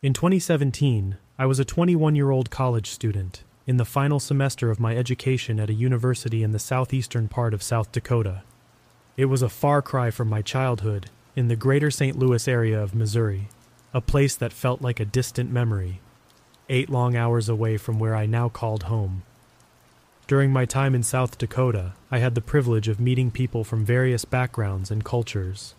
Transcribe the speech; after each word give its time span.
In 0.00 0.12
2017, 0.12 1.16
I 1.40 1.46
was 1.46 1.58
a 1.58 1.64
21 1.64 2.14
year 2.14 2.30
old 2.30 2.50
college 2.50 2.88
student 2.88 3.42
in 3.66 3.78
the 3.78 3.84
final 3.84 4.20
semester 4.20 4.70
of 4.70 4.78
my 4.78 4.96
education 4.96 5.58
at 5.58 5.70
a 5.70 5.74
university 5.74 6.44
in 6.44 6.52
the 6.52 6.60
southeastern 6.60 7.26
part 7.26 7.52
of 7.52 7.64
South 7.64 7.90
Dakota. 7.90 8.44
It 9.16 9.24
was 9.24 9.42
a 9.42 9.48
far 9.48 9.82
cry 9.82 10.12
from 10.12 10.28
my 10.28 10.40
childhood 10.40 11.10
in 11.34 11.48
the 11.48 11.56
greater 11.56 11.90
St. 11.90 12.16
Louis 12.16 12.46
area 12.46 12.80
of 12.80 12.94
Missouri, 12.94 13.48
a 13.92 14.00
place 14.00 14.36
that 14.36 14.52
felt 14.52 14.80
like 14.80 15.00
a 15.00 15.04
distant 15.04 15.50
memory, 15.50 16.00
eight 16.68 16.88
long 16.88 17.16
hours 17.16 17.48
away 17.48 17.76
from 17.76 17.98
where 17.98 18.14
I 18.14 18.24
now 18.24 18.48
called 18.48 18.84
home. 18.84 19.24
During 20.28 20.52
my 20.52 20.64
time 20.64 20.94
in 20.94 21.02
South 21.02 21.38
Dakota, 21.38 21.94
I 22.08 22.18
had 22.18 22.36
the 22.36 22.40
privilege 22.40 22.86
of 22.86 23.00
meeting 23.00 23.32
people 23.32 23.64
from 23.64 23.84
various 23.84 24.24
backgrounds 24.24 24.92
and 24.92 25.04
cultures. 25.04 25.74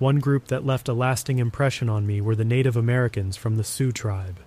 One 0.00 0.18
group 0.18 0.48
that 0.48 0.64
left 0.64 0.88
a 0.88 0.94
lasting 0.94 1.38
impression 1.38 1.90
on 1.90 2.06
me 2.06 2.22
were 2.22 2.34
the 2.34 2.42
Native 2.42 2.74
Americans 2.74 3.36
from 3.36 3.56
the 3.58 3.62
Sioux 3.62 3.92
tribe. 3.92 4.38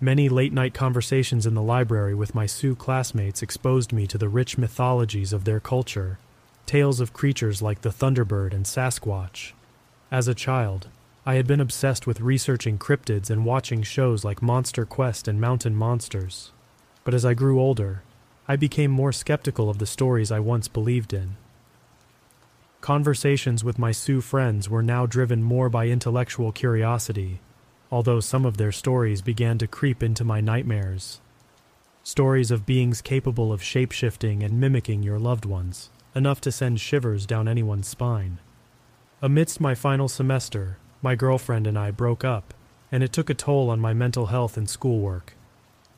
Many 0.00 0.30
late 0.30 0.54
night 0.54 0.72
conversations 0.72 1.44
in 1.44 1.52
the 1.52 1.60
library 1.60 2.14
with 2.14 2.34
my 2.34 2.46
Sioux 2.46 2.74
classmates 2.74 3.42
exposed 3.42 3.92
me 3.92 4.06
to 4.06 4.16
the 4.16 4.30
rich 4.30 4.56
mythologies 4.56 5.34
of 5.34 5.44
their 5.44 5.60
culture, 5.60 6.18
tales 6.64 7.00
of 7.00 7.12
creatures 7.12 7.60
like 7.60 7.82
the 7.82 7.90
Thunderbird 7.90 8.54
and 8.54 8.64
Sasquatch. 8.64 9.52
As 10.10 10.26
a 10.26 10.34
child, 10.34 10.88
I 11.26 11.34
had 11.34 11.46
been 11.46 11.60
obsessed 11.60 12.06
with 12.06 12.22
researching 12.22 12.78
cryptids 12.78 13.28
and 13.28 13.44
watching 13.44 13.82
shows 13.82 14.24
like 14.24 14.40
Monster 14.40 14.86
Quest 14.86 15.28
and 15.28 15.38
Mountain 15.38 15.76
Monsters. 15.76 16.52
But 17.04 17.12
as 17.12 17.26
I 17.26 17.34
grew 17.34 17.60
older, 17.60 18.04
I 18.48 18.56
became 18.56 18.90
more 18.90 19.12
skeptical 19.12 19.68
of 19.68 19.80
the 19.80 19.86
stories 19.86 20.32
I 20.32 20.40
once 20.40 20.66
believed 20.66 21.12
in. 21.12 21.36
Conversations 22.80 23.64
with 23.64 23.78
my 23.78 23.92
Sioux 23.92 24.20
friends 24.20 24.68
were 24.68 24.82
now 24.82 25.06
driven 25.06 25.42
more 25.42 25.68
by 25.68 25.88
intellectual 25.88 26.52
curiosity 26.52 27.40
although 27.90 28.20
some 28.20 28.44
of 28.44 28.56
their 28.56 28.72
stories 28.72 29.22
began 29.22 29.58
to 29.58 29.66
creep 29.66 30.02
into 30.02 30.24
my 30.24 30.40
nightmares. 30.40 31.20
Stories 32.02 32.50
of 32.50 32.66
beings 32.66 33.00
capable 33.00 33.52
of 33.52 33.60
shapeshifting 33.60 34.44
and 34.44 34.60
mimicking 34.60 35.02
your 35.02 35.18
loved 35.18 35.44
ones, 35.44 35.90
enough 36.14 36.40
to 36.40 36.52
send 36.52 36.80
shivers 36.80 37.26
down 37.26 37.48
anyone's 37.48 37.88
spine. 37.88 38.38
Amidst 39.20 39.60
my 39.60 39.74
final 39.74 40.08
semester, 40.08 40.78
my 41.02 41.14
girlfriend 41.14 41.66
and 41.66 41.78
I 41.78 41.90
broke 41.90 42.24
up, 42.24 42.54
and 42.90 43.02
it 43.02 43.12
took 43.12 43.30
a 43.30 43.34
toll 43.34 43.70
on 43.70 43.80
my 43.80 43.92
mental 43.92 44.26
health 44.26 44.56
and 44.56 44.68
schoolwork. 44.68 45.34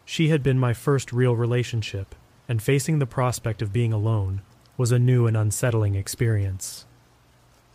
She 0.05 0.29
had 0.29 0.43
been 0.43 0.59
my 0.59 0.73
first 0.73 1.13
real 1.13 1.37
relationship, 1.37 2.15
and 2.49 2.63
facing 2.63 2.99
the 2.99 3.07
prospect 3.07 3.63
of 3.63 3.73
being 3.73 3.93
alone 3.93 4.43
was 4.81 4.93
a 4.93 4.99
new 4.99 5.27
and 5.27 5.37
unsettling 5.37 5.95
experience. 5.95 6.87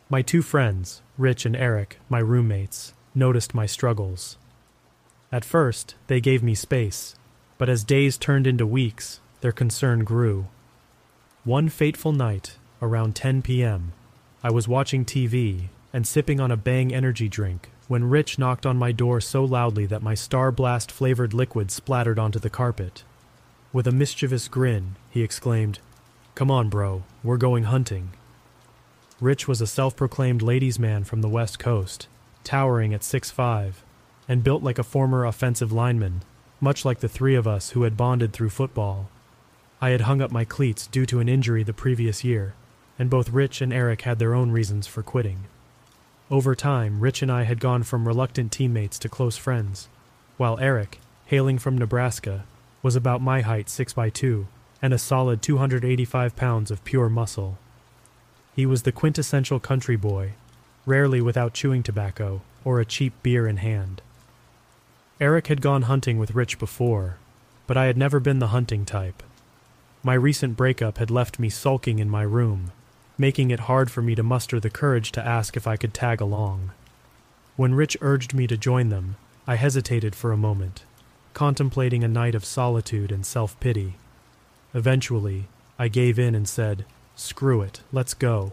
My 0.09 0.23
two 0.23 0.41
friends, 0.41 1.03
Rich 1.19 1.45
and 1.45 1.55
Eric, 1.55 1.99
my 2.09 2.17
roommates, 2.17 2.95
noticed 3.13 3.53
my 3.53 3.67
struggles. 3.67 4.37
At 5.31 5.45
first, 5.45 5.93
they 6.07 6.19
gave 6.19 6.41
me 6.41 6.55
space, 6.55 7.15
but 7.59 7.69
as 7.69 7.83
days 7.83 8.17
turned 8.17 8.47
into 8.47 8.65
weeks, 8.65 9.19
their 9.41 9.51
concern 9.51 10.03
grew. 10.03 10.47
One 11.43 11.69
fateful 11.69 12.11
night, 12.11 12.57
around 12.81 13.15
10 13.15 13.43
p.m., 13.43 13.93
I 14.43 14.49
was 14.49 14.67
watching 14.67 15.05
TV 15.05 15.65
and 15.93 16.07
sipping 16.07 16.39
on 16.39 16.49
a 16.49 16.57
Bang 16.57 16.91
energy 16.91 17.29
drink 17.29 17.69
when 17.87 18.09
Rich 18.09 18.39
knocked 18.39 18.65
on 18.65 18.77
my 18.77 18.91
door 18.91 19.21
so 19.21 19.43
loudly 19.43 19.85
that 19.85 20.01
my 20.01 20.15
Star 20.15 20.51
Blast 20.51 20.91
flavored 20.91 21.35
liquid 21.35 21.69
splattered 21.69 22.17
onto 22.17 22.39
the 22.39 22.49
carpet. 22.49 23.03
With 23.71 23.85
a 23.85 23.91
mischievous 23.91 24.47
grin, 24.47 24.95
he 25.11 25.21
exclaimed, 25.21 25.77
Come 26.35 26.51
on, 26.51 26.67
bro, 26.67 27.03
we're 27.23 27.37
going 27.37 27.63
hunting. 27.63 28.11
Rich 29.21 29.47
was 29.47 29.61
a 29.61 29.67
self 29.67 29.95
proclaimed 29.95 30.41
ladies' 30.41 30.77
man 30.77 31.05
from 31.05 31.21
the 31.21 31.29
West 31.29 31.59
Coast, 31.59 32.09
towering 32.43 32.93
at 32.93 33.05
six-five, 33.05 33.81
and 34.27 34.43
built 34.43 34.61
like 34.61 34.77
a 34.77 34.83
former 34.83 35.23
offensive 35.23 35.71
lineman, 35.71 36.23
much 36.59 36.83
like 36.83 36.99
the 36.99 37.07
three 37.07 37.35
of 37.35 37.47
us 37.47 37.69
who 37.69 37.83
had 37.83 37.95
bonded 37.95 38.33
through 38.33 38.49
football. 38.49 39.09
I 39.79 39.91
had 39.91 40.01
hung 40.01 40.21
up 40.21 40.29
my 40.29 40.43
cleats 40.43 40.87
due 40.87 41.05
to 41.05 41.21
an 41.21 41.29
injury 41.29 41.63
the 41.63 41.71
previous 41.71 42.25
year, 42.25 42.53
and 42.99 43.09
both 43.09 43.29
Rich 43.29 43.61
and 43.61 43.71
Eric 43.71 44.01
had 44.01 44.19
their 44.19 44.33
own 44.33 44.51
reasons 44.51 44.87
for 44.87 45.03
quitting. 45.03 45.45
Over 46.29 46.53
time, 46.53 46.99
Rich 46.99 47.21
and 47.21 47.31
I 47.31 47.43
had 47.43 47.61
gone 47.61 47.83
from 47.83 48.05
reluctant 48.05 48.51
teammates 48.51 48.99
to 48.99 49.07
close 49.07 49.37
friends, 49.37 49.87
while 50.35 50.59
Eric, 50.59 50.99
hailing 51.27 51.59
from 51.59 51.77
Nebraska, 51.77 52.43
was 52.83 52.97
about 52.97 53.21
my 53.21 53.39
height 53.39 53.69
6 53.69 53.93
by 53.93 54.09
2 54.09 54.47
and 54.85 54.93
a 54.93 54.99
solid 54.99 55.41
285 55.41 56.35
pounds 56.35 56.69
of 56.69 56.83
pure 56.83 57.09
muscle. 57.09 57.57
He 58.55 58.67
was 58.67 58.83
the 58.83 58.91
quintessential 58.91 59.59
country 59.59 59.95
boy 59.95 60.33
rarely 60.85 61.19
without 61.21 61.55
chewing 61.55 61.81
tobacco 61.81 62.43
or 62.63 62.79
a 62.79 62.85
cheap 62.85 63.11
beer 63.23 63.47
in 63.47 63.57
hand. 63.57 64.03
Eric 65.19 65.47
had 65.47 65.59
gone 65.59 65.83
hunting 65.83 66.19
with 66.19 66.35
Rich 66.35 66.59
before, 66.59 67.17
but 67.65 67.77
I 67.77 67.85
had 67.85 67.97
never 67.97 68.19
been 68.19 68.37
the 68.37 68.53
hunting 68.53 68.85
type. 68.85 69.23
My 70.03 70.13
recent 70.13 70.55
breakup 70.55 70.99
had 70.99 71.09
left 71.09 71.39
me 71.39 71.49
sulking 71.49 71.97
in 71.97 72.07
my 72.07 72.21
room, 72.21 72.71
making 73.17 73.49
it 73.49 73.61
hard 73.61 73.89
for 73.89 74.03
me 74.03 74.13
to 74.13 74.21
muster 74.21 74.59
the 74.59 74.69
courage 74.69 75.11
to 75.13 75.27
ask 75.27 75.57
if 75.57 75.65
I 75.65 75.77
could 75.77 75.95
tag 75.95 76.21
along. 76.21 76.73
When 77.55 77.73
Rich 77.73 77.97
urged 78.01 78.35
me 78.35 78.45
to 78.45 78.55
join 78.55 78.89
them, 78.89 79.15
I 79.47 79.55
hesitated 79.55 80.13
for 80.13 80.31
a 80.31 80.37
moment, 80.37 80.83
contemplating 81.33 82.03
a 82.03 82.07
night 82.07 82.35
of 82.35 82.45
solitude 82.45 83.11
and 83.11 83.25
self 83.25 83.59
pity. 83.59 83.95
Eventually, 84.75 85.47
I 85.79 85.87
gave 85.87 86.19
in 86.19 86.35
and 86.35 86.47
said, 86.47 86.85
Screw 87.15 87.61
it, 87.61 87.79
let's 87.93 88.13
go. 88.13 88.51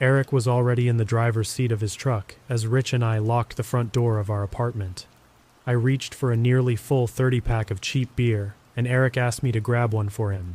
Eric 0.00 0.32
was 0.32 0.46
already 0.46 0.86
in 0.86 0.96
the 0.96 1.04
driver's 1.04 1.48
seat 1.48 1.72
of 1.72 1.80
his 1.80 1.96
truck 1.96 2.36
as 2.48 2.68
Rich 2.68 2.92
and 2.92 3.04
I 3.04 3.18
locked 3.18 3.56
the 3.56 3.64
front 3.64 3.92
door 3.92 4.20
of 4.20 4.30
our 4.30 4.44
apartment. 4.44 5.06
I 5.66 5.72
reached 5.72 6.14
for 6.14 6.30
a 6.30 6.36
nearly 6.36 6.76
full 6.76 7.08
30 7.08 7.40
pack 7.40 7.72
of 7.72 7.80
cheap 7.80 8.14
beer, 8.14 8.54
and 8.76 8.86
Eric 8.86 9.16
asked 9.16 9.42
me 9.42 9.50
to 9.50 9.58
grab 9.58 9.92
one 9.92 10.08
for 10.08 10.30
him. 10.30 10.54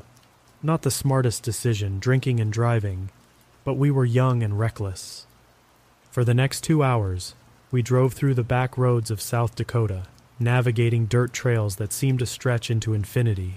Not 0.64 0.84
the 0.84 0.92
smartest 0.92 1.44
decision, 1.44 2.00
drinking 2.00 2.40
and 2.40 2.52
driving, 2.52 3.10
but 3.66 3.74
we 3.74 3.92
were 3.92 4.06
young 4.06 4.42
and 4.44 4.58
reckless. 4.58 5.28
For 6.10 6.24
the 6.24 6.34
next 6.34 6.62
two 6.62 6.82
hours, 6.84 7.36
we 7.70 7.82
drove 7.82 8.14
through 8.14 8.36
the 8.36 8.44
back 8.44 8.78
roads 8.78 9.12
of 9.12 9.20
South 9.20 9.56
Dakota, 9.56 10.04
navigating 10.40 11.06
dirt 11.06 11.34
trails 11.34 11.76
that 11.76 11.92
seemed 11.92 12.20
to 12.20 12.26
stretch 12.26 12.72
into 12.72 12.94
infinity. 12.94 13.56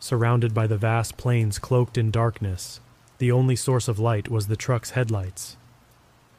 Surrounded 0.00 0.52
by 0.52 0.66
the 0.66 0.76
vast 0.76 1.16
plains 1.16 1.58
cloaked 1.58 1.96
in 1.96 2.10
darkness, 2.10 2.80
the 3.18 3.32
only 3.32 3.56
source 3.56 3.88
of 3.88 3.98
light 3.98 4.28
was 4.28 4.48
the 4.48 4.56
truck's 4.56 4.90
headlights. 4.90 5.56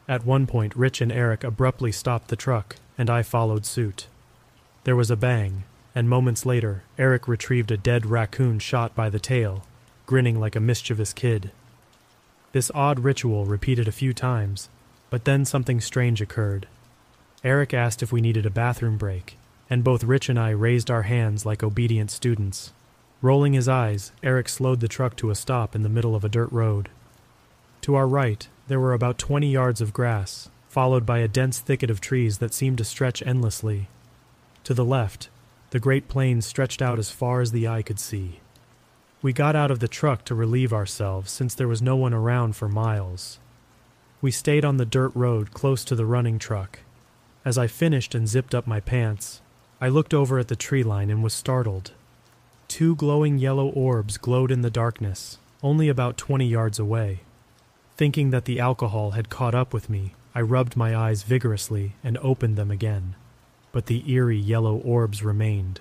At 0.08 0.26
one 0.26 0.46
point, 0.46 0.76
Rich 0.76 1.02
and 1.02 1.12
Eric 1.12 1.44
abruptly 1.44 1.92
stopped 1.92 2.28
the 2.28 2.36
truck, 2.36 2.76
and 2.98 3.10
I 3.10 3.24
followed 3.24 3.66
suit. 3.66 4.08
There 4.84 4.96
was 4.96 5.10
a 5.10 5.16
bang, 5.16 5.64
and 5.96 6.08
moments 6.08 6.46
later, 6.46 6.84
Eric 6.98 7.28
retrieved 7.28 7.72
a 7.72 7.78
dead 7.78 8.06
raccoon 8.06 8.60
shot 8.60 8.94
by 8.94 9.10
the 9.10 9.20
tail, 9.20 9.66
grinning 10.06 10.40
like 10.40 10.56
a 10.56 10.60
mischievous 10.60 11.14
kid. 11.14 11.52
This 12.52 12.70
odd 12.76 13.00
ritual 13.00 13.46
repeated 13.46 13.88
a 13.88 13.94
few 13.94 14.14
times, 14.14 14.70
but 15.10 15.26
then 15.26 15.44
something 15.44 15.82
strange 15.82 16.22
occurred. 16.22 16.68
Eric 17.44 17.74
asked 17.74 18.04
if 18.04 18.12
we 18.12 18.22
needed 18.22 18.46
a 18.46 18.50
bathroom 18.52 18.98
break, 18.98 19.38
and 19.70 19.84
both 19.84 20.04
Rich 20.04 20.30
and 20.30 20.40
I 20.40 20.52
raised 20.52 20.92
our 20.92 21.04
hands 21.04 21.46
like 21.46 21.64
obedient 21.64 22.12
students. 22.12 22.72
Rolling 23.25 23.53
his 23.53 23.68
eyes, 23.68 24.12
Eric 24.22 24.47
slowed 24.47 24.81
the 24.81 24.88
truck 24.88 25.16
to 25.16 25.31
a 25.31 25.36
stop 25.36 25.74
in 25.74 25.81
the 25.81 25.90
middle 25.90 26.13
of 26.13 26.24
a 26.24 26.30
dirt 26.30 26.52
road. 26.52 26.90
To 27.81 27.96
our 27.96 28.08
right, 28.08 28.47
there 28.68 28.80
were 28.80 28.94
about 28.94 29.17
20 29.17 29.50
yards 29.50 29.82
of 29.82 29.94
grass, 29.94 30.52
followed 30.70 31.08
by 31.08 31.17
a 31.17 31.28
dense 31.28 31.58
thicket 31.58 31.90
of 31.90 32.00
trees 32.00 32.38
that 32.38 32.53
seemed 32.53 32.78
to 32.78 32.84
stretch 32.84 33.23
endlessly. 33.26 33.88
To 34.66 34.76
the 34.76 34.85
left, 34.85 35.29
the 35.72 35.79
Great 35.79 36.08
Plains 36.08 36.46
stretched 36.46 36.84
out 36.84 37.00
as 37.00 37.09
far 37.09 37.41
as 37.41 37.52
the 37.52 37.67
eye 37.67 37.82
could 37.82 38.00
see. 38.00 38.41
We 39.23 39.34
got 39.34 39.55
out 39.55 39.72
of 39.72 39.79
the 39.79 39.88
truck 39.88 40.23
to 40.26 40.35
relieve 40.35 40.72
ourselves 40.72 41.32
since 41.32 41.55
there 41.55 41.67
was 41.67 41.82
no 41.82 41.96
one 41.96 42.14
around 42.14 42.55
for 42.55 42.70
miles. 42.70 43.40
We 44.22 44.29
stayed 44.29 44.64
on 44.64 44.78
the 44.78 44.85
dirt 44.85 45.11
road 45.16 45.52
close 45.52 45.84
to 45.85 45.96
the 45.96 46.05
running 46.05 46.38
truck. 46.38 46.78
As 47.44 47.58
I 47.58 47.66
finished 47.66 48.14
and 48.14 48.28
zipped 48.28 48.53
up 48.53 48.67
my 48.67 48.82
pants, 48.82 49.41
I 49.82 49.90
looked 49.90 50.14
over 50.14 50.38
at 50.38 50.47
the 50.47 50.55
tree 50.55 50.84
line 50.84 51.09
and 51.09 51.23
was 51.23 51.34
startled. 51.34 51.91
Two 52.76 52.94
glowing 52.98 53.38
yellow 53.38 53.70
orbs 53.70 54.18
glowed 54.18 54.52
in 54.52 54.60
the 54.60 54.70
darkness, 54.70 55.38
only 55.64 55.88
about 55.88 56.18
20 56.18 56.46
yards 56.46 56.78
away. 56.78 57.22
Thinking 57.96 58.32
that 58.32 58.44
the 58.44 58.60
alcohol 58.60 59.12
had 59.12 59.30
caught 59.30 59.56
up 59.56 59.74
with 59.74 59.90
me, 59.90 60.14
I 60.36 60.42
rubbed 60.42 60.76
my 60.76 60.94
eyes 60.94 61.24
vigorously 61.24 61.94
and 62.04 62.18
opened 62.18 62.58
them 62.58 62.70
again. 62.70 63.16
But 63.72 63.86
the 63.86 64.04
eerie 64.12 64.38
yellow 64.38 64.76
orbs 64.76 65.24
remained. 65.24 65.80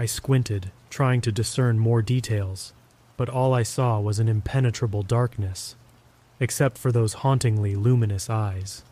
I 0.00 0.06
squinted, 0.06 0.72
trying 0.90 1.20
to 1.20 1.30
discern 1.30 1.78
more 1.78 2.02
details, 2.02 2.72
but 3.16 3.28
all 3.28 3.54
I 3.54 3.62
saw 3.62 4.00
was 4.00 4.18
an 4.18 4.26
impenetrable 4.26 5.04
darkness, 5.04 5.76
except 6.40 6.76
for 6.76 6.90
those 6.90 7.22
hauntingly 7.22 7.76
luminous 7.76 8.28
eyes. 8.28 8.82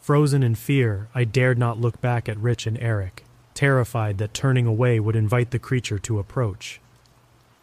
Frozen 0.00 0.42
in 0.42 0.54
fear, 0.54 1.08
I 1.14 1.24
dared 1.24 1.58
not 1.58 1.82
look 1.82 2.00
back 2.00 2.30
at 2.30 2.38
Rich 2.38 2.66
and 2.66 2.78
Eric 2.78 3.24
terrified 3.54 4.18
that 4.18 4.34
turning 4.34 4.66
away 4.66 5.00
would 5.00 5.16
invite 5.16 5.50
the 5.50 5.58
creature 5.58 5.98
to 6.00 6.18
approach. 6.18 6.80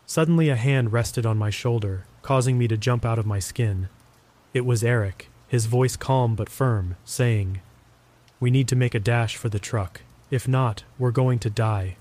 Suddenly, 0.05 0.49
a 0.49 0.55
hand 0.55 0.91
rested 0.91 1.25
on 1.25 1.37
my 1.37 1.49
shoulder, 1.49 2.05
causing 2.21 2.57
me 2.57 2.67
to 2.67 2.77
jump 2.77 3.05
out 3.05 3.19
of 3.19 3.25
my 3.25 3.39
skin. 3.39 3.89
It 4.53 4.65
was 4.65 4.83
Eric, 4.83 5.29
his 5.47 5.65
voice 5.67 5.95
calm 5.95 6.35
but 6.35 6.49
firm, 6.49 6.95
saying, 7.05 7.61
We 8.39 8.51
need 8.51 8.67
to 8.69 8.75
make 8.75 8.95
a 8.95 8.99
dash 8.99 9.35
for 9.35 9.49
the 9.49 9.59
truck. 9.59 10.01
If 10.29 10.47
not, 10.47 10.83
we're 10.97 11.11
going 11.11 11.39
to 11.39 11.49
die. 11.49 11.97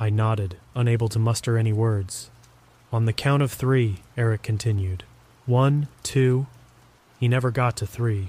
I 0.00 0.10
nodded, 0.10 0.56
unable 0.74 1.08
to 1.08 1.18
muster 1.18 1.58
any 1.58 1.72
words. 1.72 2.30
On 2.92 3.04
the 3.04 3.12
count 3.12 3.42
of 3.42 3.52
three, 3.52 3.98
Eric 4.16 4.42
continued. 4.42 5.04
One, 5.44 5.88
two. 6.02 6.46
He 7.20 7.28
never 7.28 7.50
got 7.50 7.76
to 7.78 7.86
three. 7.86 8.28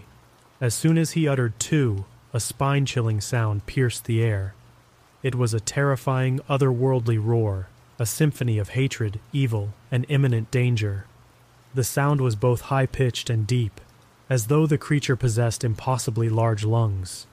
As 0.59 0.73
soon 0.73 0.97
as 0.97 1.11
he 1.11 1.27
uttered 1.27 1.59
two, 1.59 2.05
a 2.33 2.39
spine 2.39 2.85
chilling 2.85 3.21
sound 3.21 3.65
pierced 3.65 4.05
the 4.05 4.21
air. 4.21 4.53
It 5.21 5.35
was 5.35 5.53
a 5.53 5.59
terrifying, 5.59 6.39
otherworldly 6.49 7.23
roar, 7.23 7.67
a 7.99 8.05
symphony 8.05 8.57
of 8.57 8.69
hatred, 8.69 9.19
evil, 9.33 9.73
and 9.91 10.05
imminent 10.07 10.49
danger. 10.51 11.05
The 11.73 11.83
sound 11.83 12.21
was 12.21 12.35
both 12.35 12.61
high 12.61 12.85
pitched 12.85 13.29
and 13.29 13.45
deep, 13.45 13.81
as 14.29 14.47
though 14.47 14.65
the 14.65 14.77
creature 14.77 15.15
possessed 15.15 15.63
impossibly 15.63 16.29
large 16.29 16.63
lungs. 16.63 17.27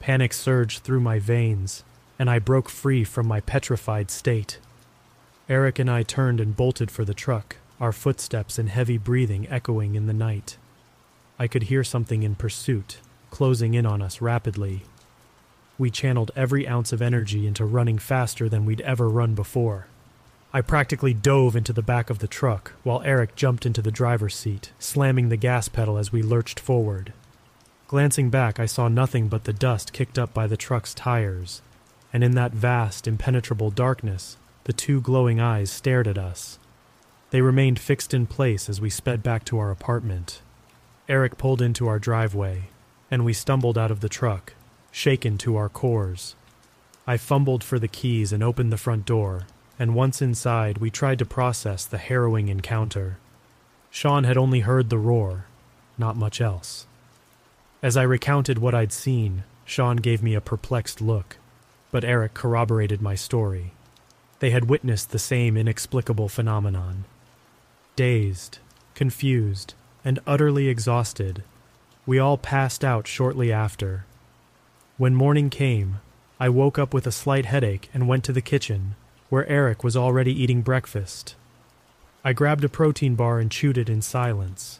Panic 0.00 0.32
surged 0.32 0.82
through 0.82 1.00
my 1.00 1.20
veins, 1.20 1.84
and 2.18 2.28
I 2.28 2.40
broke 2.40 2.68
free 2.68 3.04
from 3.04 3.28
my 3.28 3.40
petrified 3.40 4.10
state. 4.10 4.58
Eric 5.48 5.78
and 5.78 5.90
I 5.90 6.02
turned 6.02 6.40
and 6.40 6.56
bolted 6.56 6.90
for 6.90 7.04
the 7.04 7.14
truck, 7.14 7.56
our 7.80 7.92
footsteps 7.92 8.58
and 8.58 8.68
heavy 8.68 8.98
breathing 8.98 9.48
echoing 9.48 9.94
in 9.94 10.06
the 10.06 10.12
night. 10.12 10.56
I 11.38 11.46
could 11.46 11.64
hear 11.64 11.84
something 11.84 12.22
in 12.22 12.34
pursuit, 12.34 12.98
closing 13.30 13.74
in 13.74 13.86
on 13.86 14.02
us 14.02 14.20
rapidly. 14.20 14.82
We 15.82 15.90
channeled 15.90 16.30
every 16.36 16.68
ounce 16.68 16.92
of 16.92 17.02
energy 17.02 17.44
into 17.44 17.64
running 17.64 17.98
faster 17.98 18.48
than 18.48 18.64
we'd 18.64 18.82
ever 18.82 19.08
run 19.08 19.34
before. 19.34 19.88
I 20.52 20.60
practically 20.60 21.12
dove 21.12 21.56
into 21.56 21.72
the 21.72 21.82
back 21.82 22.08
of 22.08 22.20
the 22.20 22.28
truck, 22.28 22.74
while 22.84 23.02
Eric 23.02 23.34
jumped 23.34 23.66
into 23.66 23.82
the 23.82 23.90
driver's 23.90 24.36
seat, 24.36 24.70
slamming 24.78 25.28
the 25.28 25.36
gas 25.36 25.66
pedal 25.66 25.98
as 25.98 26.12
we 26.12 26.22
lurched 26.22 26.60
forward. 26.60 27.12
Glancing 27.88 28.30
back, 28.30 28.60
I 28.60 28.66
saw 28.66 28.86
nothing 28.86 29.26
but 29.26 29.42
the 29.42 29.52
dust 29.52 29.92
kicked 29.92 30.20
up 30.20 30.32
by 30.32 30.46
the 30.46 30.56
truck's 30.56 30.94
tires, 30.94 31.62
and 32.12 32.22
in 32.22 32.36
that 32.36 32.52
vast, 32.52 33.08
impenetrable 33.08 33.72
darkness, 33.72 34.36
the 34.62 34.72
two 34.72 35.00
glowing 35.00 35.40
eyes 35.40 35.68
stared 35.68 36.06
at 36.06 36.16
us. 36.16 36.60
They 37.30 37.40
remained 37.40 37.80
fixed 37.80 38.14
in 38.14 38.28
place 38.28 38.68
as 38.68 38.80
we 38.80 38.88
sped 38.88 39.24
back 39.24 39.44
to 39.46 39.58
our 39.58 39.72
apartment. 39.72 40.42
Eric 41.08 41.38
pulled 41.38 41.60
into 41.60 41.88
our 41.88 41.98
driveway, 41.98 42.68
and 43.10 43.24
we 43.24 43.32
stumbled 43.32 43.76
out 43.76 43.90
of 43.90 43.98
the 43.98 44.08
truck, 44.08 44.52
shaken 44.92 45.36
to 45.38 45.56
our 45.56 45.68
cores. 45.68 46.36
I 47.06 47.16
fumbled 47.16 47.64
for 47.64 47.80
the 47.80 47.88
keys 47.88 48.32
and 48.32 48.42
opened 48.42 48.72
the 48.72 48.76
front 48.76 49.04
door, 49.04 49.46
and 49.76 49.96
once 49.96 50.22
inside, 50.22 50.78
we 50.78 50.90
tried 50.90 51.18
to 51.18 51.24
process 51.24 51.84
the 51.84 51.98
harrowing 51.98 52.46
encounter. 52.46 53.18
Sean 53.90 54.22
had 54.22 54.36
only 54.36 54.60
heard 54.60 54.90
the 54.90 54.98
roar, 54.98 55.46
not 55.98 56.16
much 56.16 56.40
else. 56.40 56.86
As 57.82 57.96
I 57.96 58.02
recounted 58.02 58.58
what 58.58 58.74
I'd 58.74 58.92
seen, 58.92 59.42
Sean 59.64 59.96
gave 59.96 60.22
me 60.22 60.34
a 60.34 60.40
perplexed 60.40 61.00
look, 61.00 61.38
but 61.90 62.04
Eric 62.04 62.34
corroborated 62.34 63.02
my 63.02 63.16
story. 63.16 63.72
They 64.38 64.50
had 64.50 64.68
witnessed 64.68 65.10
the 65.10 65.18
same 65.18 65.56
inexplicable 65.56 66.28
phenomenon. 66.28 67.04
Dazed, 67.96 68.58
confused, 68.94 69.74
and 70.04 70.20
utterly 70.26 70.68
exhausted, 70.68 71.42
we 72.06 72.18
all 72.18 72.36
passed 72.36 72.84
out 72.84 73.06
shortly 73.06 73.52
after. 73.52 74.04
When 75.02 75.16
morning 75.16 75.50
came, 75.50 75.98
I 76.38 76.48
woke 76.48 76.78
up 76.78 76.94
with 76.94 77.08
a 77.08 77.10
slight 77.10 77.44
headache 77.44 77.90
and 77.92 78.06
went 78.06 78.22
to 78.22 78.32
the 78.32 78.40
kitchen, 78.40 78.94
where 79.30 79.44
Eric 79.48 79.82
was 79.82 79.96
already 79.96 80.32
eating 80.32 80.62
breakfast. 80.62 81.34
I 82.24 82.32
grabbed 82.32 82.62
a 82.62 82.68
protein 82.68 83.16
bar 83.16 83.40
and 83.40 83.50
chewed 83.50 83.76
it 83.76 83.88
in 83.88 84.00
silence. 84.00 84.78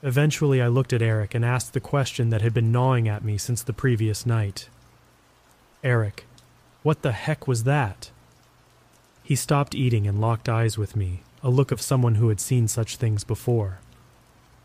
Eventually, 0.00 0.62
I 0.62 0.68
looked 0.68 0.92
at 0.92 1.02
Eric 1.02 1.34
and 1.34 1.44
asked 1.44 1.72
the 1.72 1.80
question 1.80 2.30
that 2.30 2.40
had 2.40 2.54
been 2.54 2.70
gnawing 2.70 3.08
at 3.08 3.24
me 3.24 3.36
since 3.36 3.64
the 3.64 3.72
previous 3.72 4.24
night. 4.24 4.68
Eric, 5.82 6.24
what 6.84 7.02
the 7.02 7.10
heck 7.10 7.48
was 7.48 7.64
that? 7.64 8.12
He 9.24 9.34
stopped 9.34 9.74
eating 9.74 10.06
and 10.06 10.20
locked 10.20 10.48
eyes 10.48 10.78
with 10.78 10.94
me, 10.94 11.24
a 11.42 11.50
look 11.50 11.72
of 11.72 11.82
someone 11.82 12.14
who 12.14 12.28
had 12.28 12.38
seen 12.38 12.68
such 12.68 12.94
things 12.94 13.24
before. 13.24 13.80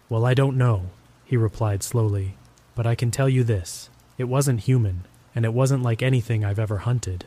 Well, 0.08 0.24
I 0.24 0.36
don't 0.36 0.56
know, 0.56 0.92
he 1.26 1.36
replied 1.36 1.82
slowly, 1.82 2.38
but 2.76 2.86
I 2.86 2.94
can 2.94 3.10
tell 3.10 3.28
you 3.28 3.44
this 3.44 3.90
it 4.18 4.26
wasn't 4.26 4.62
human, 4.62 5.06
and 5.36 5.46
it 5.46 5.54
wasn't 5.54 5.84
like 5.84 6.02
anything 6.02 6.44
I've 6.44 6.58
ever 6.58 6.80
hunted. 6.80 7.26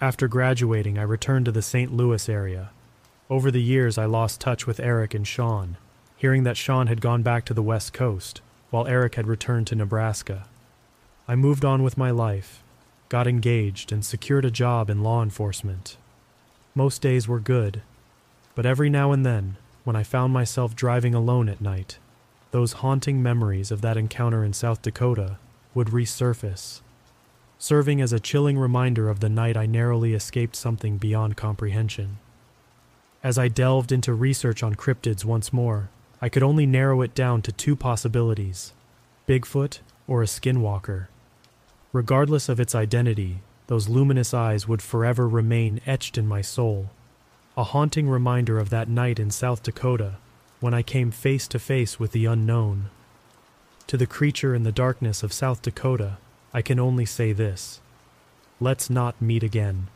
After 0.00 0.28
graduating, 0.28 0.98
I 0.98 1.02
returned 1.02 1.44
to 1.44 1.52
the 1.52 1.60
St. 1.60 1.92
Louis 1.92 2.26
area. 2.26 2.70
Over 3.28 3.50
the 3.50 3.62
years, 3.62 3.98
I 3.98 4.06
lost 4.06 4.40
touch 4.40 4.66
with 4.66 4.80
Eric 4.80 5.12
and 5.12 5.26
Sean, 5.26 5.76
hearing 6.16 6.44
that 6.44 6.56
Sean 6.56 6.86
had 6.86 7.02
gone 7.02 7.22
back 7.22 7.44
to 7.44 7.54
the 7.54 7.62
West 7.62 7.92
Coast, 7.92 8.40
while 8.70 8.86
Eric 8.86 9.16
had 9.16 9.26
returned 9.26 9.66
to 9.66 9.74
Nebraska. 9.74 10.46
I 11.28 11.36
moved 11.36 11.64
on 11.64 11.82
with 11.82 11.98
my 11.98 12.10
life, 12.10 12.62
got 13.10 13.26
engaged, 13.26 13.92
and 13.92 14.02
secured 14.02 14.46
a 14.46 14.50
job 14.50 14.88
in 14.88 15.02
law 15.02 15.22
enforcement. 15.22 15.98
Most 16.74 17.02
days 17.02 17.28
were 17.28 17.40
good, 17.40 17.82
but 18.54 18.64
every 18.64 18.88
now 18.88 19.12
and 19.12 19.26
then, 19.26 19.58
when 19.84 19.96
I 19.96 20.02
found 20.02 20.32
myself 20.32 20.74
driving 20.74 21.14
alone 21.14 21.50
at 21.50 21.60
night, 21.60 21.98
those 22.52 22.74
haunting 22.74 23.22
memories 23.22 23.70
of 23.70 23.82
that 23.82 23.98
encounter 23.98 24.42
in 24.42 24.54
South 24.54 24.80
Dakota 24.80 25.36
would 25.74 25.88
resurface, 25.88 26.80
serving 27.58 28.00
as 28.00 28.12
a 28.12 28.20
chilling 28.20 28.58
reminder 28.58 29.08
of 29.08 29.20
the 29.20 29.28
night 29.28 29.56
I 29.56 29.66
narrowly 29.66 30.14
escaped 30.14 30.56
something 30.56 30.98
beyond 30.98 31.36
comprehension. 31.36 32.18
As 33.22 33.38
I 33.38 33.48
delved 33.48 33.92
into 33.92 34.14
research 34.14 34.62
on 34.62 34.74
cryptids 34.74 35.24
once 35.24 35.52
more, 35.52 35.90
I 36.22 36.28
could 36.28 36.42
only 36.42 36.66
narrow 36.66 37.02
it 37.02 37.14
down 37.14 37.42
to 37.42 37.52
two 37.52 37.76
possibilities 37.76 38.72
Bigfoot 39.28 39.80
or 40.08 40.22
a 40.22 40.26
skinwalker. 40.26 41.06
Regardless 41.92 42.48
of 42.48 42.58
its 42.58 42.74
identity, 42.74 43.42
those 43.66 43.88
luminous 43.88 44.34
eyes 44.34 44.66
would 44.66 44.82
forever 44.82 45.28
remain 45.28 45.80
etched 45.86 46.18
in 46.18 46.26
my 46.26 46.40
soul, 46.40 46.90
a 47.56 47.64
haunting 47.64 48.08
reminder 48.08 48.58
of 48.58 48.70
that 48.70 48.88
night 48.88 49.20
in 49.20 49.30
South 49.30 49.62
Dakota 49.62 50.16
when 50.60 50.74
I 50.74 50.82
came 50.82 51.10
face 51.10 51.46
to 51.48 51.58
face 51.58 52.00
with 52.00 52.12
the 52.12 52.26
unknown. 52.26 52.90
To 53.90 53.96
the 53.96 54.06
creature 54.06 54.54
in 54.54 54.62
the 54.62 54.70
darkness 54.70 55.24
of 55.24 55.32
South 55.32 55.62
Dakota, 55.62 56.18
I 56.54 56.62
can 56.62 56.78
only 56.78 57.04
say 57.04 57.32
this 57.32 57.80
let's 58.60 58.88
not 58.88 59.20
meet 59.20 59.42
again. 59.42 59.88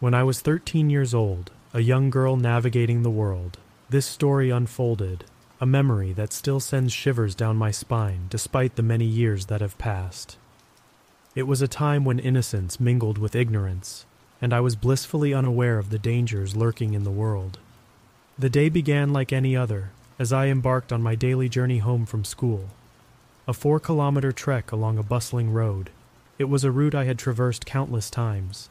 When 0.00 0.14
I 0.14 0.22
was 0.22 0.40
13 0.40 0.88
years 0.88 1.12
old, 1.12 1.50
a 1.74 1.80
young 1.80 2.08
girl 2.08 2.38
navigating 2.38 3.02
the 3.02 3.10
world, 3.10 3.58
this 3.90 4.06
story 4.06 4.48
unfolded, 4.48 5.24
a 5.60 5.66
memory 5.66 6.14
that 6.14 6.32
still 6.32 6.60
sends 6.60 6.94
shivers 6.94 7.34
down 7.34 7.58
my 7.58 7.70
spine 7.70 8.28
despite 8.30 8.76
the 8.76 8.82
many 8.82 9.04
years 9.04 9.44
that 9.48 9.60
have 9.60 9.76
passed. 9.76 10.38
It 11.34 11.42
was 11.42 11.60
a 11.60 11.68
time 11.68 12.06
when 12.06 12.18
innocence 12.18 12.80
mingled 12.80 13.18
with 13.18 13.36
ignorance, 13.36 14.06
and 14.44 14.52
I 14.52 14.60
was 14.60 14.76
blissfully 14.76 15.32
unaware 15.32 15.78
of 15.78 15.88
the 15.88 15.98
dangers 15.98 16.54
lurking 16.54 16.92
in 16.92 17.02
the 17.02 17.10
world. 17.10 17.56
The 18.38 18.50
day 18.50 18.68
began 18.68 19.10
like 19.10 19.32
any 19.32 19.56
other, 19.56 19.88
as 20.18 20.34
I 20.34 20.48
embarked 20.48 20.92
on 20.92 21.02
my 21.02 21.14
daily 21.14 21.48
journey 21.48 21.78
home 21.78 22.04
from 22.04 22.26
school. 22.26 22.66
A 23.48 23.54
four 23.54 23.80
kilometer 23.80 24.32
trek 24.32 24.70
along 24.70 24.98
a 24.98 25.02
bustling 25.02 25.50
road, 25.50 25.88
it 26.38 26.44
was 26.44 26.62
a 26.62 26.70
route 26.70 26.94
I 26.94 27.04
had 27.04 27.18
traversed 27.18 27.64
countless 27.64 28.10
times. 28.10 28.68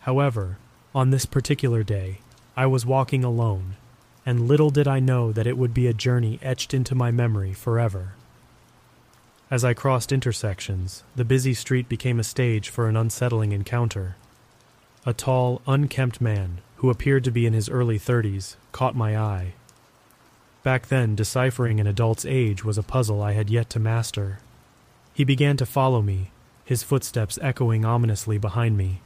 However, 0.00 0.58
on 0.94 1.08
this 1.08 1.24
particular 1.24 1.82
day, 1.82 2.18
I 2.54 2.66
was 2.66 2.84
walking 2.84 3.24
alone, 3.24 3.76
and 4.26 4.46
little 4.46 4.68
did 4.68 4.86
I 4.86 5.00
know 5.00 5.32
that 5.32 5.46
it 5.46 5.56
would 5.56 5.72
be 5.72 5.86
a 5.86 5.94
journey 5.94 6.38
etched 6.42 6.74
into 6.74 6.94
my 6.94 7.10
memory 7.10 7.54
forever. 7.54 8.12
As 9.50 9.64
I 9.64 9.72
crossed 9.72 10.12
intersections, 10.12 11.04
the 11.14 11.24
busy 11.24 11.54
street 11.54 11.88
became 11.88 12.20
a 12.20 12.22
stage 12.22 12.68
for 12.68 12.86
an 12.86 12.98
unsettling 12.98 13.52
encounter. 13.52 14.16
A 15.08 15.14
tall, 15.14 15.62
unkempt 15.68 16.20
man, 16.20 16.58
who 16.78 16.90
appeared 16.90 17.22
to 17.24 17.30
be 17.30 17.46
in 17.46 17.52
his 17.52 17.68
early 17.68 17.96
thirties, 17.96 18.56
caught 18.72 18.96
my 18.96 19.16
eye. 19.16 19.52
Back 20.64 20.88
then, 20.88 21.14
deciphering 21.14 21.78
an 21.78 21.86
adult's 21.86 22.26
age 22.26 22.64
was 22.64 22.76
a 22.76 22.82
puzzle 22.82 23.22
I 23.22 23.34
had 23.34 23.48
yet 23.48 23.70
to 23.70 23.78
master. 23.78 24.40
He 25.14 25.22
began 25.22 25.56
to 25.58 25.64
follow 25.64 26.02
me, 26.02 26.32
his 26.64 26.82
footsteps 26.82 27.38
echoing 27.40 27.84
ominously 27.84 28.36
behind 28.36 28.76
me. 28.76 29.00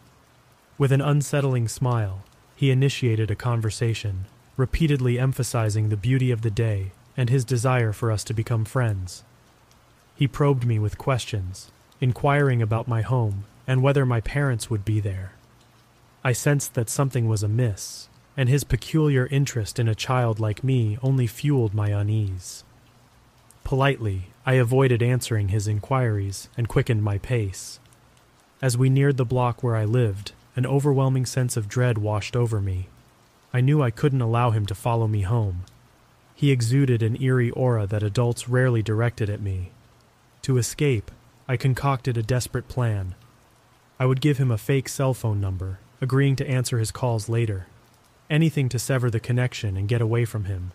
With 0.78 0.90
an 0.90 1.02
unsettling 1.02 1.68
smile, 1.68 2.24
he 2.56 2.70
initiated 2.70 3.30
a 3.30 3.36
conversation, 3.36 4.24
repeatedly 4.56 5.18
emphasizing 5.18 5.90
the 5.90 5.98
beauty 5.98 6.30
of 6.30 6.40
the 6.40 6.50
day 6.50 6.92
and 7.14 7.28
his 7.28 7.44
desire 7.44 7.92
for 7.92 8.10
us 8.10 8.24
to 8.24 8.32
become 8.32 8.64
friends. 8.64 9.22
He 10.16 10.26
probed 10.26 10.64
me 10.64 10.78
with 10.78 10.96
questions, 10.96 11.70
inquiring 12.00 12.62
about 12.62 12.88
my 12.88 13.02
home 13.02 13.44
and 13.66 13.82
whether 13.82 14.06
my 14.06 14.22
parents 14.22 14.70
would 14.70 14.86
be 14.86 14.98
there. 14.98 15.32
I 16.22 16.32
sensed 16.32 16.74
that 16.74 16.90
something 16.90 17.28
was 17.28 17.42
amiss, 17.42 18.08
and 18.36 18.48
his 18.48 18.64
peculiar 18.64 19.26
interest 19.28 19.78
in 19.78 19.88
a 19.88 19.94
child 19.94 20.38
like 20.38 20.62
me 20.62 20.98
only 21.02 21.26
fueled 21.26 21.74
my 21.74 21.88
unease. 21.88 22.62
Politely, 23.64 24.26
I 24.44 24.54
avoided 24.54 25.02
answering 25.02 25.48
his 25.48 25.66
inquiries 25.66 26.48
and 26.56 26.68
quickened 26.68 27.02
my 27.02 27.18
pace. 27.18 27.80
As 28.60 28.76
we 28.76 28.90
neared 28.90 29.16
the 29.16 29.24
block 29.24 29.62
where 29.62 29.76
I 29.76 29.84
lived, 29.84 30.32
an 30.56 30.66
overwhelming 30.66 31.24
sense 31.24 31.56
of 31.56 31.68
dread 31.68 31.96
washed 31.96 32.36
over 32.36 32.60
me. 32.60 32.88
I 33.54 33.60
knew 33.60 33.82
I 33.82 33.90
couldn't 33.90 34.20
allow 34.20 34.50
him 34.50 34.66
to 34.66 34.74
follow 34.74 35.06
me 35.06 35.22
home. 35.22 35.64
He 36.34 36.50
exuded 36.50 37.02
an 37.02 37.20
eerie 37.22 37.50
aura 37.50 37.86
that 37.86 38.02
adults 38.02 38.48
rarely 38.48 38.82
directed 38.82 39.30
at 39.30 39.40
me. 39.40 39.70
To 40.42 40.58
escape, 40.58 41.10
I 41.48 41.56
concocted 41.56 42.16
a 42.16 42.22
desperate 42.22 42.68
plan. 42.68 43.14
I 43.98 44.06
would 44.06 44.20
give 44.20 44.38
him 44.38 44.50
a 44.50 44.58
fake 44.58 44.88
cell 44.88 45.14
phone 45.14 45.40
number, 45.40 45.78
agreeing 46.00 46.36
to 46.36 46.48
answer 46.48 46.78
his 46.78 46.90
calls 46.90 47.28
later. 47.28 47.66
Anything 48.28 48.68
to 48.68 48.78
sever 48.78 49.10
the 49.10 49.20
connection 49.20 49.76
and 49.76 49.88
get 49.88 50.00
away 50.00 50.24
from 50.24 50.44
him. 50.44 50.72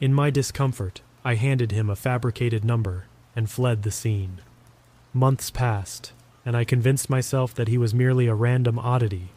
In 0.00 0.12
my 0.12 0.30
discomfort, 0.30 1.00
I 1.24 1.34
handed 1.34 1.72
him 1.72 1.90
a 1.90 1.96
fabricated 1.96 2.64
number 2.64 3.06
and 3.34 3.50
fled 3.50 3.82
the 3.82 3.90
scene. 3.90 4.38
Months 5.12 5.50
passed, 5.50 6.12
and 6.44 6.56
I 6.56 6.64
convinced 6.64 7.10
myself 7.10 7.54
that 7.54 7.68
he 7.68 7.78
was 7.78 7.94
merely 7.94 8.26
a 8.26 8.34
random 8.34 8.78
oddity, 8.78 9.30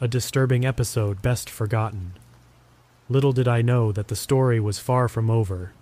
a 0.00 0.08
disturbing 0.08 0.64
episode 0.66 1.22
best 1.22 1.48
forgotten. 1.48 2.12
Little 3.08 3.32
did 3.32 3.48
I 3.48 3.62
know 3.62 3.92
that 3.92 4.08
the 4.08 4.16
story 4.16 4.58
was 4.60 4.78
far 4.78 5.08
from 5.08 5.30
over. 5.30 5.72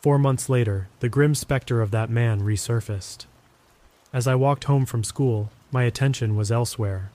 Four 0.00 0.18
months 0.18 0.48
later, 0.48 0.88
the 1.00 1.08
grim 1.08 1.34
specter 1.34 1.82
of 1.82 1.90
that 1.90 2.10
man 2.10 2.40
resurfaced. 2.40 3.26
As 4.12 4.26
I 4.26 4.34
walked 4.34 4.64
home 4.64 4.86
from 4.86 5.02
school, 5.02 5.50
my 5.72 5.82
attention 5.82 6.36
was 6.36 6.52
elsewhere, 6.52 7.10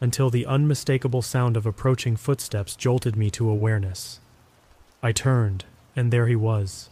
until 0.00 0.30
the 0.30 0.46
unmistakable 0.46 1.22
sound 1.22 1.56
of 1.56 1.66
approaching 1.66 2.16
footsteps 2.16 2.76
jolted 2.76 3.16
me 3.16 3.30
to 3.30 3.48
awareness. 3.48 4.20
I 5.02 5.12
turned, 5.12 5.64
and 5.94 6.12
there 6.12 6.26
he 6.26 6.36
was, 6.36 6.90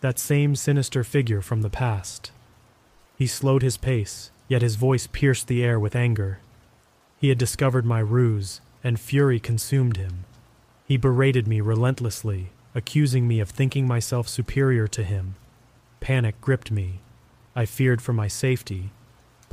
that 0.00 0.18
same 0.18 0.54
sinister 0.54 1.04
figure 1.04 1.40
from 1.40 1.62
the 1.62 1.70
past. 1.70 2.32
He 3.16 3.26
slowed 3.26 3.62
his 3.62 3.76
pace, 3.76 4.30
yet 4.48 4.62
his 4.62 4.76
voice 4.76 5.06
pierced 5.06 5.46
the 5.46 5.64
air 5.64 5.80
with 5.80 5.96
anger. 5.96 6.40
He 7.18 7.30
had 7.30 7.38
discovered 7.38 7.86
my 7.86 8.00
ruse, 8.00 8.60
and 8.82 9.00
fury 9.00 9.40
consumed 9.40 9.96
him. 9.96 10.24
He 10.86 10.98
berated 10.98 11.48
me 11.48 11.62
relentlessly, 11.62 12.50
accusing 12.74 13.26
me 13.26 13.40
of 13.40 13.48
thinking 13.48 13.86
myself 13.86 14.28
superior 14.28 14.86
to 14.88 15.04
him. 15.04 15.36
Panic 16.00 16.38
gripped 16.42 16.70
me. 16.70 17.00
I 17.56 17.64
feared 17.64 18.02
for 18.02 18.12
my 18.12 18.28
safety, 18.28 18.90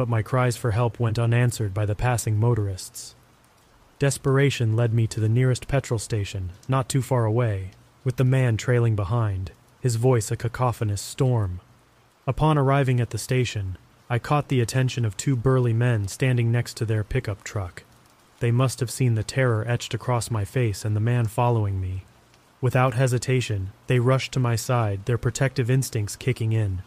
but 0.01 0.09
my 0.09 0.23
cries 0.23 0.57
for 0.57 0.71
help 0.71 0.99
went 0.99 1.19
unanswered 1.19 1.75
by 1.75 1.85
the 1.85 1.93
passing 1.93 2.35
motorists. 2.35 3.13
Desperation 3.99 4.75
led 4.75 4.95
me 4.95 5.05
to 5.05 5.19
the 5.19 5.29
nearest 5.29 5.67
petrol 5.67 5.99
station, 5.99 6.49
not 6.67 6.89
too 6.89 7.03
far 7.03 7.23
away, 7.23 7.69
with 8.03 8.15
the 8.15 8.23
man 8.23 8.57
trailing 8.57 8.95
behind, 8.95 9.51
his 9.79 9.97
voice 9.97 10.31
a 10.31 10.35
cacophonous 10.35 11.03
storm. 11.03 11.59
Upon 12.25 12.57
arriving 12.57 12.99
at 12.99 13.11
the 13.11 13.19
station, 13.19 13.77
I 14.09 14.17
caught 14.17 14.47
the 14.47 14.59
attention 14.59 15.05
of 15.05 15.15
two 15.15 15.35
burly 15.35 15.71
men 15.71 16.07
standing 16.07 16.51
next 16.51 16.77
to 16.77 16.85
their 16.85 17.03
pickup 17.03 17.43
truck. 17.43 17.83
They 18.39 18.49
must 18.49 18.79
have 18.79 18.89
seen 18.89 19.13
the 19.13 19.21
terror 19.21 19.63
etched 19.67 19.93
across 19.93 20.31
my 20.31 20.45
face 20.45 20.83
and 20.83 20.95
the 20.95 20.99
man 20.99 21.27
following 21.27 21.79
me. 21.79 22.05
Without 22.59 22.95
hesitation, 22.95 23.69
they 23.85 23.99
rushed 23.99 24.31
to 24.31 24.39
my 24.39 24.55
side, 24.55 25.05
their 25.05 25.19
protective 25.19 25.69
instincts 25.69 26.15
kicking 26.15 26.53
in. 26.53 26.81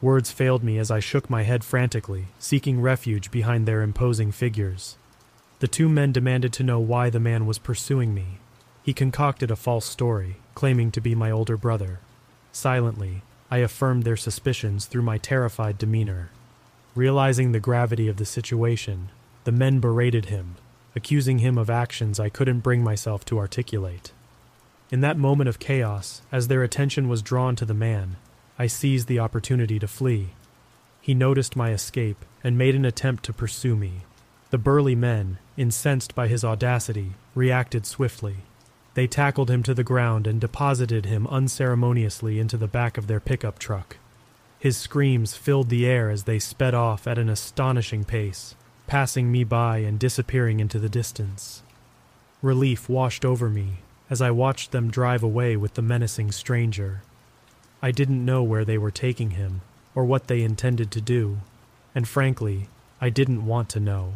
Words 0.00 0.30
failed 0.30 0.62
me 0.62 0.78
as 0.78 0.90
I 0.90 1.00
shook 1.00 1.28
my 1.28 1.42
head 1.42 1.64
frantically, 1.64 2.26
seeking 2.38 2.80
refuge 2.80 3.32
behind 3.32 3.66
their 3.66 3.82
imposing 3.82 4.30
figures. 4.30 4.96
The 5.58 5.66
two 5.66 5.88
men 5.88 6.12
demanded 6.12 6.52
to 6.54 6.62
know 6.62 6.78
why 6.78 7.10
the 7.10 7.18
man 7.18 7.46
was 7.46 7.58
pursuing 7.58 8.14
me. 8.14 8.38
He 8.84 8.92
concocted 8.94 9.50
a 9.50 9.56
false 9.56 9.86
story, 9.86 10.36
claiming 10.54 10.92
to 10.92 11.00
be 11.00 11.16
my 11.16 11.32
older 11.32 11.56
brother. 11.56 11.98
Silently, 12.52 13.22
I 13.50 13.58
affirmed 13.58 14.04
their 14.04 14.16
suspicions 14.16 14.86
through 14.86 15.02
my 15.02 15.18
terrified 15.18 15.78
demeanor. 15.78 16.30
Realizing 16.94 17.50
the 17.50 17.60
gravity 17.60 18.06
of 18.06 18.18
the 18.18 18.24
situation, 18.24 19.10
the 19.42 19.52
men 19.52 19.80
berated 19.80 20.26
him, 20.26 20.56
accusing 20.94 21.38
him 21.38 21.58
of 21.58 21.70
actions 21.70 22.20
I 22.20 22.28
couldn't 22.28 22.60
bring 22.60 22.84
myself 22.84 23.24
to 23.26 23.38
articulate. 23.38 24.12
In 24.90 25.00
that 25.00 25.18
moment 25.18 25.48
of 25.48 25.58
chaos, 25.58 26.22
as 26.30 26.46
their 26.46 26.62
attention 26.62 27.08
was 27.08 27.20
drawn 27.20 27.56
to 27.56 27.64
the 27.64 27.74
man, 27.74 28.16
I 28.58 28.66
seized 28.66 29.06
the 29.06 29.20
opportunity 29.20 29.78
to 29.78 29.86
flee. 29.86 30.30
He 31.00 31.14
noticed 31.14 31.56
my 31.56 31.70
escape 31.70 32.24
and 32.42 32.58
made 32.58 32.74
an 32.74 32.84
attempt 32.84 33.24
to 33.24 33.32
pursue 33.32 33.76
me. 33.76 34.02
The 34.50 34.58
burly 34.58 34.94
men, 34.94 35.38
incensed 35.56 36.14
by 36.14 36.28
his 36.28 36.44
audacity, 36.44 37.12
reacted 37.34 37.86
swiftly. 37.86 38.38
They 38.94 39.06
tackled 39.06 39.50
him 39.50 39.62
to 39.62 39.74
the 39.74 39.84
ground 39.84 40.26
and 40.26 40.40
deposited 40.40 41.06
him 41.06 41.26
unceremoniously 41.28 42.40
into 42.40 42.56
the 42.56 42.66
back 42.66 42.98
of 42.98 43.06
their 43.06 43.20
pickup 43.20 43.58
truck. 43.58 43.96
His 44.58 44.76
screams 44.76 45.36
filled 45.36 45.68
the 45.68 45.86
air 45.86 46.10
as 46.10 46.24
they 46.24 46.40
sped 46.40 46.74
off 46.74 47.06
at 47.06 47.18
an 47.18 47.28
astonishing 47.28 48.04
pace, 48.04 48.56
passing 48.88 49.30
me 49.30 49.44
by 49.44 49.78
and 49.78 50.00
disappearing 50.00 50.58
into 50.58 50.80
the 50.80 50.88
distance. 50.88 51.62
Relief 52.42 52.88
washed 52.88 53.24
over 53.24 53.48
me 53.48 53.78
as 54.10 54.20
I 54.20 54.30
watched 54.30 54.72
them 54.72 54.90
drive 54.90 55.22
away 55.22 55.56
with 55.56 55.74
the 55.74 55.82
menacing 55.82 56.32
stranger. 56.32 57.02
I 57.80 57.90
didn't 57.92 58.24
know 58.24 58.42
where 58.42 58.64
they 58.64 58.78
were 58.78 58.90
taking 58.90 59.30
him 59.32 59.60
or 59.94 60.04
what 60.04 60.26
they 60.26 60.42
intended 60.42 60.90
to 60.92 61.00
do, 61.00 61.38
and 61.94 62.06
frankly, 62.06 62.68
I 63.00 63.10
didn't 63.10 63.46
want 63.46 63.68
to 63.70 63.80
know. 63.80 64.14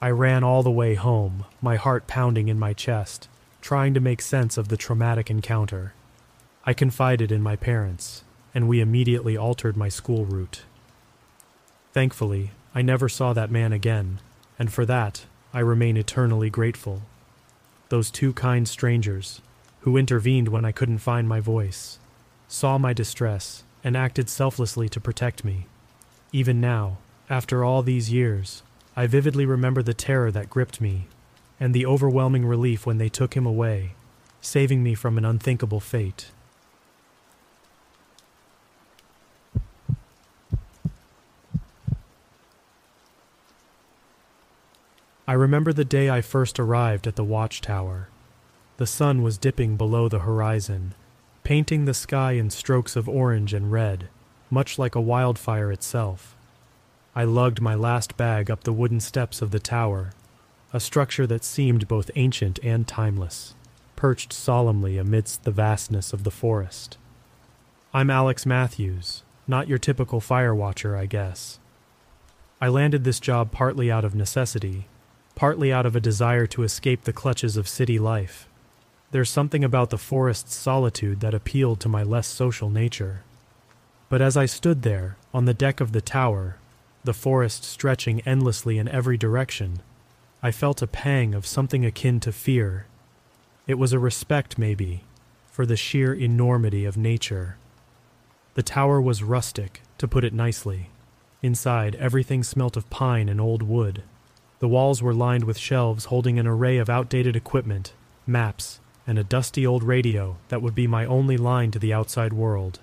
I 0.00 0.10
ran 0.10 0.44
all 0.44 0.62
the 0.62 0.70
way 0.70 0.94
home, 0.94 1.44
my 1.60 1.76
heart 1.76 2.06
pounding 2.06 2.48
in 2.48 2.58
my 2.58 2.72
chest, 2.72 3.28
trying 3.60 3.94
to 3.94 4.00
make 4.00 4.20
sense 4.20 4.56
of 4.56 4.68
the 4.68 4.76
traumatic 4.76 5.30
encounter. 5.30 5.92
I 6.64 6.74
confided 6.74 7.32
in 7.32 7.42
my 7.42 7.56
parents, 7.56 8.22
and 8.54 8.68
we 8.68 8.80
immediately 8.80 9.36
altered 9.36 9.76
my 9.76 9.88
school 9.88 10.24
route. 10.24 10.62
Thankfully, 11.92 12.50
I 12.74 12.82
never 12.82 13.08
saw 13.08 13.32
that 13.32 13.50
man 13.50 13.72
again, 13.72 14.20
and 14.58 14.72
for 14.72 14.84
that, 14.86 15.24
I 15.54 15.60
remain 15.60 15.96
eternally 15.96 16.50
grateful. 16.50 17.02
Those 17.88 18.10
two 18.10 18.32
kind 18.32 18.68
strangers, 18.68 19.40
who 19.80 19.96
intervened 19.96 20.48
when 20.48 20.64
I 20.64 20.72
couldn't 20.72 20.98
find 20.98 21.28
my 21.28 21.40
voice, 21.40 21.98
saw 22.48 22.78
my 22.78 22.92
distress 22.92 23.62
and 23.84 23.96
acted 23.96 24.28
selflessly 24.28 24.88
to 24.88 25.00
protect 25.00 25.44
me. 25.44 25.66
Even 26.32 26.60
now, 26.60 26.98
after 27.30 27.62
all 27.62 27.82
these 27.82 28.10
years, 28.10 28.62
I 28.96 29.06
vividly 29.06 29.46
remember 29.46 29.82
the 29.82 29.94
terror 29.94 30.30
that 30.32 30.50
gripped 30.50 30.80
me 30.80 31.06
and 31.60 31.74
the 31.74 31.86
overwhelming 31.86 32.46
relief 32.46 32.86
when 32.86 32.98
they 32.98 33.08
took 33.08 33.34
him 33.34 33.46
away, 33.46 33.92
saving 34.40 34.82
me 34.82 34.94
from 34.94 35.18
an 35.18 35.24
unthinkable 35.24 35.80
fate. 35.80 36.30
I 45.26 45.34
remember 45.34 45.74
the 45.74 45.84
day 45.84 46.08
I 46.08 46.22
first 46.22 46.58
arrived 46.58 47.06
at 47.06 47.16
the 47.16 47.24
watchtower. 47.24 48.08
The 48.78 48.86
sun 48.86 49.22
was 49.22 49.36
dipping 49.36 49.76
below 49.76 50.08
the 50.08 50.20
horizon, 50.20 50.94
painting 51.48 51.86
the 51.86 51.94
sky 51.94 52.32
in 52.32 52.50
strokes 52.50 52.94
of 52.94 53.08
orange 53.08 53.54
and 53.54 53.72
red, 53.72 54.06
much 54.50 54.78
like 54.78 54.94
a 54.94 55.00
wildfire 55.00 55.72
itself. 55.72 56.36
I 57.16 57.24
lugged 57.24 57.62
my 57.62 57.74
last 57.74 58.18
bag 58.18 58.50
up 58.50 58.64
the 58.64 58.72
wooden 58.74 59.00
steps 59.00 59.40
of 59.40 59.50
the 59.50 59.58
tower 59.58 60.10
a 60.74 60.78
structure 60.78 61.26
that 61.26 61.42
seemed 61.42 61.88
both 61.88 62.10
ancient 62.16 62.58
and 62.62 62.86
timeless, 62.86 63.54
perched 63.96 64.30
solemnly 64.30 64.98
amidst 64.98 65.44
the 65.44 65.50
vastness 65.50 66.12
of 66.12 66.22
the 66.22 66.30
forest. 66.30 66.98
I'm 67.94 68.10
Alex 68.10 68.44
Matthews, 68.44 69.22
not 69.46 69.68
your 69.68 69.78
typical 69.78 70.20
fire 70.20 70.54
watcher, 70.54 70.98
I 70.98 71.06
guess. 71.06 71.58
I 72.60 72.68
landed 72.68 73.04
this 73.04 73.20
job 73.20 73.52
partly 73.52 73.90
out 73.90 74.04
of 74.04 74.14
necessity, 74.14 74.86
partly 75.34 75.72
out 75.72 75.86
of 75.86 75.96
a 75.96 76.00
desire 76.00 76.46
to 76.48 76.62
escape 76.62 77.04
the 77.04 77.14
clutches 77.14 77.56
of 77.56 77.66
city 77.66 77.98
life. 77.98 78.47
There's 79.10 79.30
something 79.30 79.64
about 79.64 79.88
the 79.88 79.96
forest's 79.96 80.54
solitude 80.54 81.20
that 81.20 81.32
appealed 81.32 81.80
to 81.80 81.88
my 81.88 82.02
less 82.02 82.26
social 82.26 82.68
nature. 82.68 83.22
But 84.10 84.20
as 84.20 84.36
I 84.36 84.44
stood 84.44 84.82
there, 84.82 85.16
on 85.32 85.46
the 85.46 85.54
deck 85.54 85.80
of 85.80 85.92
the 85.92 86.02
tower, 86.02 86.56
the 87.04 87.14
forest 87.14 87.64
stretching 87.64 88.20
endlessly 88.22 88.76
in 88.76 88.86
every 88.88 89.16
direction, 89.16 89.80
I 90.42 90.50
felt 90.50 90.82
a 90.82 90.86
pang 90.86 91.34
of 91.34 91.46
something 91.46 91.86
akin 91.86 92.20
to 92.20 92.32
fear. 92.32 92.86
It 93.66 93.78
was 93.78 93.94
a 93.94 93.98
respect, 93.98 94.58
maybe, 94.58 95.04
for 95.50 95.64
the 95.64 95.76
sheer 95.76 96.12
enormity 96.12 96.84
of 96.84 96.98
nature. 96.98 97.56
The 98.54 98.62
tower 98.62 99.00
was 99.00 99.22
rustic, 99.22 99.80
to 99.96 100.06
put 100.06 100.24
it 100.24 100.34
nicely. 100.34 100.90
Inside, 101.42 101.94
everything 101.96 102.42
smelt 102.42 102.76
of 102.76 102.90
pine 102.90 103.28
and 103.28 103.40
old 103.40 103.62
wood. 103.62 104.02
The 104.58 104.68
walls 104.68 105.02
were 105.02 105.14
lined 105.14 105.44
with 105.44 105.56
shelves 105.56 106.06
holding 106.06 106.38
an 106.38 106.46
array 106.46 106.76
of 106.76 106.90
outdated 106.90 107.36
equipment, 107.36 107.92
maps, 108.26 108.80
and 109.08 109.18
a 109.18 109.24
dusty 109.24 109.66
old 109.66 109.82
radio 109.82 110.36
that 110.48 110.60
would 110.60 110.74
be 110.74 110.86
my 110.86 111.06
only 111.06 111.38
line 111.38 111.70
to 111.70 111.78
the 111.78 111.94
outside 111.94 112.34
world. 112.34 112.78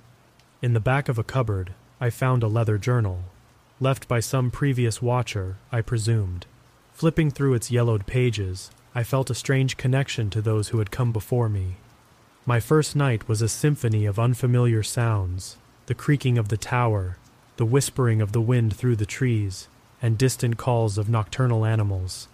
In 0.59 0.73
the 0.73 0.79
back 0.79 1.07
of 1.07 1.19
a 1.19 1.23
cupboard, 1.23 1.75
I 2.01 2.09
found 2.09 2.41
a 2.41 2.47
leather 2.47 2.79
journal, 2.79 3.25
left 3.79 4.07
by 4.07 4.19
some 4.19 4.49
previous 4.49 5.03
watcher, 5.03 5.57
I 5.71 5.81
presumed. 5.81 6.47
Flipping 6.93 7.29
through 7.29 7.53
its 7.53 7.69
yellowed 7.69 8.07
pages, 8.07 8.71
I 8.95 9.03
felt 9.03 9.29
a 9.29 9.35
strange 9.35 9.77
connection 9.77 10.31
to 10.31 10.41
those 10.41 10.69
who 10.69 10.79
had 10.79 10.89
come 10.89 11.11
before 11.11 11.47
me. 11.47 11.75
My 12.43 12.59
first 12.59 12.95
night 12.95 13.27
was 13.27 13.43
a 13.43 13.47
symphony 13.47 14.05
of 14.05 14.17
unfamiliar 14.17 14.81
sounds 14.81 15.57
the 15.85 15.93
creaking 15.93 16.39
of 16.39 16.49
the 16.49 16.57
tower, 16.57 17.17
the 17.57 17.65
whispering 17.65 18.19
of 18.19 18.31
the 18.31 18.41
wind 18.41 18.75
through 18.75 18.95
the 18.95 19.05
trees, 19.05 19.67
and 20.01 20.17
distant 20.17 20.57
calls 20.57 20.97
of 20.97 21.07
nocturnal 21.07 21.63
animals. 21.63 22.27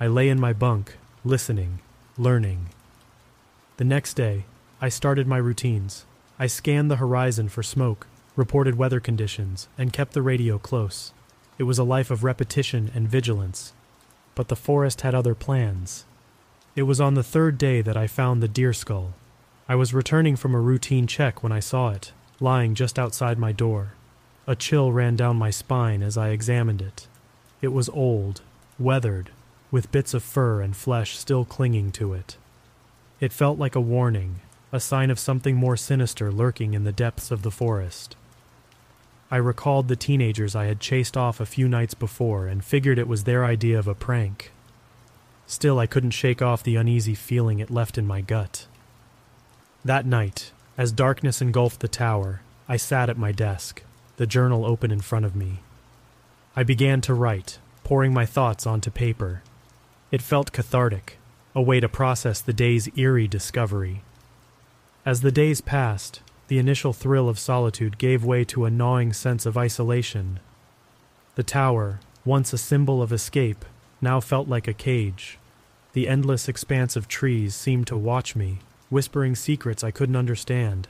I 0.00 0.08
lay 0.08 0.28
in 0.28 0.40
my 0.40 0.52
bunk, 0.52 0.96
listening, 1.24 1.78
learning. 2.18 2.70
The 3.80 3.86
next 3.86 4.12
day, 4.12 4.44
I 4.82 4.90
started 4.90 5.26
my 5.26 5.38
routines. 5.38 6.04
I 6.38 6.48
scanned 6.48 6.90
the 6.90 6.96
horizon 6.96 7.48
for 7.48 7.62
smoke, 7.62 8.06
reported 8.36 8.76
weather 8.76 9.00
conditions, 9.00 9.68
and 9.78 9.90
kept 9.90 10.12
the 10.12 10.20
radio 10.20 10.58
close. 10.58 11.14
It 11.56 11.62
was 11.62 11.78
a 11.78 11.82
life 11.82 12.10
of 12.10 12.22
repetition 12.22 12.90
and 12.94 13.08
vigilance. 13.08 13.72
But 14.34 14.48
the 14.48 14.54
forest 14.54 15.00
had 15.00 15.14
other 15.14 15.34
plans. 15.34 16.04
It 16.76 16.82
was 16.82 17.00
on 17.00 17.14
the 17.14 17.22
third 17.22 17.56
day 17.56 17.80
that 17.80 17.96
I 17.96 18.06
found 18.06 18.42
the 18.42 18.48
deer 18.48 18.74
skull. 18.74 19.14
I 19.66 19.76
was 19.76 19.94
returning 19.94 20.36
from 20.36 20.54
a 20.54 20.60
routine 20.60 21.06
check 21.06 21.42
when 21.42 21.50
I 21.50 21.60
saw 21.60 21.88
it, 21.88 22.12
lying 22.38 22.74
just 22.74 22.98
outside 22.98 23.38
my 23.38 23.52
door. 23.52 23.94
A 24.46 24.54
chill 24.54 24.92
ran 24.92 25.16
down 25.16 25.36
my 25.36 25.48
spine 25.48 26.02
as 26.02 26.18
I 26.18 26.32
examined 26.32 26.82
it. 26.82 27.08
It 27.62 27.68
was 27.68 27.88
old, 27.88 28.42
weathered, 28.78 29.30
with 29.70 29.90
bits 29.90 30.12
of 30.12 30.22
fur 30.22 30.60
and 30.60 30.76
flesh 30.76 31.16
still 31.16 31.46
clinging 31.46 31.92
to 31.92 32.12
it. 32.12 32.36
It 33.20 33.34
felt 33.34 33.58
like 33.58 33.74
a 33.74 33.80
warning, 33.80 34.40
a 34.72 34.80
sign 34.80 35.10
of 35.10 35.18
something 35.18 35.54
more 35.54 35.76
sinister 35.76 36.32
lurking 36.32 36.72
in 36.72 36.84
the 36.84 36.92
depths 36.92 37.30
of 37.30 37.42
the 37.42 37.50
forest. 37.50 38.16
I 39.30 39.36
recalled 39.36 39.88
the 39.88 39.96
teenagers 39.96 40.56
I 40.56 40.64
had 40.64 40.80
chased 40.80 41.16
off 41.16 41.38
a 41.38 41.46
few 41.46 41.68
nights 41.68 41.94
before 41.94 42.48
and 42.48 42.64
figured 42.64 42.98
it 42.98 43.06
was 43.06 43.24
their 43.24 43.44
idea 43.44 43.78
of 43.78 43.86
a 43.86 43.94
prank. 43.94 44.52
Still, 45.46 45.78
I 45.78 45.86
couldn't 45.86 46.12
shake 46.12 46.40
off 46.40 46.62
the 46.62 46.76
uneasy 46.76 47.14
feeling 47.14 47.58
it 47.58 47.70
left 47.70 47.98
in 47.98 48.06
my 48.06 48.22
gut. 48.22 48.66
That 49.84 50.06
night, 50.06 50.52
as 50.78 50.90
darkness 50.90 51.42
engulfed 51.42 51.80
the 51.80 51.88
tower, 51.88 52.40
I 52.68 52.76
sat 52.76 53.10
at 53.10 53.18
my 53.18 53.32
desk, 53.32 53.82
the 54.16 54.26
journal 54.26 54.64
open 54.64 54.90
in 54.90 55.00
front 55.00 55.26
of 55.26 55.36
me. 55.36 55.60
I 56.56 56.62
began 56.62 57.00
to 57.02 57.14
write, 57.14 57.58
pouring 57.84 58.14
my 58.14 58.24
thoughts 58.26 58.66
onto 58.66 58.90
paper. 58.90 59.42
It 60.10 60.22
felt 60.22 60.52
cathartic, 60.52 61.18
a 61.54 61.62
way 61.62 61.80
to 61.80 61.88
process 61.88 62.40
the 62.40 62.52
day's 62.52 62.88
eerie 62.96 63.28
discovery. 63.28 64.02
As 65.04 65.22
the 65.22 65.32
days 65.32 65.60
passed, 65.60 66.20
the 66.48 66.58
initial 66.58 66.92
thrill 66.92 67.28
of 67.28 67.38
solitude 67.38 67.98
gave 67.98 68.24
way 68.24 68.44
to 68.44 68.64
a 68.64 68.70
gnawing 68.70 69.12
sense 69.12 69.46
of 69.46 69.56
isolation. 69.56 70.40
The 71.34 71.42
tower, 71.42 72.00
once 72.24 72.52
a 72.52 72.58
symbol 72.58 73.02
of 73.02 73.12
escape, 73.12 73.64
now 74.00 74.20
felt 74.20 74.48
like 74.48 74.68
a 74.68 74.72
cage. 74.72 75.38
The 75.92 76.08
endless 76.08 76.48
expanse 76.48 76.96
of 76.96 77.08
trees 77.08 77.54
seemed 77.54 77.86
to 77.88 77.96
watch 77.96 78.36
me, 78.36 78.58
whispering 78.88 79.34
secrets 79.34 79.82
I 79.82 79.90
couldn't 79.90 80.16
understand. 80.16 80.88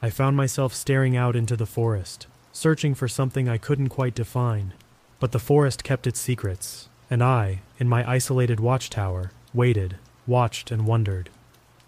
I 0.00 0.10
found 0.10 0.36
myself 0.36 0.74
staring 0.74 1.16
out 1.16 1.34
into 1.34 1.56
the 1.56 1.66
forest, 1.66 2.26
searching 2.52 2.94
for 2.94 3.08
something 3.08 3.48
I 3.48 3.58
couldn't 3.58 3.88
quite 3.88 4.14
define. 4.14 4.72
But 5.20 5.32
the 5.32 5.38
forest 5.38 5.84
kept 5.84 6.06
its 6.06 6.20
secrets, 6.20 6.88
and 7.10 7.22
I, 7.22 7.60
in 7.78 7.88
my 7.88 8.08
isolated 8.08 8.60
watchtower, 8.60 9.32
waited, 9.54 9.96
watched, 10.26 10.70
and 10.70 10.86
wondered. 10.86 11.30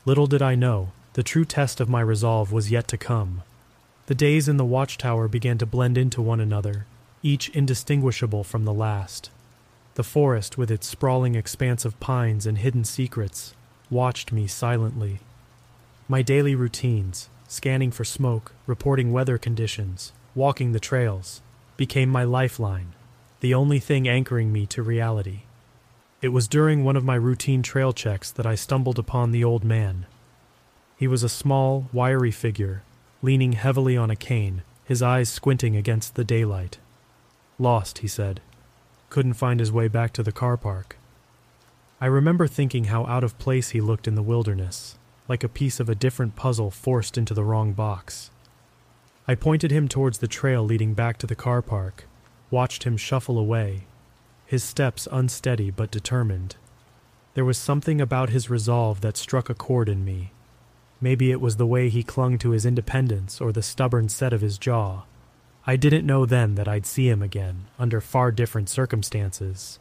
Little 0.04 0.26
did 0.26 0.42
I 0.42 0.54
know, 0.54 0.92
the 1.14 1.22
true 1.22 1.44
test 1.44 1.80
of 1.80 1.88
my 1.88 2.00
resolve 2.00 2.52
was 2.52 2.70
yet 2.70 2.88
to 2.88 2.96
come. 2.96 3.42
The 4.06 4.14
days 4.14 4.48
in 4.48 4.56
the 4.56 4.64
watchtower 4.64 5.28
began 5.28 5.58
to 5.58 5.66
blend 5.66 5.98
into 5.98 6.22
one 6.22 6.40
another, 6.40 6.86
each 7.22 7.48
indistinguishable 7.50 8.44
from 8.44 8.64
the 8.64 8.72
last. 8.72 9.30
The 9.94 10.02
forest, 10.02 10.56
with 10.56 10.70
its 10.70 10.86
sprawling 10.86 11.34
expanse 11.34 11.84
of 11.84 12.00
pines 12.00 12.46
and 12.46 12.58
hidden 12.58 12.84
secrets, 12.84 13.54
watched 13.90 14.32
me 14.32 14.46
silently. 14.46 15.20
My 16.08 16.22
daily 16.22 16.54
routines, 16.54 17.28
scanning 17.48 17.90
for 17.90 18.04
smoke, 18.04 18.52
reporting 18.66 19.12
weather 19.12 19.36
conditions, 19.36 20.12
walking 20.34 20.72
the 20.72 20.80
trails, 20.80 21.42
became 21.76 22.08
my 22.08 22.24
lifeline, 22.24 22.92
the 23.40 23.54
only 23.54 23.78
thing 23.78 24.08
anchoring 24.08 24.52
me 24.52 24.66
to 24.66 24.82
reality. 24.82 25.40
It 26.22 26.28
was 26.28 26.48
during 26.48 26.84
one 26.84 26.96
of 26.96 27.04
my 27.04 27.14
routine 27.14 27.62
trail 27.62 27.92
checks 27.92 28.30
that 28.32 28.46
I 28.46 28.54
stumbled 28.54 28.98
upon 28.98 29.30
the 29.30 29.42
old 29.42 29.64
man. 29.64 30.06
He 30.96 31.08
was 31.08 31.22
a 31.22 31.28
small, 31.28 31.88
wiry 31.92 32.30
figure, 32.30 32.82
leaning 33.22 33.52
heavily 33.52 33.96
on 33.96 34.10
a 34.10 34.16
cane, 34.16 34.62
his 34.84 35.00
eyes 35.00 35.30
squinting 35.30 35.76
against 35.76 36.14
the 36.14 36.24
daylight. 36.24 36.78
Lost, 37.58 37.98
he 37.98 38.08
said 38.08 38.40
couldn't 39.10 39.34
find 39.34 39.60
his 39.60 39.72
way 39.72 39.88
back 39.88 40.12
to 40.12 40.22
the 40.22 40.32
car 40.32 40.56
park. 40.56 40.96
I 42.00 42.06
remember 42.06 42.46
thinking 42.46 42.84
how 42.84 43.04
out 43.06 43.24
of 43.24 43.38
place 43.38 43.70
he 43.70 43.80
looked 43.80 44.08
in 44.08 44.14
the 44.14 44.22
wilderness, 44.22 44.96
like 45.28 45.44
a 45.44 45.48
piece 45.48 45.80
of 45.80 45.88
a 45.88 45.94
different 45.94 46.36
puzzle 46.36 46.70
forced 46.70 47.18
into 47.18 47.34
the 47.34 47.44
wrong 47.44 47.72
box. 47.72 48.30
I 49.28 49.34
pointed 49.34 49.70
him 49.70 49.88
towards 49.88 50.18
the 50.18 50.28
trail 50.28 50.62
leading 50.62 50.94
back 50.94 51.18
to 51.18 51.26
the 51.26 51.34
car 51.34 51.60
park, 51.60 52.06
watched 52.50 52.84
him 52.84 52.96
shuffle 52.96 53.38
away, 53.38 53.84
his 54.50 54.64
steps 54.64 55.06
unsteady 55.12 55.70
but 55.70 55.92
determined. 55.92 56.56
There 57.34 57.44
was 57.44 57.56
something 57.56 58.00
about 58.00 58.30
his 58.30 58.50
resolve 58.50 59.00
that 59.00 59.16
struck 59.16 59.48
a 59.48 59.54
chord 59.54 59.88
in 59.88 60.04
me. 60.04 60.32
Maybe 61.00 61.30
it 61.30 61.40
was 61.40 61.56
the 61.56 61.68
way 61.68 61.88
he 61.88 62.02
clung 62.02 62.36
to 62.38 62.50
his 62.50 62.66
independence 62.66 63.40
or 63.40 63.52
the 63.52 63.62
stubborn 63.62 64.08
set 64.08 64.32
of 64.32 64.40
his 64.40 64.58
jaw. 64.58 65.02
I 65.68 65.76
didn't 65.76 66.04
know 66.04 66.26
then 66.26 66.56
that 66.56 66.66
I'd 66.66 66.84
see 66.84 67.08
him 67.08 67.22
again, 67.22 67.66
under 67.78 68.00
far 68.00 68.32
different 68.32 68.68
circumstances. 68.68 69.78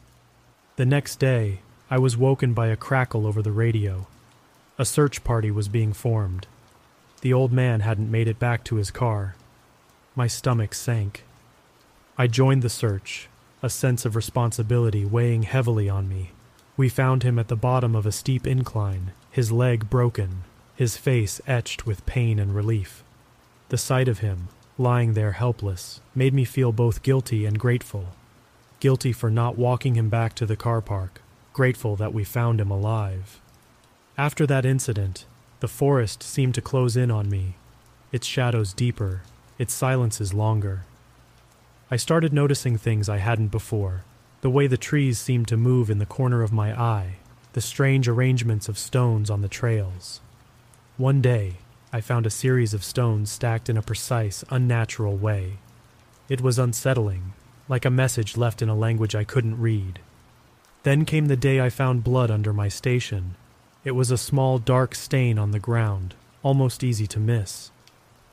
The 0.76 0.86
next 0.86 1.16
day, 1.16 1.62
I 1.90 1.98
was 1.98 2.16
woken 2.16 2.54
by 2.54 2.68
a 2.68 2.76
crackle 2.76 3.26
over 3.26 3.42
the 3.42 3.50
radio. 3.50 4.06
A 4.78 4.84
search 4.84 5.24
party 5.24 5.50
was 5.50 5.66
being 5.66 5.92
formed. 5.92 6.46
The 7.22 7.32
old 7.32 7.52
man 7.52 7.80
hadn't 7.80 8.08
made 8.08 8.28
it 8.28 8.38
back 8.38 8.62
to 8.66 8.76
his 8.76 8.92
car. 8.92 9.34
My 10.14 10.28
stomach 10.28 10.74
sank. 10.74 11.24
I 12.16 12.28
joined 12.28 12.62
the 12.62 12.68
search, 12.68 13.28
a 13.62 13.70
sense 13.70 14.04
of 14.04 14.16
responsibility 14.16 15.04
weighing 15.04 15.42
heavily 15.42 15.88
on 15.88 16.08
me. 16.08 16.32
We 16.76 16.88
found 16.88 17.22
him 17.22 17.38
at 17.38 17.48
the 17.48 17.56
bottom 17.56 17.94
of 17.94 18.06
a 18.06 18.12
steep 18.12 18.46
incline, 18.46 19.12
his 19.30 19.52
leg 19.52 19.90
broken, 19.90 20.44
his 20.74 20.96
face 20.96 21.40
etched 21.46 21.84
with 21.84 22.06
pain 22.06 22.38
and 22.38 22.54
relief. 22.54 23.04
The 23.68 23.76
sight 23.78 24.08
of 24.08 24.20
him, 24.20 24.48
lying 24.78 25.12
there 25.12 25.32
helpless, 25.32 26.00
made 26.14 26.32
me 26.32 26.44
feel 26.44 26.72
both 26.72 27.02
guilty 27.02 27.44
and 27.44 27.58
grateful. 27.58 28.06
Guilty 28.80 29.12
for 29.12 29.30
not 29.30 29.58
walking 29.58 29.94
him 29.94 30.08
back 30.08 30.34
to 30.36 30.46
the 30.46 30.56
car 30.56 30.80
park, 30.80 31.20
grateful 31.52 31.96
that 31.96 32.14
we 32.14 32.24
found 32.24 32.60
him 32.60 32.70
alive. 32.70 33.40
After 34.16 34.46
that 34.46 34.64
incident, 34.64 35.26
the 35.60 35.68
forest 35.68 36.22
seemed 36.22 36.54
to 36.54 36.62
close 36.62 36.96
in 36.96 37.10
on 37.10 37.28
me, 37.28 37.56
its 38.10 38.26
shadows 38.26 38.72
deeper, 38.72 39.20
its 39.58 39.74
silences 39.74 40.32
longer. 40.32 40.84
I 41.92 41.96
started 41.96 42.32
noticing 42.32 42.78
things 42.78 43.08
I 43.08 43.18
hadn't 43.18 43.48
before 43.48 44.04
the 44.42 44.50
way 44.50 44.66
the 44.66 44.76
trees 44.76 45.18
seemed 45.18 45.48
to 45.48 45.56
move 45.56 45.90
in 45.90 45.98
the 45.98 46.06
corner 46.06 46.42
of 46.42 46.52
my 46.52 46.72
eye, 46.80 47.16
the 47.52 47.60
strange 47.60 48.08
arrangements 48.08 48.68
of 48.68 48.78
stones 48.78 49.28
on 49.28 49.42
the 49.42 49.48
trails. 49.48 50.20
One 50.96 51.20
day, 51.20 51.56
I 51.92 52.00
found 52.00 52.24
a 52.24 52.30
series 52.30 52.72
of 52.72 52.84
stones 52.84 53.30
stacked 53.30 53.68
in 53.68 53.76
a 53.76 53.82
precise, 53.82 54.44
unnatural 54.48 55.16
way. 55.16 55.58
It 56.28 56.40
was 56.40 56.58
unsettling, 56.58 57.32
like 57.68 57.84
a 57.84 57.90
message 57.90 58.36
left 58.36 58.62
in 58.62 58.68
a 58.68 58.74
language 58.74 59.14
I 59.14 59.24
couldn't 59.24 59.60
read. 59.60 59.98
Then 60.84 61.04
came 61.04 61.26
the 61.26 61.36
day 61.36 61.60
I 61.60 61.68
found 61.68 62.04
blood 62.04 62.30
under 62.30 62.52
my 62.52 62.68
station. 62.68 63.34
It 63.84 63.92
was 63.92 64.10
a 64.10 64.16
small, 64.16 64.58
dark 64.58 64.94
stain 64.94 65.38
on 65.38 65.50
the 65.50 65.58
ground, 65.58 66.14
almost 66.42 66.82
easy 66.84 67.06
to 67.08 67.20
miss. 67.20 67.70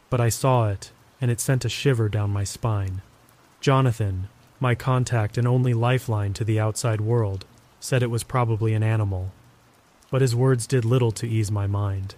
But 0.09 0.21
I 0.21 0.29
saw 0.29 0.69
it, 0.69 0.91
and 1.19 1.29
it 1.29 1.41
sent 1.41 1.65
a 1.65 1.69
shiver 1.69 2.07
down 2.07 2.29
my 2.29 2.45
spine. 2.45 3.01
Jonathan, 3.67 4.29
my 4.61 4.73
contact 4.73 5.37
and 5.37 5.45
only 5.45 5.73
lifeline 5.73 6.31
to 6.31 6.45
the 6.45 6.57
outside 6.57 7.01
world, 7.01 7.43
said 7.81 8.01
it 8.01 8.09
was 8.09 8.23
probably 8.23 8.73
an 8.73 8.81
animal. 8.81 9.33
But 10.09 10.21
his 10.21 10.33
words 10.33 10.65
did 10.65 10.85
little 10.85 11.11
to 11.11 11.27
ease 11.27 11.51
my 11.51 11.67
mind. 11.67 12.15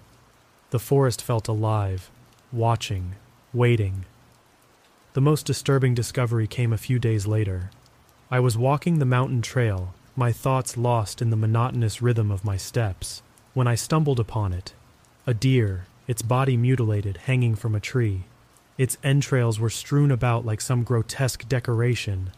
The 0.69 0.77
forest 0.77 1.23
felt 1.23 1.47
alive, 1.47 2.12
watching, 2.51 3.15
waiting. 3.51 4.05
The 5.13 5.21
most 5.21 5.47
disturbing 5.47 5.95
discovery 5.95 6.45
came 6.45 6.71
a 6.71 6.77
few 6.77 6.99
days 6.99 7.25
later. 7.25 7.71
I 8.29 8.39
was 8.39 8.55
walking 8.55 8.99
the 8.99 9.05
mountain 9.05 9.41
trail, 9.41 9.95
my 10.15 10.31
thoughts 10.31 10.77
lost 10.77 11.19
in 11.19 11.31
the 11.31 11.35
monotonous 11.35 11.99
rhythm 11.99 12.29
of 12.29 12.45
my 12.45 12.57
steps, 12.57 13.23
when 13.55 13.65
I 13.65 13.73
stumbled 13.73 14.19
upon 14.19 14.53
it. 14.53 14.75
A 15.25 15.33
deer, 15.33 15.88
its 16.05 16.21
body 16.21 16.57
mutilated, 16.57 17.17
hanging 17.25 17.55
from 17.55 17.73
a 17.73 17.79
tree. 17.79 18.25
Its 18.79 18.97
entrails 19.03 19.59
were 19.59 19.69
strewn 19.69 20.09
about 20.09 20.45
like 20.45 20.61
some 20.61 20.83
grotesque 20.83 21.47
decoration. 21.47 22.31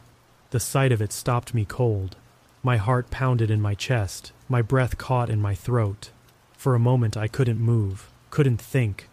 The 0.50 0.60
sight 0.60 0.92
of 0.92 1.02
it 1.02 1.14
stopped 1.14 1.54
me 1.54 1.64
cold. 1.64 2.18
My 2.64 2.76
heart 2.76 3.10
pounded 3.10 3.50
in 3.50 3.62
my 3.62 3.76
chest, 3.76 4.34
my 4.50 4.62
breath 4.62 4.98
caught 4.98 5.30
in 5.30 5.40
my 5.40 5.56
throat. 5.56 6.10
For 6.58 6.76
a 6.76 6.80
moment 6.80 7.16
I 7.16 7.30
couldn't 7.30 7.60
move 7.60 8.10
couldn't 8.32 8.62
think. 8.62 9.08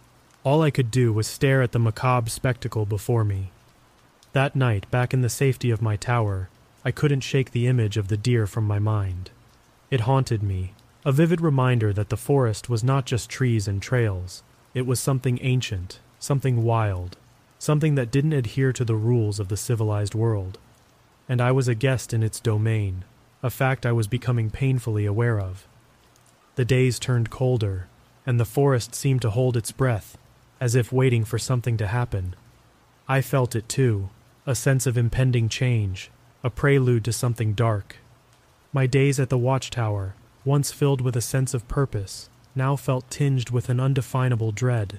All 0.44 0.62
I 0.62 0.70
could 0.70 0.90
do 0.90 1.12
was 1.12 1.26
stare 1.26 1.60
at 1.60 1.72
the 1.72 1.78
macabre 1.78 2.30
spectacle 2.30 2.86
before 2.86 3.24
me. 3.24 3.50
That 4.32 4.56
night, 4.56 4.90
back 4.90 5.12
in 5.12 5.20
the 5.20 5.28
safety 5.28 5.70
of 5.70 5.82
my 5.82 5.96
tower, 5.96 6.48
I 6.84 6.92
couldn't 6.92 7.20
shake 7.20 7.50
the 7.50 7.66
image 7.66 7.96
of 7.96 8.08
the 8.08 8.16
deer 8.16 8.46
from 8.46 8.64
my 8.64 8.78
mind. 8.78 9.30
It 9.90 10.02
haunted 10.02 10.42
me, 10.42 10.72
a 11.04 11.12
vivid 11.12 11.40
reminder 11.40 11.92
that 11.92 12.08
the 12.08 12.16
forest 12.16 12.70
was 12.70 12.84
not 12.84 13.04
just 13.04 13.28
trees 13.28 13.68
and 13.68 13.82
trails. 13.82 14.42
It 14.72 14.86
was 14.86 15.00
something 15.00 15.38
ancient, 15.42 15.98
something 16.18 16.64
wild, 16.64 17.16
something 17.59 17.94
that 17.94 18.11
didn't 18.11 18.33
adhere 18.33 18.72
to 18.72 18.85
the 18.85 18.96
rules 18.96 19.38
of 19.40 19.48
the 19.48 19.57
civilized 19.57 20.14
world. 20.14 20.59
And 21.28 21.40
I 21.40 21.52
was 21.52 21.68
a 21.68 21.74
guest 21.74 22.14
in 22.14 22.22
its 22.22 22.40
domain, 22.40 23.04
a 23.42 23.50
fact 23.50 23.87
I 23.87 23.92
was 23.92 24.07
becoming 24.07 24.50
painfully 24.50 25.04
aware 25.07 25.38
of. 25.40 25.66
The 26.57 26.64
days 26.64 26.98
turned 26.98 27.31
colder, 27.31 27.88
and 28.26 28.40
the 28.40 28.44
forest 28.44 28.94
seemed 28.94 29.22
to 29.22 29.31
hold 29.31 29.57
its 29.57 29.72
breath, 29.72 30.18
as 30.61 30.74
if 30.74 30.92
waiting 30.92 31.24
for 31.24 31.38
something 31.38 31.76
to 31.76 31.87
happen. 31.87 32.35
I 33.09 33.20
felt 33.20 33.54
it 33.54 33.68
too, 33.68 34.11
a 34.46 34.54
sense 34.54 34.87
of 34.87 34.98
impending 34.98 35.48
change, 35.48 36.11
a 36.42 36.50
prelude 36.50 37.04
to 37.04 37.12
something 37.12 37.52
dark. 37.52 37.96
My 38.72 38.87
days 38.87 39.20
at 39.20 39.28
the 39.28 39.38
watchtower, 39.38 40.14
once 40.44 40.72
filled 40.72 41.00
with 41.00 41.16
a 41.16 41.20
sense 41.20 41.54
of 41.54 41.68
purpose, 41.68 42.28
now 42.54 42.76
felt 42.76 43.11
tinged 43.11 43.50
with 43.50 43.68
an 43.68 43.81
undefinable 43.81 44.52
dread. 44.52 44.98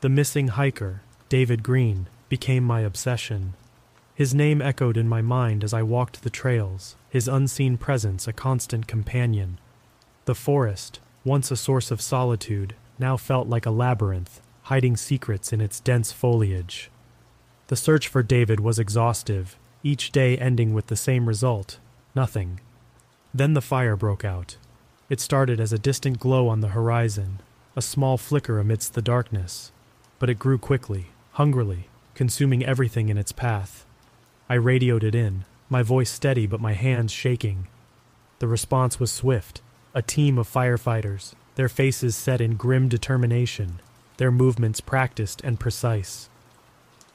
The 0.00 0.08
missing 0.08 0.48
hiker, 0.48 1.02
David 1.28 1.62
Green, 1.62 2.06
became 2.30 2.64
my 2.64 2.80
obsession. 2.80 3.52
His 4.14 4.34
name 4.34 4.62
echoed 4.62 4.96
in 4.96 5.10
my 5.10 5.20
mind 5.20 5.62
as 5.62 5.74
I 5.74 5.82
walked 5.82 6.22
the 6.22 6.30
trails, 6.30 6.96
his 7.10 7.28
unseen 7.28 7.76
presence 7.76 8.26
a 8.26 8.32
constant 8.32 8.86
companion. 8.86 9.58
The 10.24 10.34
forest, 10.34 11.00
once 11.22 11.50
a 11.50 11.56
source 11.56 11.90
of 11.90 12.00
solitude, 12.00 12.74
now 12.98 13.18
felt 13.18 13.48
like 13.48 13.66
a 13.66 13.70
labyrinth, 13.70 14.40
hiding 14.64 14.96
secrets 14.96 15.52
in 15.52 15.60
its 15.60 15.80
dense 15.80 16.12
foliage. 16.12 16.90
The 17.66 17.76
search 17.76 18.08
for 18.08 18.22
David 18.22 18.58
was 18.58 18.78
exhaustive, 18.78 19.58
each 19.82 20.12
day 20.12 20.38
ending 20.38 20.72
with 20.72 20.86
the 20.86 20.96
same 20.96 21.28
result 21.28 21.78
nothing. 22.14 22.60
Then 23.34 23.52
the 23.52 23.60
fire 23.60 23.96
broke 23.96 24.24
out. 24.24 24.56
It 25.10 25.20
started 25.20 25.60
as 25.60 25.74
a 25.74 25.78
distant 25.78 26.20
glow 26.20 26.48
on 26.48 26.60
the 26.60 26.68
horizon, 26.68 27.40
a 27.76 27.82
small 27.82 28.16
flicker 28.16 28.58
amidst 28.58 28.94
the 28.94 29.02
darkness, 29.02 29.72
but 30.20 30.30
it 30.30 30.38
grew 30.38 30.58
quickly, 30.58 31.06
hungrily, 31.32 31.88
consuming 32.14 32.64
everything 32.64 33.08
in 33.08 33.18
its 33.18 33.32
path. 33.32 33.84
I 34.48 34.54
radioed 34.54 35.02
it 35.02 35.14
in, 35.16 35.44
my 35.68 35.82
voice 35.82 36.10
steady 36.10 36.46
but 36.46 36.60
my 36.60 36.74
hands 36.74 37.10
shaking. 37.10 37.66
The 38.38 38.46
response 38.46 39.00
was 39.00 39.10
swift 39.10 39.62
a 39.92 40.02
team 40.02 40.38
of 40.38 40.48
firefighters, 40.48 41.34
their 41.56 41.68
faces 41.68 42.14
set 42.14 42.40
in 42.40 42.54
grim 42.54 42.88
determination, 42.88 43.80
their 44.18 44.30
movements 44.30 44.80
practiced 44.80 45.40
and 45.42 45.58
precise. 45.58 46.28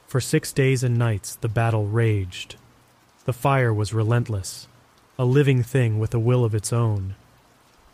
For 0.07 0.19
six 0.19 0.51
days 0.51 0.83
and 0.83 0.97
nights 0.97 1.35
the 1.35 1.47
battle 1.47 1.87
raged. 1.87 2.55
The 3.25 3.33
fire 3.33 3.73
was 3.73 3.93
relentless, 3.93 4.67
a 5.17 5.25
living 5.25 5.63
thing 5.63 5.99
with 5.99 6.13
a 6.13 6.19
will 6.19 6.43
of 6.43 6.53
its 6.53 6.73
own. 6.73 7.15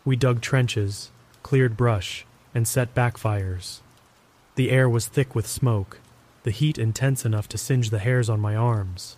We 0.04 0.16
dug 0.16 0.40
trenches, 0.40 1.10
cleared 1.42 1.76
brush, 1.76 2.26
and 2.54 2.66
set 2.66 2.94
backfires. 2.94 3.80
The 4.54 4.70
air 4.70 4.88
was 4.88 5.06
thick 5.06 5.34
with 5.34 5.46
smoke, 5.46 5.98
the 6.42 6.50
heat 6.50 6.76
intense 6.76 7.24
enough 7.24 7.48
to 7.48 7.58
singe 7.58 7.90
the 7.90 8.00
hairs 8.00 8.28
on 8.28 8.40
my 8.40 8.54
arms. 8.54 9.16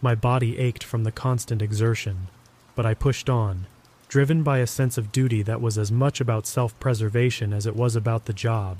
My 0.00 0.14
body 0.14 0.58
ached 0.58 0.82
from 0.82 1.04
the 1.04 1.12
constant 1.12 1.60
exertion, 1.60 2.28
but 2.74 2.86
I 2.86 2.94
pushed 2.94 3.28
on, 3.28 3.66
driven 4.08 4.42
by 4.42 4.58
a 4.58 4.66
sense 4.66 4.96
of 4.96 5.12
duty 5.12 5.42
that 5.42 5.60
was 5.60 5.76
as 5.76 5.92
much 5.92 6.20
about 6.20 6.46
self 6.46 6.78
preservation 6.80 7.52
as 7.52 7.66
it 7.66 7.76
was 7.76 7.94
about 7.96 8.24
the 8.24 8.32
job. 8.32 8.78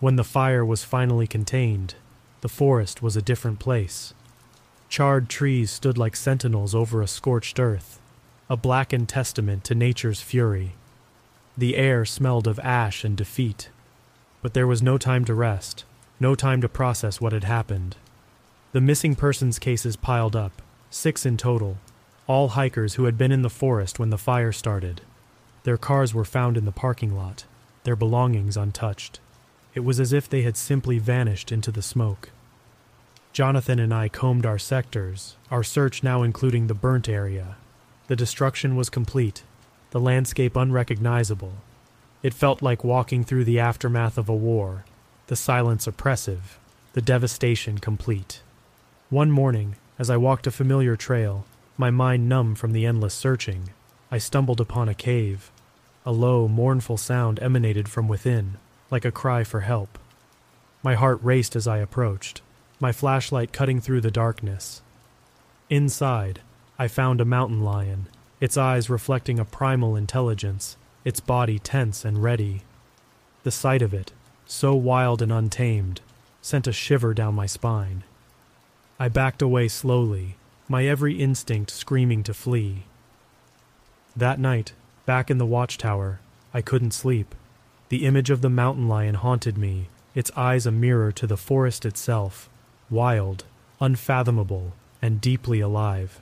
When 0.00 0.16
the 0.16 0.24
fire 0.24 0.64
was 0.64 0.84
finally 0.84 1.26
contained, 1.26 1.94
the 2.40 2.48
forest 2.48 3.00
was 3.00 3.16
a 3.16 3.22
different 3.22 3.60
place. 3.60 4.12
Charred 4.88 5.28
trees 5.28 5.70
stood 5.70 5.96
like 5.96 6.16
sentinels 6.16 6.74
over 6.74 7.00
a 7.00 7.06
scorched 7.06 7.58
earth, 7.58 8.00
a 8.50 8.56
blackened 8.56 9.08
testament 9.08 9.64
to 9.64 9.74
nature's 9.74 10.20
fury. 10.20 10.72
The 11.56 11.76
air 11.76 12.04
smelled 12.04 12.46
of 12.46 12.58
ash 12.58 13.04
and 13.04 13.16
defeat. 13.16 13.70
But 14.46 14.54
there 14.54 14.68
was 14.68 14.80
no 14.80 14.96
time 14.96 15.24
to 15.24 15.34
rest, 15.34 15.84
no 16.20 16.36
time 16.36 16.60
to 16.60 16.68
process 16.68 17.20
what 17.20 17.32
had 17.32 17.42
happened. 17.42 17.96
The 18.70 18.80
missing 18.80 19.16
persons 19.16 19.58
cases 19.58 19.96
piled 19.96 20.36
up, 20.36 20.62
six 20.88 21.26
in 21.26 21.36
total, 21.36 21.78
all 22.28 22.50
hikers 22.50 22.94
who 22.94 23.06
had 23.06 23.18
been 23.18 23.32
in 23.32 23.42
the 23.42 23.50
forest 23.50 23.98
when 23.98 24.10
the 24.10 24.16
fire 24.16 24.52
started. 24.52 25.00
Their 25.64 25.76
cars 25.76 26.14
were 26.14 26.24
found 26.24 26.56
in 26.56 26.64
the 26.64 26.70
parking 26.70 27.16
lot, 27.16 27.44
their 27.82 27.96
belongings 27.96 28.56
untouched. 28.56 29.18
It 29.74 29.80
was 29.80 29.98
as 29.98 30.12
if 30.12 30.28
they 30.28 30.42
had 30.42 30.56
simply 30.56 31.00
vanished 31.00 31.50
into 31.50 31.72
the 31.72 31.82
smoke. 31.82 32.30
Jonathan 33.32 33.80
and 33.80 33.92
I 33.92 34.08
combed 34.08 34.46
our 34.46 34.60
sectors, 34.60 35.34
our 35.50 35.64
search 35.64 36.04
now 36.04 36.22
including 36.22 36.68
the 36.68 36.72
burnt 36.72 37.08
area. 37.08 37.56
The 38.06 38.14
destruction 38.14 38.76
was 38.76 38.90
complete, 38.90 39.42
the 39.90 39.98
landscape 39.98 40.54
unrecognizable. 40.54 41.54
It 42.22 42.34
felt 42.34 42.62
like 42.62 42.84
walking 42.84 43.24
through 43.24 43.44
the 43.44 43.60
aftermath 43.60 44.18
of 44.18 44.28
a 44.28 44.34
war, 44.34 44.84
the 45.26 45.36
silence 45.36 45.86
oppressive, 45.86 46.58
the 46.92 47.02
devastation 47.02 47.78
complete. 47.78 48.40
One 49.10 49.30
morning, 49.30 49.76
as 49.98 50.10
I 50.10 50.16
walked 50.16 50.46
a 50.46 50.50
familiar 50.50 50.96
trail, 50.96 51.44
my 51.76 51.90
mind 51.90 52.28
numb 52.28 52.54
from 52.54 52.72
the 52.72 52.86
endless 52.86 53.14
searching, 53.14 53.70
I 54.10 54.18
stumbled 54.18 54.60
upon 54.60 54.88
a 54.88 54.94
cave. 54.94 55.50
A 56.04 56.12
low, 56.12 56.48
mournful 56.48 56.96
sound 56.96 57.38
emanated 57.40 57.88
from 57.88 58.08
within, 58.08 58.58
like 58.90 59.04
a 59.04 59.12
cry 59.12 59.44
for 59.44 59.60
help. 59.60 59.98
My 60.82 60.94
heart 60.94 61.18
raced 61.22 61.56
as 61.56 61.66
I 61.66 61.78
approached 61.78 62.40
my 62.78 62.92
flashlight 62.92 63.52
cutting 63.52 63.80
through 63.80 64.02
the 64.02 64.10
darkness. 64.10 64.82
Inside, 65.70 66.40
I 66.78 66.88
found 66.88 67.20
a 67.20 67.24
mountain 67.24 67.62
lion, 67.62 68.06
its 68.40 68.56
eyes 68.56 68.90
reflecting 68.90 69.38
a 69.38 69.44
primal 69.44 69.96
intelligence, 69.96 70.76
its 71.06 71.20
body 71.20 71.56
tense 71.56 72.04
and 72.04 72.20
ready. 72.20 72.62
The 73.44 73.52
sight 73.52 73.80
of 73.80 73.94
it, 73.94 74.10
so 74.44 74.74
wild 74.74 75.22
and 75.22 75.32
untamed, 75.32 76.00
sent 76.42 76.66
a 76.66 76.72
shiver 76.72 77.14
down 77.14 77.32
my 77.32 77.46
spine. 77.46 78.02
I 78.98 79.08
backed 79.08 79.40
away 79.40 79.68
slowly, 79.68 80.34
my 80.68 80.84
every 80.84 81.20
instinct 81.20 81.70
screaming 81.70 82.24
to 82.24 82.34
flee. 82.34 82.86
That 84.16 84.40
night, 84.40 84.72
back 85.04 85.30
in 85.30 85.38
the 85.38 85.46
watchtower, 85.46 86.18
I 86.52 86.60
couldn't 86.60 86.90
sleep. 86.90 87.36
The 87.88 88.04
image 88.04 88.30
of 88.30 88.42
the 88.42 88.50
mountain 88.50 88.88
lion 88.88 89.14
haunted 89.14 89.56
me, 89.56 89.86
its 90.12 90.32
eyes 90.36 90.66
a 90.66 90.72
mirror 90.72 91.12
to 91.12 91.26
the 91.28 91.36
forest 91.36 91.84
itself, 91.86 92.50
wild, 92.90 93.44
unfathomable, 93.80 94.72
and 95.00 95.20
deeply 95.20 95.60
alive. 95.60 96.20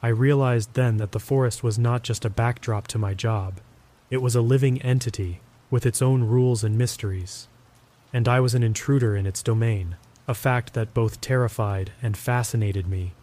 I 0.00 0.08
realized 0.08 0.74
then 0.74 0.98
that 0.98 1.10
the 1.10 1.18
forest 1.18 1.64
was 1.64 1.76
not 1.76 2.04
just 2.04 2.24
a 2.24 2.30
backdrop 2.30 2.86
to 2.88 2.98
my 2.98 3.14
job, 3.14 3.54
it 4.12 4.20
was 4.20 4.36
a 4.36 4.42
living 4.42 4.80
entity 4.82 5.40
with 5.70 5.86
its 5.86 6.02
own 6.02 6.22
rules 6.22 6.62
and 6.62 6.76
mysteries. 6.76 7.48
And 8.12 8.28
I 8.28 8.40
was 8.40 8.54
an 8.54 8.62
intruder 8.62 9.16
in 9.16 9.24
its 9.24 9.42
domain, 9.42 9.96
a 10.28 10.34
fact 10.34 10.74
that 10.74 10.92
both 10.92 11.22
terrified 11.22 11.92
and 12.02 12.14
fascinated 12.14 12.86
me. 12.86 13.14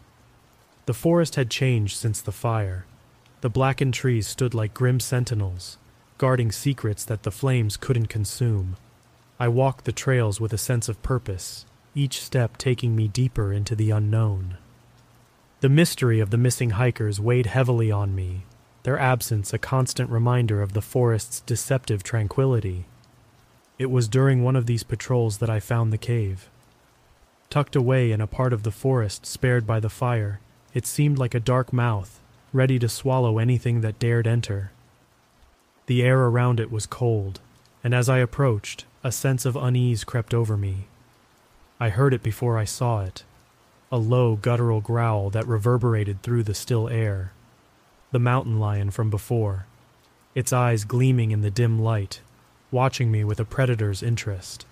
The 0.88 0.96
forest 0.96 1.36
had 1.36 1.52
changed 1.52 1.96
since 1.96 2.22
the 2.22 2.32
fire. 2.32 2.88
The 3.42 3.52
blackened 3.52 3.94
trees 3.94 4.26
stood 4.26 4.56
like 4.56 4.74
grim 4.74 5.00
sentinels, 5.00 5.78
guarding 6.18 6.52
secrets 6.52 7.06
that 7.06 7.22
the 7.22 7.30
flames 7.30 7.78
couldn't 7.78 8.08
consume. 8.08 8.76
I 9.40 9.48
walked 9.48 9.86
the 9.86 9.92
trails 9.92 10.42
with 10.42 10.54
a 10.54 10.58
sense 10.58 10.90
of 10.90 11.04
purpose, 11.04 11.68
each 11.94 12.20
step 12.20 12.58
taking 12.58 12.96
me 12.96 13.08
deeper 13.08 13.54
into 13.54 13.76
the 13.76 13.92
unknown. 13.92 14.58
The 15.60 15.70
mystery 15.70 16.20
of 16.20 16.32
the 16.32 16.38
missing 16.40 16.72
hikers 16.72 17.20
weighed 17.20 17.46
heavily 17.46 17.92
on 17.92 18.16
me, 18.16 18.46
their 18.84 18.98
absence 18.98 19.54
a 19.54 19.58
constant 19.58 20.10
reminder 20.10 20.62
of 20.62 20.74
the 20.74 20.82
forest's 20.82 21.42
deceptive 21.42 22.04
tranquility. 22.04 22.86
It 23.78 23.92
was 23.92 24.08
during 24.08 24.44
one 24.44 24.56
of 24.56 24.66
these 24.66 24.84
patrols 24.84 25.38
that 25.40 25.50
I 25.50 25.60
found 25.60 25.92
the 25.92 25.98
cave. 25.98 26.50
Tucked 27.50 27.76
away 27.76 28.12
in 28.12 28.22
a 28.22 28.28
part 28.28 28.54
of 28.54 28.64
the 28.64 28.72
forest 28.72 29.26
spared 29.26 29.66
by 29.66 29.80
the 29.80 29.90
fire, 29.90 30.40
it 30.74 30.86
seemed 30.86 31.18
like 31.18 31.34
a 31.34 31.40
dark 31.40 31.74
mouth, 31.74 32.20
ready 32.54 32.78
to 32.80 32.90
swallow 32.90 33.38
anything 33.40 33.82
that 33.82 34.00
dared 34.00 34.28
enter. 34.28 34.72
The 35.88 36.04
air 36.04 36.26
around 36.26 36.60
it 36.60 36.72
was 36.72 36.86
cold, 36.86 37.40
and 37.84 37.96
as 37.96 38.08
I 38.10 38.20
approached, 38.20 38.86
a 39.04 39.12
sense 39.12 39.46
of 39.46 39.56
unease 39.56 40.04
crept 40.04 40.34
over 40.34 40.56
me. 40.58 40.86
I 41.80 41.90
heard 41.90 42.14
it 42.14 42.22
before 42.22 42.58
I 42.58 42.66
saw 42.66 43.02
it 43.02 43.24
a 43.92 43.98
low, 43.98 44.36
guttural 44.36 44.82
growl 44.82 45.32
that 45.32 45.48
reverberated 45.48 46.22
through 46.22 46.44
the 46.44 46.54
still 46.54 46.88
air. 46.90 47.32
The 48.12 48.20
mountain 48.20 48.60
lion 48.60 48.90
from 48.90 49.10
before, 49.10 49.68
its 50.34 50.52
eyes 50.52 50.84
gleaming 50.84 51.32
in 51.32 51.42
the 51.42 51.52
dim 51.52 51.78
light, 51.80 52.22
watching 52.72 53.12
me 53.12 53.24
with 53.24 53.40
a 53.40 53.46
predator's 53.46 54.02
interest. 54.02 54.66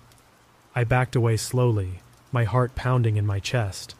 I 0.74 0.82
backed 0.84 1.14
away 1.14 1.36
slowly, 1.36 2.00
my 2.32 2.44
heart 2.44 2.74
pounding 2.74 3.16
in 3.16 3.26
my 3.26 3.38
chest. 3.38 3.94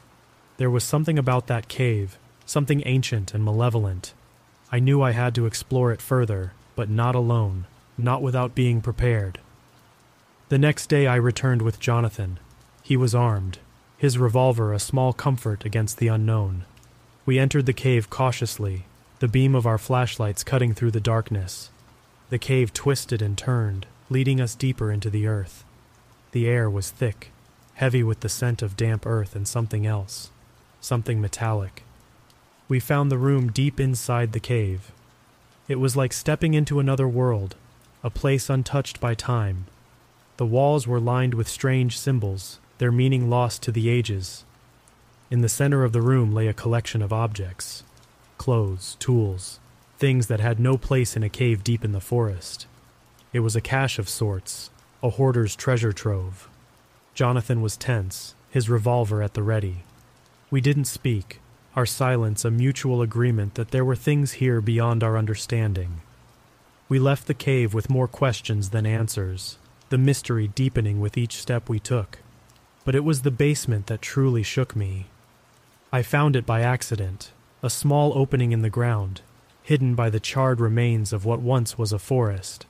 There 0.57 0.70
was 0.70 0.83
something 0.83 1.18
about 1.18 1.46
that 1.46 1.68
cave, 1.68 2.18
something 2.46 2.83
ancient 2.85 3.33
and 3.33 3.44
malevolent. 3.44 4.12
I 4.72 4.81
knew 4.81 5.03
I 5.03 5.12
had 5.12 5.37
to 5.37 5.46
explore 5.46 5.92
it 5.92 6.03
further, 6.03 6.53
but 6.74 6.90
not 6.90 7.14
alone, 7.14 7.66
not 7.96 8.22
without 8.22 8.57
being 8.57 8.81
prepared. 8.81 9.38
The 10.48 10.59
next 10.59 10.88
day 10.88 11.07
I 11.07 11.14
returned 11.14 11.62
with 11.62 11.79
Jonathan, 11.79 12.40
he 12.83 12.96
was 12.96 13.14
armed, 13.14 13.59
his 13.98 14.18
revolver 14.18 14.72
a 14.72 14.81
small 14.81 15.12
comfort 15.12 15.64
against 15.64 15.98
the 15.98 16.09
unknown. 16.09 16.64
We 17.24 17.38
entered 17.38 17.66
the 17.66 17.72
cave 17.72 18.11
cautiously, 18.11 18.87
the 19.20 19.28
beam 19.28 19.57
of 19.57 19.66
our 19.66 19.78
flashlights 19.78 20.44
cutting 20.44 20.72
through 20.72 20.92
the 20.92 21.00
darkness. 21.00 21.70
The 22.31 22.38
cave 22.38 22.72
twisted 22.72 23.20
and 23.20 23.37
turned, 23.37 23.87
leading 24.09 24.40
us 24.40 24.54
deeper 24.54 24.92
into 24.92 25.11
the 25.11 25.26
earth. 25.26 25.64
The 26.31 26.46
air 26.46 26.70
was 26.70 26.90
thick, 26.90 27.33
heavy 27.74 28.04
with 28.04 28.20
the 28.20 28.28
scent 28.28 28.62
of 28.62 28.76
damp 28.76 29.07
earth 29.07 29.35
and 29.35 29.48
something 29.48 29.87
else, 29.87 30.31
something 30.81 31.20
metallic. 31.20 31.83
We 32.68 32.78
found 32.78 33.11
the 33.11 33.18
room 33.18 33.50
deep 33.50 33.81
inside 33.81 34.33
the 34.33 34.40
cave. 34.40 34.92
It 35.66 35.81
was 35.81 35.96
like 35.96 36.12
stepping 36.12 36.54
into 36.54 36.78
another 36.78 37.09
world, 37.09 37.57
a 38.04 38.11
place 38.11 38.48
untouched 38.48 39.00
by 39.00 39.14
time. 39.14 39.66
The 40.37 40.46
walls 40.46 40.87
were 40.87 41.00
lined 41.00 41.35
with 41.35 41.48
strange 41.48 41.98
symbols, 41.98 42.61
their 42.78 42.92
meaning 42.92 43.28
lost 43.28 43.62
to 43.62 43.72
the 43.72 43.88
ages. 43.88 44.44
In 45.28 45.40
the 45.40 45.48
center 45.48 45.83
of 45.83 45.92
the 45.92 46.02
room 46.02 46.33
lay 46.33 46.46
a 46.46 46.54
collection 46.54 47.02
of 47.02 47.12
objects 47.12 47.83
clothes, 48.38 48.96
tools, 48.98 49.61
things 49.98 50.29
that 50.29 50.40
had 50.40 50.61
no 50.61 50.79
place 50.79 51.16
in 51.16 51.22
a 51.22 51.29
cave 51.29 51.64
deep 51.64 51.85
in 51.85 51.92
the 51.92 52.01
forest. 52.01 52.66
It 53.33 53.40
was 53.40 53.57
a 53.57 53.61
cache 53.61 53.98
of 53.98 54.09
sorts, 54.09 54.70
a 55.03 55.11
hoarder's 55.11 55.55
treasure 55.55 55.92
trove. 55.92 56.48
Jonathan 57.14 57.61
was 57.61 57.77
tense, 57.77 58.35
his 58.51 58.70
revolver 58.70 59.22
at 59.22 59.35
the 59.35 59.42
ready. 59.42 59.85
We 60.51 60.61
didn't 60.61 60.87
speak, 60.87 61.40
our 61.77 61.85
silence 61.85 62.44
a 62.44 62.51
mutual 62.51 63.03
agreement 63.03 63.55
that 63.55 63.70
there 63.70 63.85
were 63.85 63.96
things 63.96 64.33
here 64.33 64.61
beyond 64.61 65.05
our 65.05 65.18
understanding. 65.18 66.01
We 66.88 66.98
left 66.98 67.27
the 67.27 67.35
cave 67.35 67.74
with 67.74 67.90
more 67.90 68.09
questions 68.09 68.70
than 68.70 68.87
answers, 68.87 69.59
the 69.90 69.98
mystery 69.98 70.48
deepening 70.48 71.01
with 71.01 71.18
each 71.18 71.37
step 71.37 71.68
we 71.68 71.79
took. 71.79 72.18
But 72.85 72.94
it 72.94 73.05
was 73.05 73.22
the 73.22 73.31
basement 73.31 73.88
that 73.88 74.01
truly 74.01 74.42
shook 74.42 74.74
me. 74.74 75.07
I 75.92 76.03
found 76.03 76.35
it 76.35 76.46
by 76.46 76.62
accident, 76.62 77.31
a 77.62 77.71
small 77.71 78.16
opening 78.16 78.53
in 78.53 78.62
the 78.62 78.71
ground, 78.71 79.21
hidden 79.62 79.94
by 79.94 80.09
the 80.09 80.21
charred 80.21 80.61
remains 80.61 81.12
of 81.12 81.25
what 81.25 81.40
once 81.40 81.77
was 81.77 81.92
a 81.92 81.99
forest. 81.99 82.66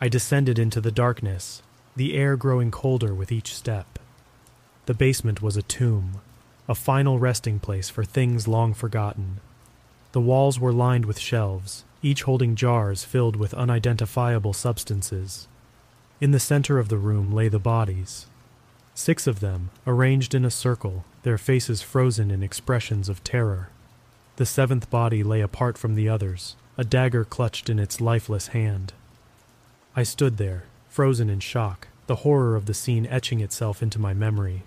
I 0.00 0.08
descended 0.08 0.58
into 0.58 0.80
the 0.80 0.90
darkness, 0.90 1.62
the 1.94 2.14
air 2.14 2.36
growing 2.36 2.72
colder 2.72 3.14
with 3.14 3.30
each 3.30 3.54
step. 3.54 4.00
The 4.86 4.94
basement 4.94 5.40
was 5.40 5.56
a 5.56 5.62
tomb, 5.62 6.20
a 6.68 6.74
final 6.74 7.20
resting 7.20 7.60
place 7.60 7.88
for 7.88 8.04
things 8.04 8.48
long 8.48 8.74
forgotten. 8.74 9.38
The 10.10 10.20
walls 10.20 10.58
were 10.58 10.72
lined 10.72 11.04
with 11.04 11.20
shelves, 11.20 11.84
each 12.02 12.24
holding 12.24 12.56
jars 12.56 13.04
filled 13.04 13.36
with 13.36 13.54
unidentifiable 13.54 14.52
substances. 14.52 15.46
In 16.20 16.32
the 16.32 16.40
center 16.40 16.80
of 16.80 16.88
the 16.88 16.98
room 16.98 17.32
lay 17.32 17.48
the 17.48 17.60
bodies. 17.60 18.26
Six 18.94 19.28
of 19.28 19.38
them, 19.38 19.70
arranged 19.86 20.34
in 20.34 20.44
a 20.44 20.50
circle, 20.50 21.04
their 21.22 21.38
faces 21.38 21.82
frozen 21.82 22.32
in 22.32 22.42
expressions 22.42 23.08
of 23.08 23.22
terror. 23.22 23.70
The 24.36 24.46
seventh 24.46 24.88
body 24.88 25.22
lay 25.22 25.40
apart 25.40 25.76
from 25.76 25.94
the 25.94 26.08
others, 26.08 26.56
a 26.78 26.84
dagger 26.84 27.24
clutched 27.24 27.68
in 27.68 27.78
its 27.78 28.00
lifeless 28.00 28.48
hand. 28.48 28.94
I 29.94 30.04
stood 30.04 30.38
there, 30.38 30.64
frozen 30.88 31.28
in 31.28 31.40
shock, 31.40 31.88
the 32.06 32.16
horror 32.16 32.56
of 32.56 32.66
the 32.66 32.74
scene 32.74 33.06
etching 33.06 33.40
itself 33.40 33.82
into 33.82 33.98
my 33.98 34.14
memory. 34.14 34.62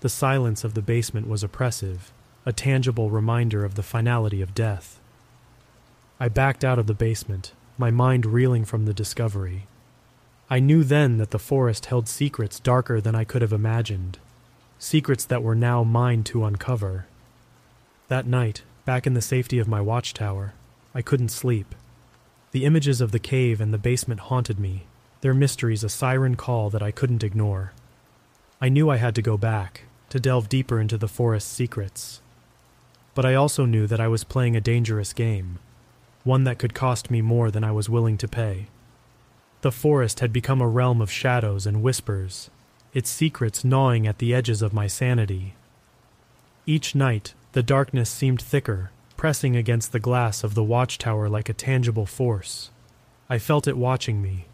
The 0.00 0.08
silence 0.08 0.64
of 0.64 0.74
the 0.74 0.82
basement 0.82 1.28
was 1.28 1.42
oppressive, 1.42 2.12
a 2.46 2.52
tangible 2.52 3.10
reminder 3.10 3.64
of 3.64 3.74
the 3.74 3.82
finality 3.82 4.40
of 4.40 4.54
death. 4.54 4.98
I 6.18 6.28
backed 6.28 6.64
out 6.64 6.78
of 6.78 6.86
the 6.86 6.94
basement, 6.94 7.52
my 7.76 7.90
mind 7.90 8.24
reeling 8.24 8.64
from 8.64 8.86
the 8.86 8.94
discovery. 8.94 9.66
I 10.48 10.60
knew 10.60 10.82
then 10.82 11.18
that 11.18 11.30
the 11.30 11.38
forest 11.38 11.86
held 11.86 12.08
secrets 12.08 12.58
darker 12.58 13.00
than 13.00 13.14
I 13.14 13.24
could 13.24 13.42
have 13.42 13.52
imagined, 13.52 14.18
secrets 14.78 15.24
that 15.26 15.42
were 15.42 15.54
now 15.54 15.84
mine 15.84 16.24
to 16.24 16.44
uncover. 16.44 17.06
That 18.12 18.26
night, 18.26 18.60
back 18.84 19.06
in 19.06 19.14
the 19.14 19.22
safety 19.22 19.58
of 19.58 19.66
my 19.66 19.80
watchtower, 19.80 20.52
I 20.94 21.00
couldn't 21.00 21.30
sleep. 21.30 21.74
The 22.50 22.66
images 22.66 23.00
of 23.00 23.10
the 23.10 23.18
cave 23.18 23.58
and 23.58 23.72
the 23.72 23.78
basement 23.78 24.20
haunted 24.28 24.60
me, 24.60 24.84
their 25.22 25.32
mysteries 25.32 25.82
a 25.82 25.88
siren 25.88 26.34
call 26.34 26.68
that 26.68 26.82
I 26.82 26.90
couldn't 26.90 27.24
ignore. 27.24 27.72
I 28.60 28.68
knew 28.68 28.90
I 28.90 28.98
had 28.98 29.14
to 29.14 29.22
go 29.22 29.38
back, 29.38 29.84
to 30.10 30.20
delve 30.20 30.50
deeper 30.50 30.78
into 30.78 30.98
the 30.98 31.08
forest's 31.08 31.50
secrets. 31.50 32.20
But 33.14 33.24
I 33.24 33.32
also 33.32 33.64
knew 33.64 33.86
that 33.86 33.98
I 33.98 34.08
was 34.08 34.24
playing 34.24 34.56
a 34.56 34.60
dangerous 34.60 35.14
game, 35.14 35.58
one 36.22 36.44
that 36.44 36.58
could 36.58 36.74
cost 36.74 37.10
me 37.10 37.22
more 37.22 37.50
than 37.50 37.64
I 37.64 37.72
was 37.72 37.88
willing 37.88 38.18
to 38.18 38.28
pay. 38.28 38.66
The 39.62 39.72
forest 39.72 40.20
had 40.20 40.34
become 40.34 40.60
a 40.60 40.68
realm 40.68 41.00
of 41.00 41.10
shadows 41.10 41.66
and 41.66 41.82
whispers, 41.82 42.50
its 42.92 43.08
secrets 43.08 43.64
gnawing 43.64 44.06
at 44.06 44.18
the 44.18 44.34
edges 44.34 44.60
of 44.60 44.74
my 44.74 44.86
sanity. 44.86 45.54
Each 46.66 46.94
night, 46.94 47.32
the 47.52 47.62
darkness 47.62 48.08
seemed 48.08 48.40
thicker, 48.40 48.90
pressing 49.16 49.56
against 49.56 49.92
the 49.92 50.00
glass 50.00 50.42
of 50.42 50.54
the 50.54 50.64
watchtower 50.64 51.28
like 51.28 51.48
a 51.48 51.54
tangible 51.54 52.06
force. 52.06 52.70
I 53.28 53.38
felt 53.38 53.68
it 53.68 53.76
watching 53.76 54.22
me, 54.22 54.46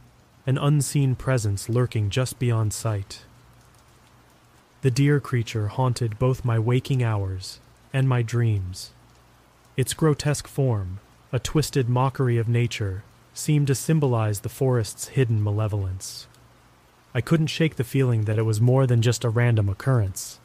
an 0.47 0.59
unseen 0.59 1.15
presence 1.15 1.69
lurking 1.69 2.11
just 2.11 2.39
beyond 2.39 2.73
sight. 2.73 3.23
The 4.83 4.91
deer 4.91 5.21
creature 5.21 5.69
haunted 5.69 6.19
both 6.19 6.45
my 6.45 6.59
waking 6.59 7.03
hours 7.03 7.61
and 7.93 8.09
my 8.09 8.23
dreams. 8.23 8.91
Its 9.77 9.95
grotesque 9.95 10.49
form, 10.49 10.99
a 11.33 11.39
twisted 11.39 11.89
mockery 11.89 12.37
of 12.37 12.49
nature, 12.49 13.05
seemed 13.33 13.69
to 13.69 13.75
symbolize 13.75 14.41
the 14.41 14.49
forest's 14.49 15.09
hidden 15.09 15.43
malevolence. 15.43 16.27
I 17.15 17.21
couldn't 17.21 17.47
shake 17.47 17.77
the 17.77 17.85
feeling 17.85 18.25
that 18.25 18.39
it 18.39 18.43
was 18.43 18.61
more 18.61 18.87
than 18.87 19.03
just 19.03 19.25
a 19.25 19.29
random 19.29 19.69
occurrence, 19.69 20.41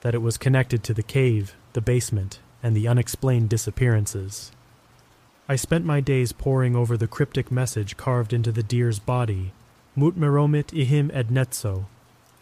that 0.00 0.14
it 0.14 0.22
was 0.22 0.38
connected 0.38 0.82
to 0.84 0.94
the 0.94 1.02
cave, 1.02 1.54
the 1.72 1.80
basement, 1.80 2.40
and 2.62 2.76
the 2.76 2.88
unexplained 2.88 3.48
disappearances. 3.48 4.52
I 5.48 5.56
spent 5.56 5.84
my 5.84 6.00
days 6.00 6.32
poring 6.32 6.76
over 6.76 6.96
the 6.96 7.08
cryptic 7.08 7.50
message 7.50 7.96
carved 7.96 8.32
into 8.32 8.52
the 8.52 8.62
deer's 8.62 8.98
body, 8.98 9.52
Mut 9.96 10.18
meromit 10.18 10.72
ihim 10.72 11.10
ednetzo. 11.12 11.86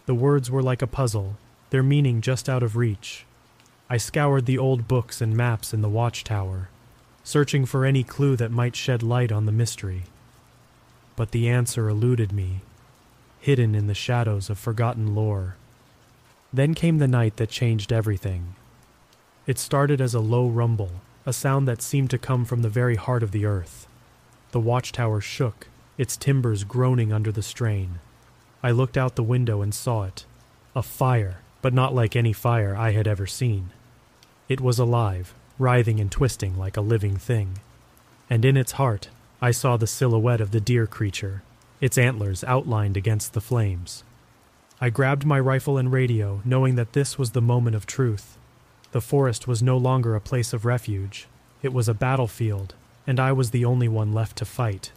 The 0.07 0.15
words 0.15 0.51
were 0.51 0.63
like 0.63 0.83
a 0.83 0.87
puzzle, 0.87 1.37
their 1.71 1.83
meaning 1.83 2.21
just 2.21 2.49
out 2.49 2.63
of 2.63 2.77
reach. 2.77 3.25
I 3.89 3.97
scoured 3.97 4.45
the 4.45 4.59
old 4.59 4.87
books 4.87 5.23
and 5.23 5.35
maps 5.37 5.73
in 5.73 5.81
the 5.81 5.89
watchtower, 5.89 6.69
searching 7.25 7.65
for 7.65 7.87
any 7.87 8.05
clue 8.05 8.37
that 8.37 8.51
might 8.51 8.77
shed 8.77 9.03
light 9.03 9.33
on 9.33 9.47
the 9.47 9.53
mystery. 9.53 10.05
But 11.17 11.31
the 11.31 11.49
answer 11.49 11.89
eluded 11.89 12.33
me, 12.33 12.61
hidden 13.41 13.75
in 13.75 13.87
the 13.87 13.95
shadows 13.95 14.51
of 14.51 14.59
forgotten 14.59 15.15
lore. 15.15 15.57
Then 16.53 16.75
came 16.75 16.99
the 16.99 17.09
night 17.09 17.37
that 17.37 17.49
changed 17.49 17.93
everything. 17.93 18.55
It 19.49 19.59
started 19.59 20.01
as 20.01 20.13
a 20.13 20.21
low 20.21 20.47
rumble, 20.47 20.91
a 21.25 21.33
sound 21.33 21.67
that 21.67 21.81
seemed 21.81 22.11
to 22.11 22.19
come 22.19 22.45
from 22.45 22.61
the 22.61 22.69
very 22.69 22.97
heart 22.97 23.23
of 23.23 23.33
the 23.33 23.47
earth. 23.47 23.89
The 24.51 24.61
watchtower 24.61 25.23
shook, 25.23 25.69
its 25.97 26.19
timbers 26.19 26.65
groaning 26.65 27.15
under 27.15 27.33
the 27.33 27.43
strain. 27.43 27.99
I 28.63 28.73
looked 28.73 28.99
out 28.99 29.17
the 29.17 29.23
window 29.23 29.63
and 29.63 29.75
saw 29.75 30.03
it 30.05 30.27
a 30.77 30.83
fire, 30.83 31.39
but 31.63 31.73
not 31.73 31.95
like 31.95 32.15
any 32.15 32.35
fire 32.35 32.77
I 32.77 32.91
had 32.93 33.09
ever 33.09 33.27
seen. 33.27 33.71
It 34.51 34.61
was 34.61 34.79
alive, 34.79 35.35
writhing 35.59 35.99
and 35.99 36.13
twisting 36.13 36.59
like 36.59 36.77
a 36.77 36.83
living 36.83 37.17
thing. 37.17 37.59
And 38.29 38.45
in 38.45 38.55
its 38.55 38.73
heart, 38.73 39.09
I 39.41 39.51
saw 39.51 39.79
the 39.79 39.87
silhouette 39.87 40.43
of 40.43 40.51
the 40.51 40.61
deer 40.61 40.87
creature, 40.87 41.43
its 41.81 41.97
antlers 41.97 42.45
outlined 42.45 42.99
against 42.99 43.33
the 43.33 43.41
flames. 43.41 44.05
I 44.79 44.91
grabbed 44.91 45.25
my 45.25 45.41
rifle 45.41 45.79
and 45.79 45.91
radio, 45.91 46.43
knowing 46.45 46.75
that 46.75 46.93
this 46.93 47.17
was 47.17 47.31
the 47.31 47.41
moment 47.41 47.75
of 47.75 47.87
truth. 47.87 48.38
The 48.93 49.01
forest 49.01 49.47
was 49.47 49.63
no 49.63 49.77
longer 49.77 50.15
a 50.15 50.21
place 50.21 50.53
of 50.53 50.65
refuge, 50.65 51.29
it 51.63 51.73
was 51.73 51.89
a 51.89 51.95
battlefield, 51.95 52.75
and 53.07 53.21
I 53.21 53.33
was 53.33 53.51
the 53.51 53.65
only 53.65 53.89
one 53.89 54.13
left 54.13 54.37
to 54.39 54.45
fight. 54.45 54.93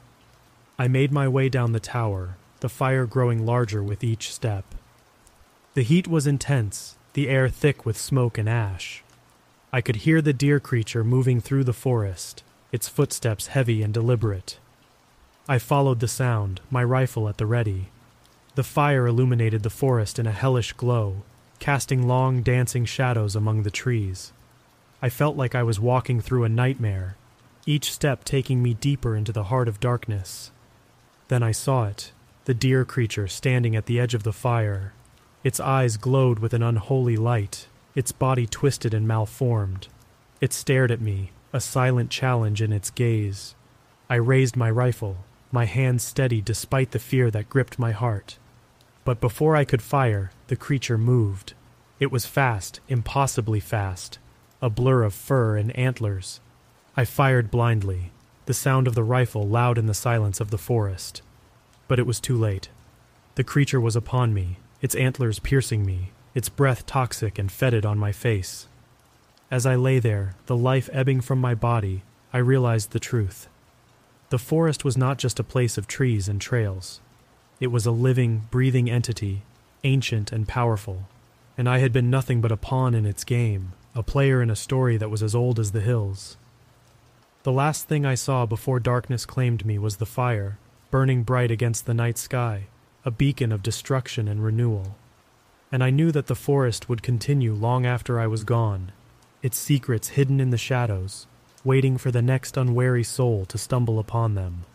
I 0.77 0.87
made 0.87 1.11
my 1.11 1.27
way 1.27 1.49
down 1.49 1.71
the 1.71 1.79
tower, 1.79 2.37
the 2.61 2.69
fire 2.69 3.05
growing 3.05 3.45
larger 3.45 3.83
with 3.83 4.03
each 4.03 4.33
step. 4.33 4.63
The 5.73 5.83
heat 5.83 6.07
was 6.07 6.27
intense, 6.27 6.97
the 7.13 7.29
air 7.29 7.49
thick 7.49 7.85
with 7.85 7.97
smoke 7.97 8.37
and 8.37 8.47
ash. 8.47 9.03
I 9.73 9.81
could 9.81 9.97
hear 9.97 10.21
the 10.21 10.33
deer 10.33 10.59
creature 10.59 11.03
moving 11.03 11.41
through 11.41 11.63
the 11.63 11.73
forest, 11.73 12.43
its 12.71 12.87
footsteps 12.87 13.47
heavy 13.47 13.81
and 13.81 13.93
deliberate. 13.93 14.59
I 15.47 15.59
followed 15.59 15.99
the 15.99 16.07
sound, 16.07 16.61
my 16.69 16.83
rifle 16.83 17.27
at 17.27 17.37
the 17.37 17.45
ready. 17.45 17.89
The 18.55 18.63
fire 18.63 19.07
illuminated 19.07 19.63
the 19.63 19.69
forest 19.69 20.19
in 20.19 20.27
a 20.27 20.31
hellish 20.31 20.73
glow, 20.73 21.23
casting 21.61 22.07
long 22.07 22.41
dancing 22.41 22.85
shadows 22.85 23.35
among 23.35 23.61
the 23.61 23.69
trees. 23.69 24.33
I 24.99 25.09
felt 25.09 25.37
like 25.37 25.53
I 25.53 25.61
was 25.61 25.79
walking 25.79 26.19
through 26.19 26.43
a 26.43 26.49
nightmare, 26.49 27.17
each 27.67 27.93
step 27.93 28.23
taking 28.23 28.63
me 28.63 28.73
deeper 28.73 29.15
into 29.15 29.31
the 29.31 29.43
heart 29.43 29.67
of 29.67 29.79
darkness. 29.79 30.49
Then 31.27 31.43
I 31.43 31.51
saw 31.51 31.85
it, 31.85 32.13
the 32.45 32.55
deer 32.55 32.83
creature 32.83 33.27
standing 33.27 33.75
at 33.75 33.85
the 33.85 33.99
edge 33.99 34.15
of 34.15 34.23
the 34.23 34.33
fire. 34.33 34.93
Its 35.43 35.59
eyes 35.59 35.97
glowed 35.97 36.39
with 36.39 36.55
an 36.55 36.63
unholy 36.63 37.15
light, 37.15 37.67
its 37.93 38.11
body 38.11 38.47
twisted 38.47 38.91
and 38.91 39.07
malformed. 39.07 39.87
It 40.41 40.53
stared 40.53 40.89
at 40.89 40.99
me, 40.99 41.29
a 41.53 41.61
silent 41.61 42.09
challenge 42.09 42.63
in 42.63 42.73
its 42.73 42.89
gaze. 42.89 43.53
I 44.09 44.15
raised 44.15 44.55
my 44.55 44.71
rifle, 44.71 45.17
my 45.51 45.65
hand 45.65 46.01
steady 46.01 46.41
despite 46.41 46.89
the 46.89 46.97
fear 46.97 47.29
that 47.29 47.49
gripped 47.49 47.77
my 47.77 47.91
heart. 47.91 48.39
But 49.03 49.19
before 49.19 49.55
I 49.55 49.65
could 49.65 49.81
fire, 49.81 50.31
the 50.47 50.55
creature 50.55 50.97
moved. 50.97 51.53
It 51.99 52.11
was 52.11 52.25
fast, 52.25 52.79
impossibly 52.87 53.59
fast, 53.59 54.19
a 54.61 54.69
blur 54.69 55.03
of 55.03 55.13
fur 55.13 55.57
and 55.57 55.75
antlers. 55.75 56.39
I 56.95 57.05
fired 57.05 57.49
blindly, 57.49 58.11
the 58.45 58.53
sound 58.53 58.87
of 58.87 58.95
the 58.95 59.03
rifle 59.03 59.47
loud 59.47 59.77
in 59.77 59.85
the 59.85 59.93
silence 59.93 60.39
of 60.39 60.51
the 60.51 60.57
forest. 60.57 61.21
But 61.87 61.99
it 61.99 62.05
was 62.05 62.19
too 62.19 62.37
late. 62.37 62.69
The 63.35 63.43
creature 63.43 63.81
was 63.81 63.95
upon 63.95 64.33
me, 64.33 64.57
its 64.81 64.95
antlers 64.95 65.39
piercing 65.39 65.85
me, 65.85 66.11
its 66.35 66.49
breath 66.49 66.85
toxic 66.85 67.39
and 67.39 67.51
fetid 67.51 67.85
on 67.85 67.97
my 67.97 68.11
face. 68.11 68.67
As 69.49 69.65
I 69.65 69.75
lay 69.75 69.99
there, 69.99 70.35
the 70.45 70.55
life 70.55 70.89
ebbing 70.93 71.21
from 71.21 71.39
my 71.39 71.55
body, 71.55 72.03
I 72.33 72.37
realized 72.37 72.91
the 72.91 72.99
truth. 72.99 73.47
The 74.29 74.37
forest 74.37 74.85
was 74.85 74.97
not 74.97 75.17
just 75.17 75.39
a 75.39 75.43
place 75.43 75.77
of 75.77 75.87
trees 75.87 76.29
and 76.29 76.39
trails. 76.39 77.01
It 77.61 77.71
was 77.71 77.85
a 77.85 77.91
living, 77.91 78.47
breathing 78.49 78.89
entity, 78.89 79.43
ancient 79.83 80.31
and 80.31 80.47
powerful, 80.47 81.07
and 81.55 81.69
I 81.69 81.77
had 81.77 81.93
been 81.93 82.09
nothing 82.09 82.41
but 82.41 82.51
a 82.51 82.57
pawn 82.57 82.95
in 82.95 83.05
its 83.05 83.23
game, 83.23 83.73
a 83.93 84.01
player 84.01 84.41
in 84.41 84.49
a 84.49 84.55
story 84.55 84.97
that 84.97 85.11
was 85.11 85.21
as 85.21 85.35
old 85.35 85.59
as 85.59 85.71
the 85.71 85.79
hills. 85.79 86.37
The 87.43 87.51
last 87.51 87.87
thing 87.87 88.03
I 88.03 88.15
saw 88.15 88.47
before 88.47 88.79
darkness 88.79 89.27
claimed 89.27 89.63
me 89.63 89.77
was 89.77 89.97
the 89.97 90.07
fire, 90.07 90.57
burning 90.89 91.21
bright 91.21 91.51
against 91.51 91.85
the 91.85 91.93
night 91.93 92.17
sky, 92.17 92.63
a 93.05 93.11
beacon 93.11 93.51
of 93.51 93.61
destruction 93.61 94.27
and 94.27 94.43
renewal. 94.43 94.95
And 95.71 95.83
I 95.83 95.91
knew 95.91 96.11
that 96.13 96.25
the 96.25 96.35
forest 96.35 96.89
would 96.89 97.03
continue 97.03 97.53
long 97.53 97.85
after 97.85 98.19
I 98.19 98.25
was 98.25 98.43
gone, 98.43 98.91
its 99.43 99.59
secrets 99.59 100.09
hidden 100.09 100.39
in 100.39 100.49
the 100.49 100.57
shadows, 100.57 101.27
waiting 101.63 101.99
for 101.99 102.09
the 102.09 102.23
next 102.23 102.57
unwary 102.57 103.03
soul 103.03 103.45
to 103.45 103.59
stumble 103.59 103.99
upon 103.99 104.33
them. 104.33 104.65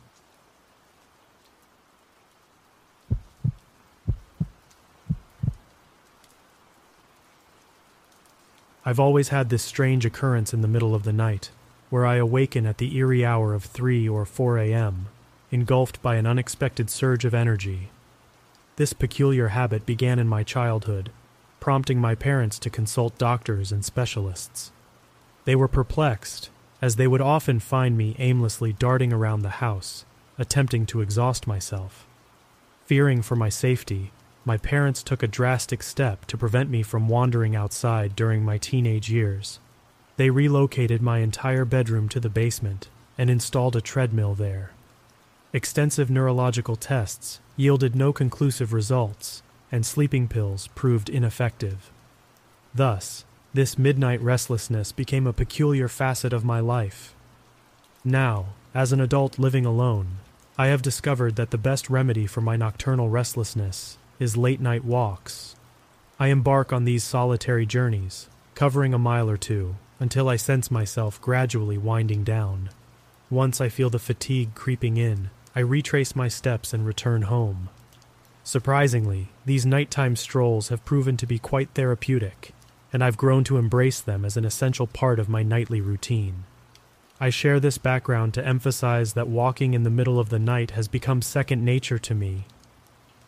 I've 8.88 9.00
always 9.00 9.30
had 9.30 9.48
this 9.48 9.64
strange 9.64 10.06
occurrence 10.06 10.54
in 10.54 10.60
the 10.60 10.68
middle 10.68 10.94
of 10.94 11.02
the 11.02 11.12
night, 11.12 11.50
where 11.90 12.06
I 12.06 12.16
awaken 12.16 12.66
at 12.66 12.78
the 12.78 12.96
eerie 12.96 13.26
hour 13.26 13.52
of 13.52 13.64
3 13.64 14.08
or 14.08 14.24
4 14.24 14.58
a.m., 14.58 15.08
engulfed 15.50 16.00
by 16.02 16.14
an 16.14 16.26
unexpected 16.26 16.88
surge 16.88 17.24
of 17.24 17.34
energy. 17.34 17.90
This 18.76 18.92
peculiar 18.92 19.48
habit 19.48 19.86
began 19.86 20.20
in 20.20 20.28
my 20.28 20.44
childhood, 20.44 21.10
prompting 21.58 22.00
my 22.00 22.14
parents 22.14 22.60
to 22.60 22.70
consult 22.70 23.18
doctors 23.18 23.72
and 23.72 23.84
specialists. 23.84 24.70
They 25.46 25.56
were 25.56 25.66
perplexed 25.66 26.50
as 26.80 26.94
they 26.94 27.08
would 27.08 27.20
often 27.20 27.58
find 27.58 27.98
me 27.98 28.14
aimlessly 28.20 28.72
darting 28.72 29.12
around 29.12 29.42
the 29.42 29.58
house, 29.58 30.04
attempting 30.38 30.86
to 30.86 31.00
exhaust 31.00 31.48
myself. 31.48 32.06
Fearing 32.84 33.20
for 33.20 33.34
my 33.34 33.48
safety, 33.48 34.12
my 34.46 34.56
parents 34.56 35.02
took 35.02 35.24
a 35.24 35.28
drastic 35.28 35.82
step 35.82 36.24
to 36.26 36.38
prevent 36.38 36.70
me 36.70 36.80
from 36.80 37.08
wandering 37.08 37.56
outside 37.56 38.14
during 38.14 38.44
my 38.44 38.56
teenage 38.56 39.10
years. 39.10 39.58
They 40.16 40.30
relocated 40.30 41.02
my 41.02 41.18
entire 41.18 41.64
bedroom 41.64 42.08
to 42.10 42.20
the 42.20 42.30
basement 42.30 42.88
and 43.18 43.28
installed 43.28 43.74
a 43.74 43.80
treadmill 43.80 44.34
there. 44.34 44.70
Extensive 45.52 46.10
neurological 46.10 46.76
tests 46.76 47.40
yielded 47.56 47.96
no 47.96 48.12
conclusive 48.12 48.72
results, 48.72 49.42
and 49.72 49.84
sleeping 49.84 50.28
pills 50.28 50.68
proved 50.76 51.10
ineffective. 51.10 51.90
Thus, 52.72 53.24
this 53.52 53.76
midnight 53.76 54.20
restlessness 54.20 54.92
became 54.92 55.26
a 55.26 55.32
peculiar 55.32 55.88
facet 55.88 56.32
of 56.32 56.44
my 56.44 56.60
life. 56.60 57.16
Now, 58.04 58.50
as 58.72 58.92
an 58.92 59.00
adult 59.00 59.40
living 59.40 59.66
alone, 59.66 60.18
I 60.56 60.68
have 60.68 60.82
discovered 60.82 61.34
that 61.34 61.50
the 61.50 61.58
best 61.58 61.90
remedy 61.90 62.28
for 62.28 62.42
my 62.42 62.56
nocturnal 62.56 63.08
restlessness 63.08 63.98
is 64.18 64.36
late 64.36 64.60
night 64.60 64.84
walks. 64.84 65.56
I 66.18 66.28
embark 66.28 66.72
on 66.72 66.84
these 66.84 67.04
solitary 67.04 67.66
journeys, 67.66 68.28
covering 68.54 68.94
a 68.94 68.98
mile 68.98 69.28
or 69.28 69.36
two, 69.36 69.76
until 70.00 70.28
I 70.28 70.36
sense 70.36 70.70
myself 70.70 71.20
gradually 71.20 71.78
winding 71.78 72.24
down. 72.24 72.70
Once 73.30 73.60
I 73.60 73.68
feel 73.68 73.90
the 73.90 73.98
fatigue 73.98 74.54
creeping 74.54 74.96
in, 74.96 75.30
I 75.54 75.60
retrace 75.60 76.14
my 76.14 76.28
steps 76.28 76.72
and 76.72 76.86
return 76.86 77.22
home. 77.22 77.68
Surprisingly, 78.44 79.28
these 79.44 79.66
nighttime 79.66 80.16
strolls 80.16 80.68
have 80.68 80.84
proven 80.84 81.16
to 81.16 81.26
be 81.26 81.38
quite 81.38 81.70
therapeutic 81.74 82.52
and 82.96 83.04
I've 83.04 83.18
grown 83.18 83.44
to 83.44 83.58
embrace 83.58 84.00
them 84.00 84.24
as 84.24 84.38
an 84.38 84.46
essential 84.46 84.86
part 84.86 85.18
of 85.18 85.28
my 85.28 85.42
nightly 85.42 85.82
routine. 85.82 86.44
I 87.20 87.28
share 87.30 87.60
this 87.60 87.76
background 87.78 88.32
to 88.34 88.46
emphasize 88.46 89.12
that 89.12 89.28
walking 89.28 89.74
in 89.74 89.82
the 89.82 89.90
middle 89.90 90.18
of 90.18 90.28
the 90.28 90.38
night 90.38 90.70
has 90.70 90.88
become 90.88 91.20
second 91.22 91.62
nature 91.62 91.98
to 91.98 92.14
me. 92.14 92.46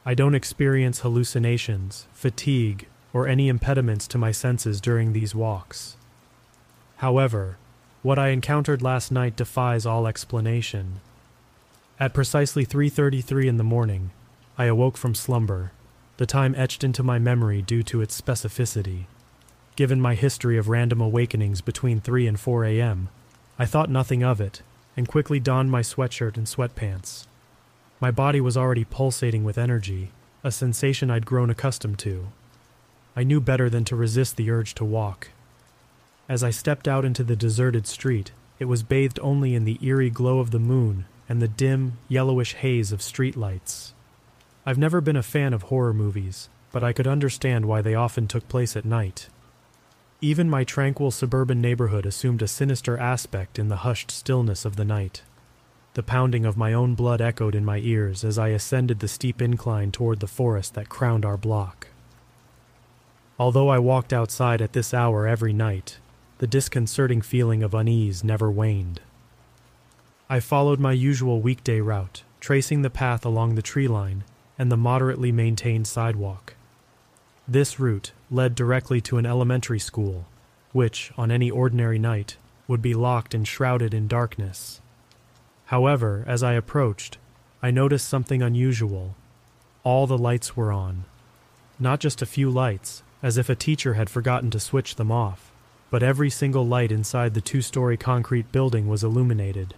I 0.08 0.14
don't 0.14 0.34
experience 0.34 1.00
hallucinations, 1.00 2.06
fatigue, 2.14 2.88
or 3.12 3.28
any 3.28 3.48
impediments 3.48 4.08
to 4.08 4.16
my 4.16 4.32
senses 4.32 4.80
during 4.80 5.12
these 5.12 5.34
walks. 5.34 5.98
However, 6.96 7.58
what 8.02 8.18
I 8.18 8.28
encountered 8.28 8.80
last 8.80 9.12
night 9.12 9.36
defies 9.36 9.84
all 9.84 10.06
explanation. 10.06 11.00
At 12.00 12.14
precisely 12.14 12.64
3:33 12.64 13.48
in 13.48 13.58
the 13.58 13.62
morning, 13.62 14.10
I 14.56 14.64
awoke 14.64 14.96
from 14.96 15.14
slumber, 15.14 15.72
the 16.16 16.24
time 16.24 16.54
etched 16.56 16.82
into 16.82 17.02
my 17.02 17.18
memory 17.18 17.60
due 17.60 17.82
to 17.82 18.00
its 18.00 18.18
specificity. 18.18 19.04
Given 19.76 20.00
my 20.00 20.14
history 20.14 20.56
of 20.56 20.70
random 20.70 21.02
awakenings 21.02 21.60
between 21.60 22.00
3 22.00 22.26
and 22.26 22.40
4 22.40 22.64
a.m., 22.64 23.10
I 23.58 23.66
thought 23.66 23.90
nothing 23.90 24.22
of 24.22 24.40
it 24.40 24.62
and 24.96 25.06
quickly 25.06 25.38
donned 25.38 25.70
my 25.70 25.82
sweatshirt 25.82 26.38
and 26.38 26.46
sweatpants. 26.46 27.26
My 28.00 28.10
body 28.10 28.40
was 28.40 28.56
already 28.56 28.84
pulsating 28.84 29.44
with 29.44 29.58
energy, 29.58 30.12
a 30.44 30.52
sensation 30.52 31.10
I'd 31.10 31.26
grown 31.26 31.50
accustomed 31.50 31.98
to. 32.00 32.28
I 33.16 33.24
knew 33.24 33.40
better 33.40 33.68
than 33.68 33.84
to 33.86 33.96
resist 33.96 34.36
the 34.36 34.50
urge 34.50 34.74
to 34.74 34.84
walk. 34.84 35.30
As 36.28 36.44
I 36.44 36.50
stepped 36.50 36.86
out 36.86 37.04
into 37.04 37.24
the 37.24 37.34
deserted 37.34 37.86
street, 37.86 38.30
it 38.58 38.66
was 38.66 38.82
bathed 38.82 39.18
only 39.20 39.54
in 39.54 39.64
the 39.64 39.78
eerie 39.82 40.10
glow 40.10 40.38
of 40.38 40.52
the 40.52 40.58
moon 40.58 41.06
and 41.28 41.42
the 41.42 41.48
dim, 41.48 41.98
yellowish 42.08 42.54
haze 42.54 42.92
of 42.92 43.00
streetlights. 43.00 43.92
I've 44.64 44.78
never 44.78 45.00
been 45.00 45.16
a 45.16 45.22
fan 45.22 45.52
of 45.52 45.62
horror 45.62 45.94
movies, 45.94 46.48
but 46.70 46.84
I 46.84 46.92
could 46.92 47.06
understand 47.06 47.66
why 47.66 47.82
they 47.82 47.94
often 47.94 48.28
took 48.28 48.48
place 48.48 48.76
at 48.76 48.84
night. 48.84 49.28
Even 50.20 50.50
my 50.50 50.64
tranquil 50.64 51.10
suburban 51.10 51.60
neighborhood 51.60 52.06
assumed 52.06 52.42
a 52.42 52.48
sinister 52.48 52.98
aspect 52.98 53.58
in 53.58 53.68
the 53.68 53.78
hushed 53.78 54.10
stillness 54.10 54.64
of 54.64 54.76
the 54.76 54.84
night. 54.84 55.22
The 55.94 56.02
pounding 56.02 56.44
of 56.44 56.56
my 56.56 56.72
own 56.72 56.94
blood 56.94 57.20
echoed 57.20 57.54
in 57.54 57.64
my 57.64 57.78
ears 57.78 58.24
as 58.24 58.38
I 58.38 58.48
ascended 58.48 59.00
the 59.00 59.08
steep 59.08 59.42
incline 59.42 59.90
toward 59.90 60.20
the 60.20 60.26
forest 60.26 60.74
that 60.74 60.88
crowned 60.88 61.24
our 61.24 61.36
block. 61.36 61.88
Although 63.38 63.68
I 63.68 63.78
walked 63.78 64.12
outside 64.12 64.60
at 64.60 64.72
this 64.72 64.92
hour 64.92 65.26
every 65.26 65.52
night, 65.52 65.98
the 66.38 66.46
disconcerting 66.46 67.22
feeling 67.22 67.62
of 67.62 67.74
unease 67.74 68.22
never 68.22 68.50
waned. 68.50 69.00
I 70.30 70.40
followed 70.40 70.78
my 70.78 70.92
usual 70.92 71.40
weekday 71.40 71.80
route, 71.80 72.22
tracing 72.40 72.82
the 72.82 72.90
path 72.90 73.24
along 73.24 73.54
the 73.54 73.62
tree 73.62 73.88
line 73.88 74.24
and 74.58 74.70
the 74.70 74.76
moderately 74.76 75.32
maintained 75.32 75.86
sidewalk. 75.86 76.54
This 77.46 77.80
route 77.80 78.12
led 78.30 78.54
directly 78.54 79.00
to 79.02 79.18
an 79.18 79.24
elementary 79.26 79.78
school, 79.78 80.26
which, 80.72 81.12
on 81.16 81.30
any 81.30 81.50
ordinary 81.50 81.98
night, 81.98 82.36
would 82.66 82.82
be 82.82 82.92
locked 82.92 83.34
and 83.34 83.48
shrouded 83.48 83.94
in 83.94 84.06
darkness. 84.06 84.80
However, 85.68 86.24
as 86.26 86.42
I 86.42 86.54
approached, 86.54 87.18
I 87.62 87.70
noticed 87.70 88.08
something 88.08 88.40
unusual. 88.40 89.16
All 89.84 90.06
the 90.06 90.16
lights 90.16 90.56
were 90.56 90.72
on. 90.72 91.04
Not 91.78 92.00
just 92.00 92.22
a 92.22 92.26
few 92.26 92.48
lights, 92.48 93.02
as 93.22 93.36
if 93.36 93.50
a 93.50 93.54
teacher 93.54 93.92
had 93.92 94.08
forgotten 94.08 94.50
to 94.52 94.60
switch 94.60 94.96
them 94.96 95.12
off, 95.12 95.52
but 95.90 96.02
every 96.02 96.30
single 96.30 96.66
light 96.66 96.90
inside 96.90 97.34
the 97.34 97.42
two 97.42 97.60
story 97.60 97.98
concrete 97.98 98.50
building 98.50 98.88
was 98.88 99.04
illuminated. 99.04 99.74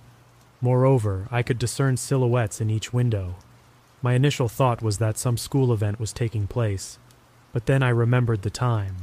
Moreover, 0.60 1.26
I 1.28 1.42
could 1.42 1.58
discern 1.58 1.96
silhouettes 1.96 2.60
in 2.60 2.70
each 2.70 2.92
window. 2.92 3.34
My 4.00 4.14
initial 4.14 4.48
thought 4.48 4.82
was 4.82 4.98
that 4.98 5.18
some 5.18 5.36
school 5.36 5.72
event 5.72 5.98
was 5.98 6.12
taking 6.12 6.46
place, 6.46 6.98
but 7.52 7.66
then 7.66 7.82
I 7.82 7.88
remembered 7.88 8.42
the 8.42 8.50
time. 8.50 8.96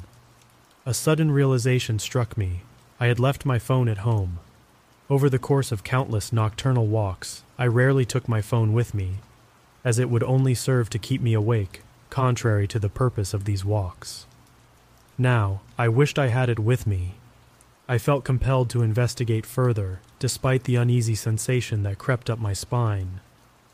A 0.86 0.94
sudden 0.94 1.32
realization 1.32 2.00
struck 2.00 2.38
me. 2.38 2.62
I 2.98 3.08
had 3.08 3.20
left 3.20 3.46
my 3.46 3.60
phone 3.60 3.90
at 3.90 4.00
home. 4.00 4.40
Over 5.10 5.30
the 5.30 5.40
course 5.40 5.72
of 5.72 5.86
countless 5.86 6.34
nocturnal 6.34 6.86
walks, 6.86 7.44
I 7.58 7.66
rarely 7.68 8.04
took 8.04 8.28
my 8.28 8.42
phone 8.42 8.74
with 8.74 8.94
me, 8.94 9.16
as 9.86 10.00
it 10.00 10.10
would 10.10 10.24
only 10.24 10.54
serve 10.54 10.90
to 10.90 11.00
keep 11.00 11.22
me 11.22 11.34
awake, 11.34 11.82
contrary 12.10 12.68
to 12.68 12.80
the 12.80 12.90
purpose 12.90 13.34
of 13.34 13.46
these 13.46 13.64
walks. 13.64 14.26
Now, 15.18 15.62
I 15.78 15.88
wished 15.88 16.20
I 16.20 16.28
had 16.28 16.50
it 16.50 16.60
with 16.60 16.86
me. 16.86 17.16
I 17.88 17.98
felt 17.98 18.26
compelled 18.26 18.70
to 18.72 18.82
investigate 18.82 19.46
further, 19.46 20.02
despite 20.20 20.66
the 20.66 20.76
uneasy 20.76 21.16
sensation 21.16 21.84
that 21.84 21.98
crept 21.98 22.30
up 22.30 22.38
my 22.38 22.52
spine. 22.52 23.22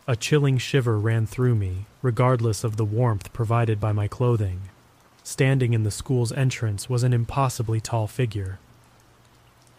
A 0.08 0.16
chilling 0.16 0.60
shiver 0.60 1.00
ran 1.00 1.26
through 1.26 1.56
me, 1.56 1.88
regardless 2.04 2.64
of 2.64 2.78
the 2.78 2.86
warmth 2.86 3.34
provided 3.34 3.80
by 3.80 3.92
my 3.92 4.08
clothing. 4.08 4.70
Standing 5.24 5.74
in 5.74 5.82
the 5.82 5.90
school's 5.90 6.32
entrance 6.34 6.90
was 6.90 7.02
an 7.02 7.14
impossibly 7.14 7.82
tall 7.82 8.06
figure. 8.06 8.60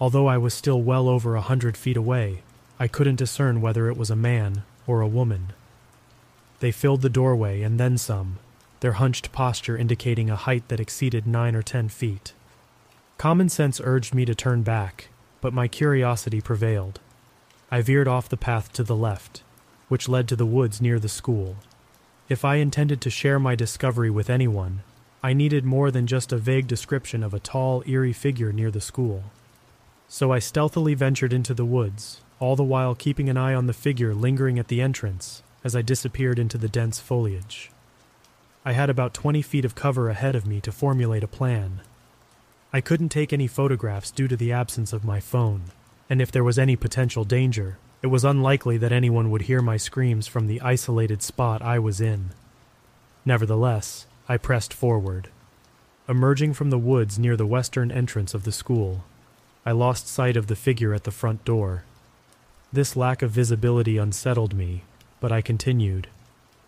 Although 0.00 0.26
I 0.26 0.38
was 0.38 0.54
still 0.54 0.82
well 0.82 1.08
over 1.08 1.34
a 1.34 1.40
hundred 1.40 1.76
feet 1.76 1.96
away, 1.96 2.42
I 2.78 2.88
couldn't 2.88 3.16
discern 3.16 3.60
whether 3.60 3.88
it 3.88 3.96
was 3.96 4.10
a 4.10 4.16
man 4.16 4.64
or 4.86 5.00
a 5.00 5.08
woman. 5.08 5.52
They 6.60 6.72
filled 6.72 7.02
the 7.02 7.08
doorway 7.08 7.62
and 7.62 7.78
then 7.78 7.98
some, 7.98 8.38
their 8.80 8.92
hunched 8.92 9.32
posture 9.32 9.76
indicating 9.76 10.30
a 10.30 10.36
height 10.36 10.68
that 10.68 10.80
exceeded 10.80 11.26
nine 11.26 11.54
or 11.54 11.62
ten 11.62 11.88
feet. 11.88 12.32
Common 13.18 13.48
sense 13.48 13.80
urged 13.82 14.14
me 14.14 14.24
to 14.24 14.34
turn 14.34 14.62
back, 14.62 15.08
but 15.40 15.54
my 15.54 15.68
curiosity 15.68 16.40
prevailed. 16.40 17.00
I 17.70 17.80
veered 17.80 18.08
off 18.08 18.28
the 18.28 18.36
path 18.36 18.72
to 18.74 18.82
the 18.82 18.96
left 18.96 19.42
which 19.88 20.08
led 20.08 20.28
to 20.28 20.36
the 20.36 20.46
woods 20.46 20.80
near 20.80 20.98
the 20.98 21.08
school. 21.08 21.56
If 22.28 22.44
I 22.44 22.56
intended 22.56 23.00
to 23.02 23.10
share 23.10 23.38
my 23.38 23.54
discovery 23.54 24.10
with 24.10 24.30
anyone, 24.30 24.82
I 25.22 25.32
needed 25.32 25.64
more 25.64 25.90
than 25.90 26.06
just 26.06 26.32
a 26.32 26.36
vague 26.36 26.66
description 26.66 27.22
of 27.22 27.34
a 27.34 27.40
tall, 27.40 27.82
eerie 27.86 28.12
figure 28.12 28.52
near 28.52 28.70
the 28.70 28.80
school. 28.80 29.24
So 30.14 30.30
I 30.30 30.38
stealthily 30.38 30.94
ventured 30.94 31.32
into 31.32 31.54
the 31.54 31.64
woods, 31.64 32.20
all 32.38 32.54
the 32.54 32.62
while 32.62 32.94
keeping 32.94 33.28
an 33.28 33.36
eye 33.36 33.52
on 33.52 33.66
the 33.66 33.72
figure 33.72 34.14
lingering 34.14 34.60
at 34.60 34.68
the 34.68 34.80
entrance 34.80 35.42
as 35.64 35.74
I 35.74 35.82
disappeared 35.82 36.38
into 36.38 36.56
the 36.56 36.68
dense 36.68 37.00
foliage. 37.00 37.72
I 38.64 38.74
had 38.74 38.88
about 38.88 39.12
20 39.12 39.42
feet 39.42 39.64
of 39.64 39.74
cover 39.74 40.08
ahead 40.08 40.36
of 40.36 40.46
me 40.46 40.60
to 40.60 40.70
formulate 40.70 41.24
a 41.24 41.26
plan. 41.26 41.80
I 42.72 42.80
couldn't 42.80 43.08
take 43.08 43.32
any 43.32 43.48
photographs 43.48 44.12
due 44.12 44.28
to 44.28 44.36
the 44.36 44.52
absence 44.52 44.92
of 44.92 45.04
my 45.04 45.18
phone, 45.18 45.62
and 46.08 46.22
if 46.22 46.30
there 46.30 46.44
was 46.44 46.60
any 46.60 46.76
potential 46.76 47.24
danger, 47.24 47.78
it 48.00 48.06
was 48.06 48.24
unlikely 48.24 48.76
that 48.76 48.92
anyone 48.92 49.32
would 49.32 49.42
hear 49.42 49.62
my 49.62 49.76
screams 49.76 50.28
from 50.28 50.46
the 50.46 50.60
isolated 50.60 51.24
spot 51.24 51.60
I 51.60 51.80
was 51.80 52.00
in. 52.00 52.30
Nevertheless, 53.24 54.06
I 54.28 54.36
pressed 54.36 54.72
forward. 54.72 55.30
Emerging 56.08 56.54
from 56.54 56.70
the 56.70 56.78
woods 56.78 57.18
near 57.18 57.36
the 57.36 57.44
western 57.44 57.90
entrance 57.90 58.32
of 58.32 58.44
the 58.44 58.52
school, 58.52 59.02
I 59.66 59.72
lost 59.72 60.08
sight 60.08 60.36
of 60.36 60.48
the 60.48 60.56
figure 60.56 60.92
at 60.92 61.04
the 61.04 61.10
front 61.10 61.44
door. 61.44 61.84
This 62.70 62.96
lack 62.96 63.22
of 63.22 63.30
visibility 63.30 63.96
unsettled 63.96 64.54
me, 64.54 64.82
but 65.20 65.32
I 65.32 65.40
continued. 65.40 66.08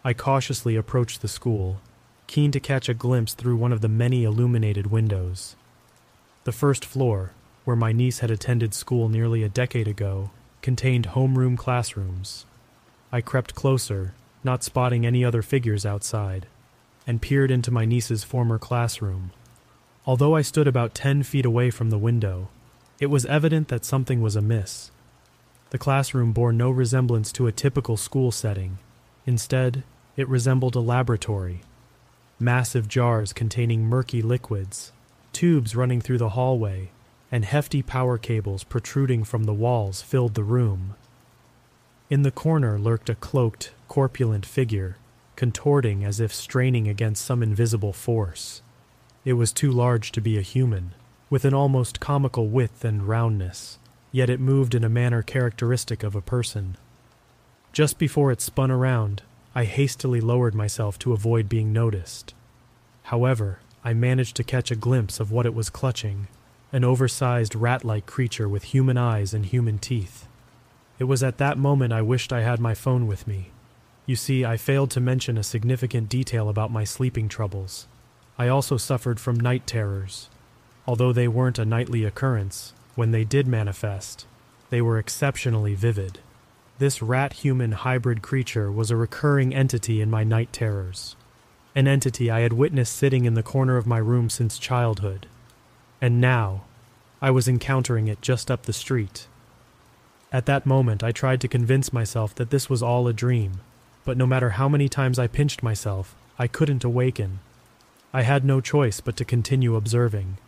I 0.03 0.15
cautiously 0.15 0.77
approached 0.77 1.21
the 1.21 1.29
school, 1.29 1.81
keen 2.27 2.51
to 2.53 2.61
catch 2.61 2.89
a 2.89 2.95
glimpse 2.95 3.35
through 3.35 3.57
one 3.57 3.73
of 3.73 3.83
the 3.83 3.89
many 3.89 4.25
illuminated 4.25 4.87
windows. 4.87 5.57
The 6.45 6.53
first 6.53 6.87
floor, 6.87 7.33
where 7.65 7.77
my 7.77 7.93
niece 7.93 8.21
had 8.21 8.31
attended 8.31 8.73
school 8.73 9.11
nearly 9.11 9.43
a 9.43 9.49
decade 9.49 9.89
ago, 9.89 10.31
contained 10.63 11.09
homeroom 11.09 11.59
classrooms. 11.59 12.47
I 13.13 13.21
crept 13.21 13.55
closer, 13.55 14.15
not 14.43 14.65
spotting 14.65 15.05
any 15.05 15.23
other 15.23 15.43
figures 15.43 15.85
outside, 15.85 16.47
and 17.07 17.21
peered 17.21 17.51
into 17.51 17.71
my 17.71 17.85
niece's 17.85 18.25
former 18.25 18.59
classroom. 18.59 19.33
Although 20.07 20.35
I 20.35 20.43
stood 20.43 20.67
about 20.67 20.95
ten 20.95 21.23
feet 21.23 21.45
away 21.45 21.71
from 21.71 21.91
the 21.91 21.99
window, 21.99 22.49
it 22.99 23.07
was 23.07 23.27
evident 23.27 23.69
that 23.69 23.85
something 23.85 24.21
was 24.21 24.37
amiss. 24.37 24.91
The 25.71 25.79
classroom 25.79 26.33
bore 26.33 26.53
no 26.53 26.71
resemblance 26.71 27.33
to 27.33 27.47
a 27.47 27.53
typical 27.53 27.97
school 27.97 28.31
setting. 28.31 28.79
Instead, 29.27 29.83
it 30.17 30.29
resembled 30.29 30.77
a 30.77 30.81
laboratory. 30.81 31.61
Massive 32.39 32.89
jars 32.89 33.33
containing 33.33 33.85
murky 33.85 34.23
liquids, 34.23 34.93
tubes 35.33 35.77
running 35.77 36.01
through 36.01 36.19
the 36.19 36.31
hallway, 36.31 36.91
and 37.31 37.45
hefty 37.45 37.83
power 37.83 38.17
cables 38.17 38.65
protruding 38.65 39.25
from 39.25 39.45
the 39.45 39.55
walls 39.55 40.01
filled 40.01 40.35
the 40.35 40.45
room. 40.45 40.95
In 42.09 42.23
the 42.23 42.31
corner 42.31 42.79
lurked 42.79 43.11
a 43.11 43.15
cloaked, 43.17 43.73
corpulent 43.89 44.47
figure, 44.47 44.97
contorting 45.35 46.05
as 46.05 46.21
if 46.21 46.33
straining 46.33 46.89
against 46.89 47.25
some 47.25 47.43
invisible 47.43 47.93
force. 47.93 48.63
It 49.25 49.35
was 49.35 49.53
too 49.53 49.73
large 49.73 50.13
to 50.13 50.21
be 50.21 50.39
a 50.39 50.43
human, 50.43 50.95
with 51.29 51.45
an 51.45 51.55
almost 51.55 52.01
comical 52.01 52.49
width 52.49 52.85
and 52.85 53.09
roundness, 53.09 53.79
yet 54.13 54.31
it 54.31 54.41
moved 54.41 54.75
in 54.75 54.85
a 54.85 54.89
manner 54.89 55.23
characteristic 55.23 56.03
of 56.03 56.15
a 56.15 56.23
person. 56.23 56.77
Just 57.73 57.99
before 57.99 58.31
it 58.31 58.41
spun 58.41 58.71
around, 58.71 59.23
I 59.55 59.65
hastily 59.65 60.21
lowered 60.21 60.55
myself 60.55 60.99
to 61.01 61.13
avoid 61.13 61.49
being 61.49 61.73
noticed. 61.73 62.35
However, 63.05 63.61
I 63.85 63.95
managed 63.95 64.37
to 64.37 64.45
catch 64.45 64.71
a 64.71 64.77
glimpse 64.77 65.21
of 65.21 65.31
what 65.31 65.47
it 65.47 65.55
was 65.55 65.71
clutching 65.71 66.29
an 66.73 66.85
oversized 66.85 67.55
rat 67.55 67.85
like 67.85 68.07
creature 68.07 68.49
with 68.49 68.65
human 68.65 68.99
eyes 68.99 69.33
and 69.33 69.47
human 69.47 69.79
teeth. 69.79 70.27
It 70.99 71.05
was 71.05 71.23
at 71.23 71.39
that 71.39 71.59
moment 71.59 71.93
I 71.93 72.03
wished 72.03 72.33
I 72.33 72.43
had 72.43 72.61
my 72.61 72.75
phone 72.75 73.07
with 73.07 73.27
me. 73.27 73.51
You 74.05 74.17
see, 74.17 74.45
I 74.45 74.57
failed 74.57 74.91
to 74.91 75.01
mention 75.01 75.39
a 75.39 75.43
significant 75.43 76.09
detail 76.09 76.49
about 76.49 76.73
my 76.73 76.85
sleeping 76.85 77.29
troubles. 77.29 77.87
I 78.37 78.49
also 78.49 78.77
suffered 78.77 79.19
from 79.19 79.39
night 79.39 79.67
terrors. 79.67 80.29
Although 80.87 81.13
they 81.13 81.29
weren't 81.29 81.59
a 81.59 81.65
nightly 81.65 82.05
occurrence, 82.05 82.73
when 82.95 83.11
they 83.11 83.25
did 83.25 83.47
manifest, 83.47 84.27
they 84.71 84.81
were 84.81 84.99
exceptionally 84.99 85.75
vivid. 85.75 86.21
This 86.79 87.03
rat 87.03 87.33
human 87.35 87.73
hybrid 87.73 88.23
creature 88.23 88.71
was 88.71 88.91
a 88.91 88.97
recurring 88.97 89.55
entity 89.55 90.01
in 90.01 90.11
my 90.11 90.25
night 90.25 90.53
terrors, 90.53 91.17
an 91.75 91.89
entity 91.89 92.31
I 92.31 92.41
had 92.41 92.53
witnessed 92.53 92.95
sitting 92.95 93.25
in 93.25 93.35
the 93.35 93.43
corner 93.43 93.77
of 93.77 93.87
my 93.87 93.99
room 93.99 94.31
since 94.31 94.59
childhood. 94.59 95.27
And 96.01 96.21
now, 96.21 96.65
I 97.21 97.31
was 97.31 97.49
encountering 97.49 98.09
it 98.09 98.21
just 98.21 98.51
up 98.51 98.65
the 98.65 98.73
street. 98.73 99.27
At 100.33 100.47
that 100.47 100.67
moment, 100.67 101.03
I 101.03 101.13
tried 101.13 101.41
to 101.41 101.49
convince 101.49 101.93
myself 101.93 102.35
that 102.35 102.51
this 102.51 102.69
was 102.69 102.83
all 102.83 103.09
a 103.09 103.13
dream, 103.13 103.61
but 104.05 104.17
no 104.17 104.27
matter 104.27 104.51
how 104.51 104.69
many 104.69 104.89
times 104.89 105.19
I 105.19 105.27
pinched 105.27 105.63
myself, 105.63 106.15
I 106.39 106.47
couldn't 106.47 106.85
awaken. 106.85 107.41
I 108.13 108.23
had 108.23 108.45
no 108.45 108.61
choice 108.61 109.01
but 109.01 109.17
to 109.17 109.25
continue 109.25 109.77
observing. 109.77 110.39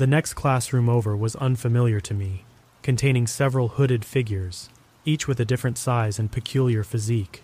The 0.00 0.06
next 0.06 0.32
classroom 0.32 0.88
over 0.88 1.14
was 1.14 1.36
unfamiliar 1.36 2.00
to 2.00 2.14
me, 2.14 2.44
containing 2.82 3.26
several 3.26 3.68
hooded 3.68 4.02
figures, 4.02 4.70
each 5.04 5.28
with 5.28 5.38
a 5.40 5.44
different 5.44 5.76
size 5.76 6.18
and 6.18 6.32
peculiar 6.32 6.82
physique. 6.82 7.42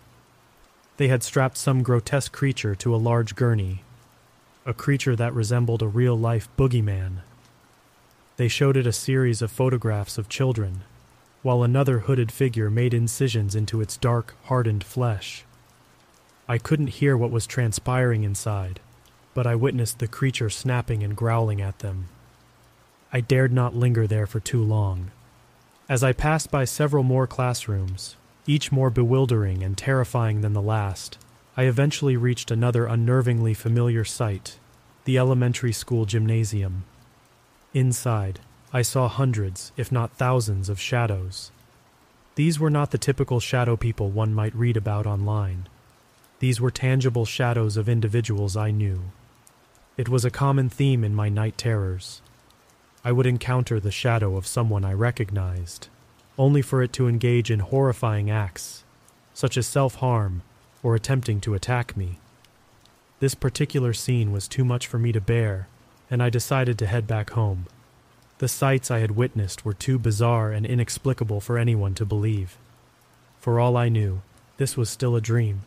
They 0.96 1.08
had 1.08 1.22
strapped 1.22 1.58
some 1.58 1.82
grotesque 1.82 2.32
creature 2.32 2.74
to 2.76 2.94
a 2.94 2.96
large 2.96 3.34
gurney, 3.34 3.84
a 4.64 4.72
creature 4.72 5.14
that 5.16 5.34
resembled 5.34 5.82
a 5.82 5.86
real 5.86 6.18
life 6.18 6.48
boogeyman. 6.56 7.18
They 8.38 8.48
showed 8.48 8.78
it 8.78 8.86
a 8.86 8.90
series 8.90 9.42
of 9.42 9.52
photographs 9.52 10.16
of 10.16 10.30
children, 10.30 10.82
while 11.42 11.62
another 11.62 11.98
hooded 11.98 12.32
figure 12.32 12.70
made 12.70 12.94
incisions 12.94 13.54
into 13.54 13.82
its 13.82 13.98
dark, 13.98 14.34
hardened 14.44 14.82
flesh. 14.82 15.44
I 16.48 16.56
couldn't 16.56 16.86
hear 16.86 17.18
what 17.18 17.30
was 17.30 17.46
transpiring 17.46 18.24
inside, 18.24 18.80
but 19.34 19.46
I 19.46 19.54
witnessed 19.56 19.98
the 19.98 20.08
creature 20.08 20.48
snapping 20.48 21.02
and 21.02 21.14
growling 21.14 21.60
at 21.60 21.80
them. 21.80 22.08
I 23.12 23.20
dared 23.20 23.52
not 23.52 23.74
linger 23.74 24.06
there 24.06 24.26
for 24.26 24.40
too 24.40 24.62
long. 24.62 25.10
As 25.88 26.02
I 26.02 26.12
passed 26.12 26.50
by 26.50 26.64
several 26.64 27.02
more 27.02 27.26
classrooms, 27.26 28.16
each 28.46 28.72
more 28.72 28.90
bewildering 28.90 29.62
and 29.62 29.76
terrifying 29.76 30.40
than 30.40 30.52
the 30.52 30.62
last, 30.62 31.18
I 31.56 31.64
eventually 31.64 32.16
reached 32.16 32.50
another 32.50 32.86
unnervingly 32.86 33.56
familiar 33.56 34.04
sight 34.04 34.58
the 35.04 35.16
elementary 35.16 35.72
school 35.72 36.04
gymnasium. 36.04 36.82
Inside, 37.72 38.40
I 38.72 38.82
saw 38.82 39.06
hundreds, 39.06 39.70
if 39.76 39.92
not 39.92 40.12
thousands, 40.12 40.68
of 40.68 40.80
shadows. 40.80 41.52
These 42.34 42.58
were 42.58 42.70
not 42.70 42.90
the 42.90 42.98
typical 42.98 43.38
shadow 43.38 43.76
people 43.76 44.10
one 44.10 44.34
might 44.34 44.54
read 44.54 44.76
about 44.76 45.06
online. 45.06 45.68
These 46.40 46.60
were 46.60 46.72
tangible 46.72 47.24
shadows 47.24 47.76
of 47.76 47.88
individuals 47.88 48.56
I 48.56 48.72
knew. 48.72 49.04
It 49.96 50.08
was 50.08 50.24
a 50.24 50.30
common 50.30 50.68
theme 50.68 51.04
in 51.04 51.14
my 51.14 51.28
night 51.28 51.56
terrors. 51.56 52.20
I 53.06 53.12
would 53.12 53.24
encounter 53.24 53.78
the 53.78 53.92
shadow 53.92 54.36
of 54.36 54.48
someone 54.48 54.84
I 54.84 54.92
recognized, 54.92 55.86
only 56.36 56.60
for 56.60 56.82
it 56.82 56.92
to 56.94 57.06
engage 57.06 57.52
in 57.52 57.60
horrifying 57.60 58.30
acts, 58.30 58.82
such 59.32 59.56
as 59.56 59.64
self 59.64 59.94
harm 59.94 60.42
or 60.82 60.96
attempting 60.96 61.40
to 61.42 61.54
attack 61.54 61.96
me. 61.96 62.18
This 63.20 63.36
particular 63.36 63.92
scene 63.92 64.32
was 64.32 64.48
too 64.48 64.64
much 64.64 64.88
for 64.88 64.98
me 64.98 65.12
to 65.12 65.20
bear, 65.20 65.68
and 66.10 66.20
I 66.20 66.30
decided 66.30 66.80
to 66.80 66.86
head 66.88 67.06
back 67.06 67.30
home. 67.30 67.66
The 68.38 68.48
sights 68.48 68.90
I 68.90 68.98
had 68.98 69.12
witnessed 69.12 69.64
were 69.64 69.72
too 69.72 70.00
bizarre 70.00 70.50
and 70.50 70.66
inexplicable 70.66 71.40
for 71.40 71.58
anyone 71.58 71.94
to 71.94 72.04
believe. 72.04 72.58
For 73.38 73.60
all 73.60 73.76
I 73.76 73.88
knew, 73.88 74.22
this 74.56 74.76
was 74.76 74.90
still 74.90 75.14
a 75.14 75.20
dream. 75.20 75.62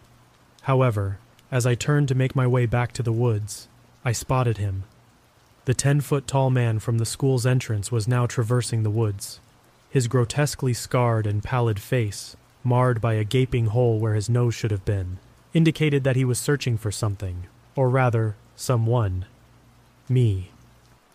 However, 0.63 1.19
as 1.53 1.65
I 1.65 1.75
turned 1.75 2.09
to 2.09 2.15
make 2.15 2.35
my 2.35 2.45
way 2.45 2.65
back 2.65 2.91
to 2.91 3.01
the 3.01 3.13
woods, 3.13 3.69
I 4.03 4.11
spotted 4.11 4.57
him 4.57 4.83
the 5.69 5.75
ten 5.75 6.01
foot 6.01 6.25
tall 6.25 6.49
man 6.49 6.79
from 6.79 6.97
the 6.97 7.05
school's 7.05 7.45
entrance 7.45 7.91
was 7.91 8.07
now 8.07 8.25
traversing 8.25 8.81
the 8.81 8.89
woods. 8.89 9.39
His 9.91 10.07
grotesquely 10.07 10.73
scarred 10.73 11.27
and 11.27 11.43
pallid 11.43 11.79
face, 11.79 12.35
marred 12.63 12.99
by 12.99 13.13
a 13.13 13.23
gaping 13.23 13.67
hole 13.67 13.99
where 13.99 14.15
his 14.15 14.31
nose 14.31 14.55
should 14.55 14.71
have 14.71 14.83
been, 14.83 15.19
indicated 15.53 16.03
that 16.03 16.15
he 16.15 16.25
was 16.25 16.39
searching 16.39 16.75
for 16.75 16.89
something, 16.89 17.45
or 17.75 17.87
rather, 17.87 18.35
someone. 18.55 19.25
Me. 20.09 20.49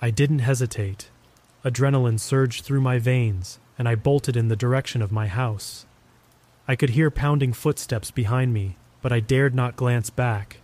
I 0.00 0.11
didn't 0.11 0.38
hesitate. 0.38 1.11
Adrenaline 1.64 2.20
surged 2.20 2.64
through 2.64 2.80
my 2.80 3.00
veins, 3.00 3.59
and 3.76 3.88
I 3.88 3.96
bolted 3.96 4.36
in 4.36 4.46
the 4.46 4.55
direction 4.55 5.02
of 5.02 5.11
my 5.11 5.26
house. 5.26 5.84
I 6.68 6.76
could 6.76 6.90
hear 6.90 7.11
pounding 7.11 7.55
footsteps 7.55 8.12
behind 8.12 8.55
me, 8.55 8.76
but 9.02 9.12
I 9.12 9.18
dared 9.18 9.52
not 9.57 9.74
glance 9.74 10.11
back. 10.11 10.59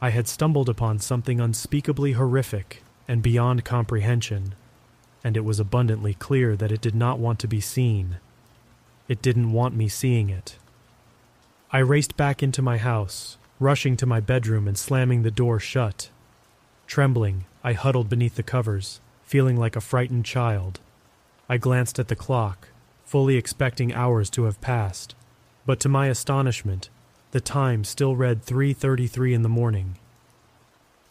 I 0.00 0.10
had 0.10 0.28
stumbled 0.28 0.68
upon 0.68 1.00
something 1.00 1.40
unspeakably 1.40 2.12
horrific 2.12 2.84
and 3.08 3.22
beyond 3.22 3.64
comprehension, 3.64 4.54
and 5.24 5.36
it 5.36 5.44
was 5.44 5.60
abundantly 5.60 6.14
clear 6.14 6.56
that 6.56 6.72
it 6.72 6.80
did 6.80 6.94
not 6.94 7.18
want 7.18 7.38
to 7.40 7.48
be 7.48 7.60
seen. 7.60 8.18
It 9.08 9.22
didn't 9.22 9.52
want 9.52 9.74
me 9.74 9.88
seeing 9.88 10.30
it. 10.30 10.56
I 11.72 11.78
raced 11.78 12.16
back 12.16 12.42
into 12.42 12.62
my 12.62 12.78
house, 12.78 13.38
rushing 13.58 13.96
to 13.96 14.06
my 14.06 14.20
bedroom 14.20 14.68
and 14.68 14.76
slamming 14.76 15.22
the 15.22 15.30
door 15.30 15.58
shut. 15.58 16.10
Trembling, 16.86 17.44
I 17.64 17.72
huddled 17.72 18.08
beneath 18.08 18.34
the 18.34 18.42
covers, 18.42 19.00
feeling 19.22 19.56
like 19.56 19.76
a 19.76 19.80
frightened 19.80 20.24
child. 20.24 20.80
I 21.48 21.56
glanced 21.56 21.98
at 21.98 22.08
the 22.08 22.16
clock, 22.16 22.68
fully 23.04 23.36
expecting 23.36 23.92
hours 23.92 24.28
to 24.30 24.44
have 24.44 24.60
passed, 24.60 25.14
but 25.64 25.80
to 25.80 25.88
my 25.88 26.08
astonishment, 26.08 26.90
the 27.30 27.40
time 27.40 27.84
still 27.84 28.16
read 28.16 28.42
3:33 28.42 29.32
in 29.32 29.42
the 29.42 29.48
morning. 29.48 29.96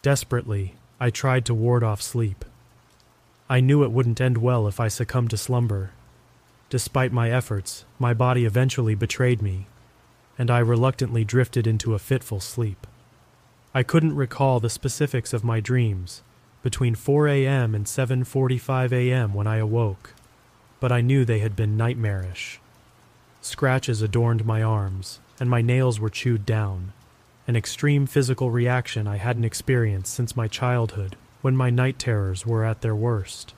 Desperately, 0.02 0.74
I 1.02 1.10
tried 1.10 1.44
to 1.46 1.54
ward 1.54 1.82
off 1.82 2.00
sleep. 2.00 2.44
I 3.50 3.58
knew 3.58 3.82
it 3.82 3.90
wouldn't 3.90 4.20
end 4.20 4.38
well 4.38 4.68
if 4.68 4.78
I 4.78 4.86
succumbed 4.86 5.30
to 5.30 5.36
slumber. 5.36 5.90
Despite 6.70 7.12
my 7.12 7.28
efforts, 7.28 7.84
my 7.98 8.14
body 8.14 8.44
eventually 8.44 8.94
betrayed 8.94 9.42
me, 9.42 9.66
and 10.38 10.48
I 10.48 10.60
reluctantly 10.60 11.24
drifted 11.24 11.66
into 11.66 11.94
a 11.94 11.98
fitful 11.98 12.38
sleep. 12.38 12.86
I 13.74 13.82
couldn't 13.82 14.14
recall 14.14 14.60
the 14.60 14.70
specifics 14.70 15.32
of 15.32 15.42
my 15.42 15.58
dreams 15.58 16.22
between 16.62 16.94
4 16.94 17.26
a.m. 17.26 17.74
and 17.74 17.86
7:45 17.86 18.92
a.m. 18.92 19.34
when 19.34 19.48
I 19.48 19.56
awoke, 19.56 20.14
but 20.78 20.92
I 20.92 21.00
knew 21.00 21.24
they 21.24 21.40
had 21.40 21.56
been 21.56 21.76
nightmarish. 21.76 22.60
Scratches 23.40 24.02
adorned 24.02 24.46
my 24.46 24.62
arms, 24.62 25.18
and 25.40 25.50
my 25.50 25.62
nails 25.62 25.98
were 25.98 26.10
chewed 26.10 26.46
down, 26.46 26.92
an 27.52 27.56
extreme 27.56 28.06
physical 28.06 28.50
reaction 28.50 29.06
I 29.06 29.18
hadn't 29.18 29.44
experienced 29.44 30.14
since 30.14 30.34
my 30.34 30.48
childhood 30.48 31.16
when 31.42 31.54
my 31.54 31.68
night 31.68 31.98
terrors 31.98 32.46
were 32.46 32.64
at 32.64 32.80
their 32.80 32.94
worst. 32.94 33.52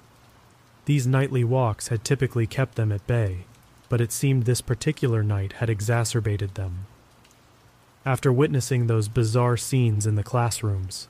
These 0.86 1.06
nightly 1.06 1.44
walks 1.44 1.86
had 1.86 2.02
typically 2.02 2.44
kept 2.44 2.74
them 2.74 2.90
at 2.90 3.06
bay, 3.06 3.44
but 3.88 4.00
it 4.00 4.10
seemed 4.10 4.46
this 4.46 4.60
particular 4.60 5.22
night 5.22 5.52
had 5.60 5.70
exacerbated 5.70 6.56
them. 6.56 6.86
After 8.04 8.32
witnessing 8.32 8.88
those 8.88 9.06
bizarre 9.06 9.56
scenes 9.56 10.08
in 10.08 10.16
the 10.16 10.24
classrooms, 10.24 11.06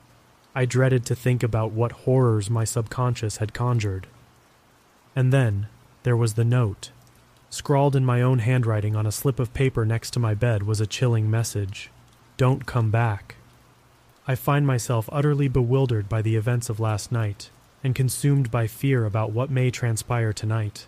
I 0.53 0.65
dreaded 0.65 1.07
to 1.07 1.15
think 1.15 1.41
about 1.41 1.71
what 1.71 2.03
horrors 2.03 2.51
my 2.51 2.65
subconscious 2.65 3.37
had 3.37 3.55
conjured. 3.55 4.05
And 5.15 5.33
then 5.33 5.69
there 6.03 6.15
was 6.15 6.35
the 6.35 6.45
note. 6.45 6.91
Scrawled 7.49 7.95
in 7.95 8.05
my 8.05 8.21
own 8.21 8.37
handwriting 8.37 8.95
on 8.95 9.07
a 9.07 9.11
slip 9.11 9.39
of 9.39 9.55
paper 9.55 9.87
next 9.87 10.11
to 10.11 10.19
my 10.19 10.35
bed 10.35 10.61
was 10.61 10.79
a 10.79 10.85
chilling 10.85 11.31
message 11.31 11.89
Don't 12.37 12.65
come 12.65 12.91
back. 12.91 13.35
I 14.27 14.35
find 14.35 14.67
myself 14.67 15.07
utterly 15.11 15.47
bewildered 15.47 16.09
by 16.09 16.21
the 16.21 16.35
events 16.35 16.69
of 16.69 16.81
last 16.81 17.09
night 17.11 17.49
and 17.81 17.95
consumed 17.95 18.51
by 18.51 18.67
fear 18.67 19.05
about 19.05 19.31
what 19.31 19.49
may 19.49 19.71
transpire 19.71 20.33
tonight. 20.33 20.85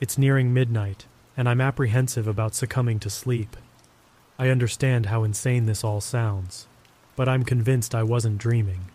It's 0.00 0.18
nearing 0.18 0.52
midnight, 0.52 1.04
and 1.36 1.48
I'm 1.48 1.60
apprehensive 1.60 2.26
about 2.26 2.56
succumbing 2.56 2.98
to 3.00 3.10
sleep. 3.10 3.56
I 4.36 4.48
understand 4.48 5.06
how 5.06 5.22
insane 5.22 5.66
this 5.66 5.84
all 5.84 6.00
sounds, 6.00 6.66
but 7.14 7.28
I'm 7.28 7.44
convinced 7.44 7.94
I 7.94 8.02
wasn't 8.02 8.38
dreaming. 8.38 8.86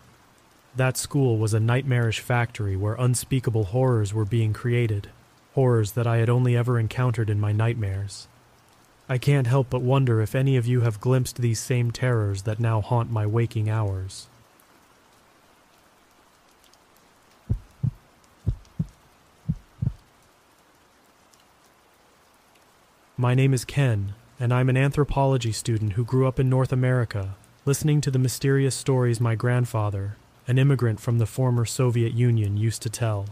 That 0.76 0.98
school 0.98 1.38
was 1.38 1.54
a 1.54 1.60
nightmarish 1.60 2.20
factory 2.20 2.76
where 2.76 2.94
unspeakable 2.94 3.64
horrors 3.64 4.12
were 4.12 4.26
being 4.26 4.52
created, 4.52 5.08
horrors 5.54 5.92
that 5.92 6.06
I 6.06 6.18
had 6.18 6.28
only 6.28 6.56
ever 6.56 6.78
encountered 6.78 7.30
in 7.30 7.40
my 7.40 7.52
nightmares. 7.52 8.28
I 9.10 9.18
can't 9.18 9.48
help 9.48 9.70
but 9.70 9.82
wonder 9.82 10.20
if 10.20 10.36
any 10.36 10.56
of 10.56 10.68
you 10.68 10.82
have 10.82 11.00
glimpsed 11.00 11.38
these 11.38 11.58
same 11.58 11.90
terrors 11.90 12.42
that 12.42 12.60
now 12.60 12.80
haunt 12.80 13.10
my 13.10 13.26
waking 13.26 13.68
hours. 13.68 14.28
My 23.16 23.34
name 23.34 23.52
is 23.52 23.64
Ken, 23.64 24.14
and 24.38 24.54
I'm 24.54 24.68
an 24.68 24.76
anthropology 24.76 25.50
student 25.50 25.94
who 25.94 26.04
grew 26.04 26.28
up 26.28 26.38
in 26.38 26.48
North 26.48 26.72
America, 26.72 27.34
listening 27.66 28.00
to 28.02 28.12
the 28.12 28.18
mysterious 28.20 28.76
stories 28.76 29.20
my 29.20 29.34
grandfather, 29.34 30.18
an 30.46 30.56
immigrant 30.56 31.00
from 31.00 31.18
the 31.18 31.26
former 31.26 31.64
Soviet 31.64 32.14
Union, 32.14 32.56
used 32.56 32.80
to 32.82 32.88
tell. 32.88 33.26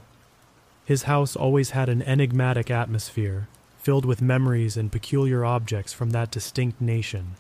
His 0.85 1.05
house 1.05 1.37
always 1.37 1.71
had 1.71 1.89
an 1.89 2.03
enigmatic 2.03 2.69
atmosphere, 2.69 3.47
filled 3.79 4.05
with 4.05 4.21
memories 4.21 4.77
and 4.77 4.93
peculiar 4.93 5.45
objects 5.45 5.93
from 5.93 6.11
that 6.11 6.31
distinct 6.31 6.81
nation. 6.81 7.37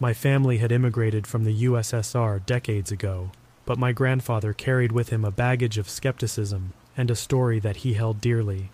My 0.00 0.14
family 0.14 0.58
had 0.58 0.72
immigrated 0.72 1.26
from 1.26 1.44
the 1.44 1.64
USSR 1.64 2.44
decades 2.44 2.90
ago, 2.90 3.30
but 3.64 3.78
my 3.78 3.92
grandfather 3.92 4.52
carried 4.52 4.92
with 4.92 5.10
him 5.10 5.24
a 5.24 5.30
baggage 5.30 5.78
of 5.78 5.88
skepticism 5.88 6.72
and 6.96 7.10
a 7.10 7.16
story 7.16 7.58
that 7.60 7.76
he 7.78 7.94
held 7.94 8.20
dearly. 8.20 8.70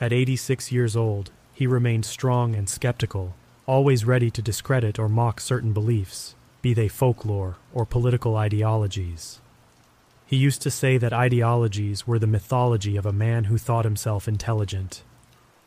At 0.00 0.12
86 0.12 0.72
years 0.72 0.96
old, 0.96 1.30
he 1.52 1.66
remained 1.66 2.04
strong 2.04 2.54
and 2.54 2.68
skeptical, 2.68 3.34
always 3.66 4.04
ready 4.04 4.30
to 4.30 4.42
discredit 4.42 4.98
or 4.98 5.08
mock 5.08 5.40
certain 5.40 5.72
beliefs, 5.72 6.34
be 6.62 6.74
they 6.74 6.88
folklore 6.88 7.56
or 7.72 7.86
political 7.86 8.36
ideologies. 8.36 9.40
He 10.26 10.36
used 10.36 10.60
to 10.62 10.70
say 10.70 10.98
that 10.98 11.12
ideologies 11.12 12.06
were 12.06 12.18
the 12.18 12.26
mythology 12.26 12.96
of 12.96 13.06
a 13.06 13.12
man 13.12 13.44
who 13.44 13.56
thought 13.56 13.84
himself 13.84 14.26
intelligent. 14.26 15.02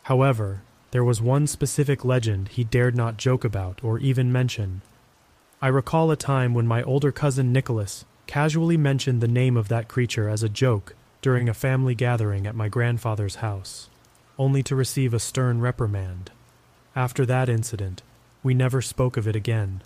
However, 0.10 0.64
there 0.89 1.03
was 1.03 1.22
one 1.22 1.45
specific 1.45 2.03
legend 2.03 2.47
he 2.47 2.64
dared 2.64 2.95
not 2.95 3.18
joke 3.18 3.45
about 3.45 3.80
or 3.84 3.99
even 3.99 4.32
mention. 4.32 4.82
I 5.62 5.68
recall 5.68 6.10
a 6.10 6.16
time 6.16 6.55
when 6.55 6.66
my 6.66 6.82
older 6.82 7.12
cousin 7.12 7.53
Nicholas 7.53 8.05
casually 8.26 8.76
mentioned 8.76 9.22
the 9.22 9.28
name 9.28 9.55
of 9.55 9.68
that 9.68 9.88
creature 9.88 10.28
as 10.28 10.41
a 10.41 10.49
joke 10.49 10.95
during 11.22 11.47
a 11.47 11.53
family 11.53 11.93
gathering 11.93 12.47
at 12.47 12.55
my 12.55 12.70
grandfather's 12.70 13.36
house 13.36 13.88
only 14.39 14.64
to 14.64 14.76
receive 14.76 15.14
a 15.14 15.20
stern 15.20 15.62
reprimand. 15.62 16.32
After 16.95 17.24
that 17.28 17.47
incident, 17.47 18.01
we 18.41 18.55
never 18.55 18.82
spoke 18.82 19.16
of 19.16 19.28
it 19.28 19.36
again, 19.36 19.84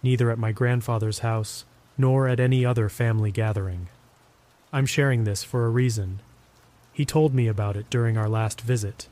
neither 0.00 0.30
at 0.30 0.38
my 0.38 0.52
grandfather's 0.52 1.20
house 1.20 1.64
nor 1.98 2.28
at 2.28 2.38
any 2.38 2.64
other 2.64 2.88
family 2.88 3.32
gathering. 3.32 3.88
I'm 4.72 4.86
sharing 4.86 5.24
this 5.24 5.42
for 5.42 5.66
a 5.66 5.70
reason. 5.70 6.20
He 6.92 7.04
told 7.04 7.34
me 7.34 7.48
about 7.48 7.76
it 7.76 7.90
during 7.90 8.16
our 8.16 8.28
last 8.28 8.60
visit. 8.60 9.08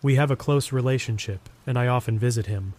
We 0.00 0.14
have 0.14 0.30
a 0.30 0.36
close 0.36 0.72
relationship, 0.72 1.48
and 1.66 1.76
I 1.76 1.88
often 1.88 2.18
visit 2.18 2.46
him. 2.46 2.74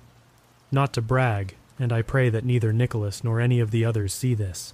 Not 0.71 0.93
to 0.93 1.01
brag, 1.01 1.55
and 1.77 1.91
I 1.91 2.01
pray 2.01 2.29
that 2.29 2.45
neither 2.45 2.71
Nicholas 2.71 3.23
nor 3.23 3.41
any 3.41 3.59
of 3.59 3.71
the 3.71 3.83
others 3.83 4.13
see 4.13 4.33
this, 4.33 4.73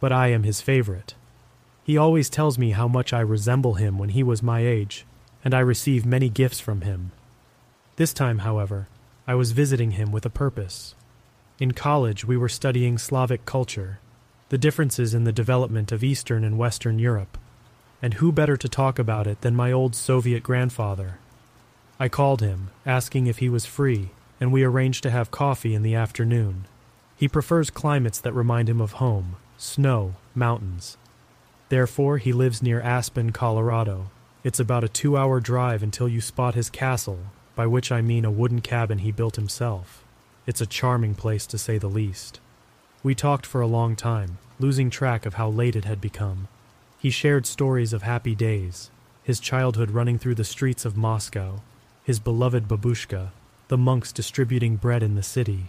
but 0.00 0.12
I 0.12 0.28
am 0.28 0.42
his 0.42 0.60
favorite. 0.60 1.14
He 1.84 1.96
always 1.96 2.28
tells 2.28 2.58
me 2.58 2.72
how 2.72 2.88
much 2.88 3.12
I 3.14 3.20
resemble 3.20 3.74
him 3.74 3.96
when 3.96 4.10
he 4.10 4.22
was 4.22 4.42
my 4.42 4.60
age, 4.60 5.06
and 5.42 5.54
I 5.54 5.60
receive 5.60 6.04
many 6.04 6.28
gifts 6.28 6.60
from 6.60 6.82
him. 6.82 7.12
This 7.96 8.12
time, 8.12 8.38
however, 8.40 8.88
I 9.26 9.34
was 9.34 9.52
visiting 9.52 9.92
him 9.92 10.12
with 10.12 10.26
a 10.26 10.30
purpose. 10.30 10.94
In 11.58 11.72
college, 11.72 12.24
we 12.24 12.36
were 12.36 12.48
studying 12.48 12.98
Slavic 12.98 13.46
culture, 13.46 13.98
the 14.50 14.58
differences 14.58 15.14
in 15.14 15.24
the 15.24 15.32
development 15.32 15.90
of 15.90 16.04
Eastern 16.04 16.44
and 16.44 16.58
Western 16.58 16.98
Europe, 16.98 17.38
and 18.02 18.14
who 18.14 18.30
better 18.30 18.56
to 18.56 18.68
talk 18.68 18.98
about 18.98 19.26
it 19.26 19.40
than 19.40 19.56
my 19.56 19.72
old 19.72 19.94
Soviet 19.94 20.42
grandfather? 20.42 21.18
I 22.00 22.08
called 22.08 22.40
him, 22.40 22.70
asking 22.86 23.26
if 23.26 23.38
he 23.38 23.48
was 23.48 23.66
free, 23.66 24.10
and 24.40 24.52
we 24.52 24.62
arranged 24.62 25.02
to 25.02 25.10
have 25.10 25.30
coffee 25.30 25.74
in 25.74 25.82
the 25.82 25.94
afternoon. 25.94 26.66
He 27.16 27.26
prefers 27.26 27.70
climates 27.70 28.20
that 28.20 28.32
remind 28.32 28.68
him 28.68 28.80
of 28.80 28.92
home 28.92 29.36
snow, 29.56 30.14
mountains. 30.36 30.96
Therefore, 31.68 32.18
he 32.18 32.32
lives 32.32 32.62
near 32.62 32.80
Aspen, 32.80 33.32
Colorado, 33.32 34.10
it's 34.44 34.60
about 34.60 34.84
a 34.84 34.88
two 34.88 35.16
hour 35.16 35.40
drive 35.40 35.82
until 35.82 36.08
you 36.08 36.20
spot 36.20 36.54
his 36.54 36.70
castle, 36.70 37.18
by 37.56 37.66
which 37.66 37.90
I 37.90 38.00
mean 38.00 38.24
a 38.24 38.30
wooden 38.30 38.60
cabin 38.60 38.98
he 38.98 39.10
built 39.10 39.36
himself. 39.36 40.04
It's 40.46 40.60
a 40.60 40.66
charming 40.66 41.14
place 41.14 41.44
to 41.48 41.58
say 41.58 41.76
the 41.76 41.88
least. 41.88 42.40
We 43.02 43.14
talked 43.14 43.44
for 43.44 43.60
a 43.60 43.66
long 43.66 43.96
time, 43.96 44.38
losing 44.60 44.90
track 44.90 45.26
of 45.26 45.34
how 45.34 45.48
late 45.48 45.74
it 45.76 45.84
had 45.84 46.00
become. 46.00 46.48
He 46.98 47.10
shared 47.10 47.46
stories 47.46 47.92
of 47.92 48.02
happy 48.02 48.34
days, 48.34 48.90
his 49.22 49.40
childhood 49.40 49.90
running 49.90 50.18
through 50.18 50.36
the 50.36 50.44
streets 50.44 50.84
of 50.84 50.96
Moscow, 50.96 51.60
his 52.08 52.18
beloved 52.18 52.66
babushka, 52.66 53.28
the 53.68 53.76
monks 53.76 54.12
distributing 54.12 54.76
bread 54.76 55.02
in 55.02 55.14
the 55.14 55.22
city. 55.22 55.66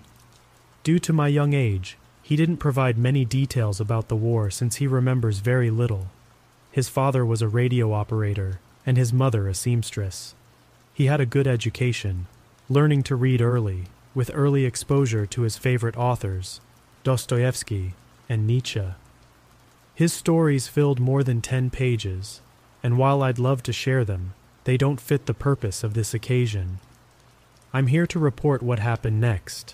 Due 0.83 0.97
to 0.97 1.11
my 1.11 1.27
young 1.27 1.53
age, 1.53 1.97
he 2.23 2.37
didn't 2.37 2.63
provide 2.63 2.97
many 2.97 3.25
details 3.25 3.81
about 3.81 4.07
the 4.07 4.15
war 4.15 4.49
since 4.49 4.77
he 4.77 4.87
remembers 4.87 5.39
very 5.39 5.69
little. 5.69 6.07
His 6.71 6.87
father 6.87 7.25
was 7.25 7.41
a 7.41 7.49
radio 7.49 7.91
operator, 7.91 8.61
and 8.85 8.95
his 8.95 9.11
mother 9.11 9.49
a 9.49 9.53
seamstress. 9.53 10.33
He 10.93 11.07
had 11.07 11.19
a 11.19 11.25
good 11.25 11.45
education, 11.45 12.27
learning 12.69 13.03
to 13.03 13.17
read 13.17 13.41
early, 13.41 13.87
with 14.15 14.31
early 14.33 14.63
exposure 14.63 15.25
to 15.25 15.41
his 15.41 15.57
favorite 15.57 15.97
authors, 15.97 16.61
Dostoevsky 17.03 17.95
and 18.29 18.47
Nietzsche. 18.47 18.85
His 19.93 20.13
stories 20.13 20.69
filled 20.69 21.01
more 21.01 21.21
than 21.21 21.41
ten 21.41 21.69
pages, 21.69 22.39
and 22.81 22.97
while 22.97 23.23
I'd 23.23 23.39
love 23.39 23.61
to 23.63 23.73
share 23.73 24.05
them, 24.05 24.35
they 24.69 24.77
don't 24.77 25.01
fit 25.01 25.25
the 25.25 25.33
purpose 25.33 25.83
of 25.83 25.95
this 25.95 26.13
occasion. 26.13 26.77
I'm 27.73 27.87
here 27.87 28.05
to 28.05 28.19
report 28.19 28.61
what 28.61 28.77
happened 28.77 29.19
next. 29.19 29.73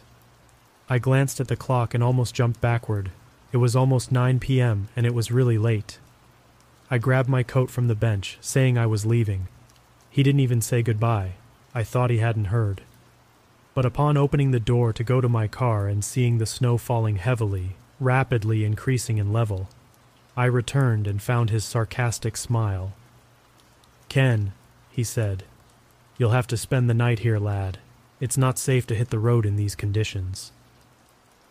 I 0.88 1.00
glanced 1.00 1.42
at 1.42 1.50
the 1.50 1.58
clock 1.58 1.94
and 1.94 2.02
almost 2.02 2.34
jumped 2.34 2.62
backward. 2.62 3.12
It 3.52 3.58
was 3.58 3.76
almost 3.76 4.10
9 4.10 4.40
p.m., 4.40 4.88
and 4.96 5.06
it 5.06 5.14
was 5.14 5.34
really 5.34 5.58
late. 5.58 6.00
I 6.90 6.98
grabbed 6.98 7.28
my 7.28 7.44
coat 7.44 7.70
from 7.70 7.90
the 7.90 7.94
bench, 7.94 8.38
saying 8.40 8.78
I 8.78 8.86
was 8.86 9.06
leaving. 9.06 9.50
He 10.10 10.24
didn't 10.24 10.40
even 10.40 10.62
say 10.62 10.82
goodbye. 10.82 11.34
I 11.74 11.84
thought 11.84 12.10
he 12.10 12.20
hadn't 12.20 12.46
heard. 12.46 12.80
But 13.74 13.86
upon 13.86 14.16
opening 14.16 14.52
the 14.52 14.62
door 14.62 14.94
to 14.94 15.04
go 15.04 15.20
to 15.20 15.28
my 15.28 15.50
car 15.50 15.90
and 15.90 16.06
seeing 16.06 16.38
the 16.38 16.46
snow 16.46 16.78
falling 16.78 17.18
heavily, 17.18 17.76
rapidly 18.00 18.64
increasing 18.64 19.18
in 19.18 19.34
level, 19.34 19.68
I 20.38 20.46
returned 20.46 21.06
and 21.06 21.22
found 21.22 21.50
his 21.50 21.66
sarcastic 21.66 22.38
smile. 22.38 22.94
Ken, 24.08 24.54
he 24.96 25.04
said, 25.04 25.44
you'll 26.18 26.30
have 26.30 26.48
to 26.48 26.56
spend 26.56 26.90
the 26.90 26.94
night 26.94 27.20
here, 27.20 27.38
lad. 27.38 27.80
It's 28.22 28.38
not 28.38 28.58
safe 28.58 28.88
to 28.88 28.96
hit 28.96 29.10
the 29.10 29.20
road 29.20 29.46
in 29.46 29.58
these 29.58 29.76
conditions. 29.76 30.54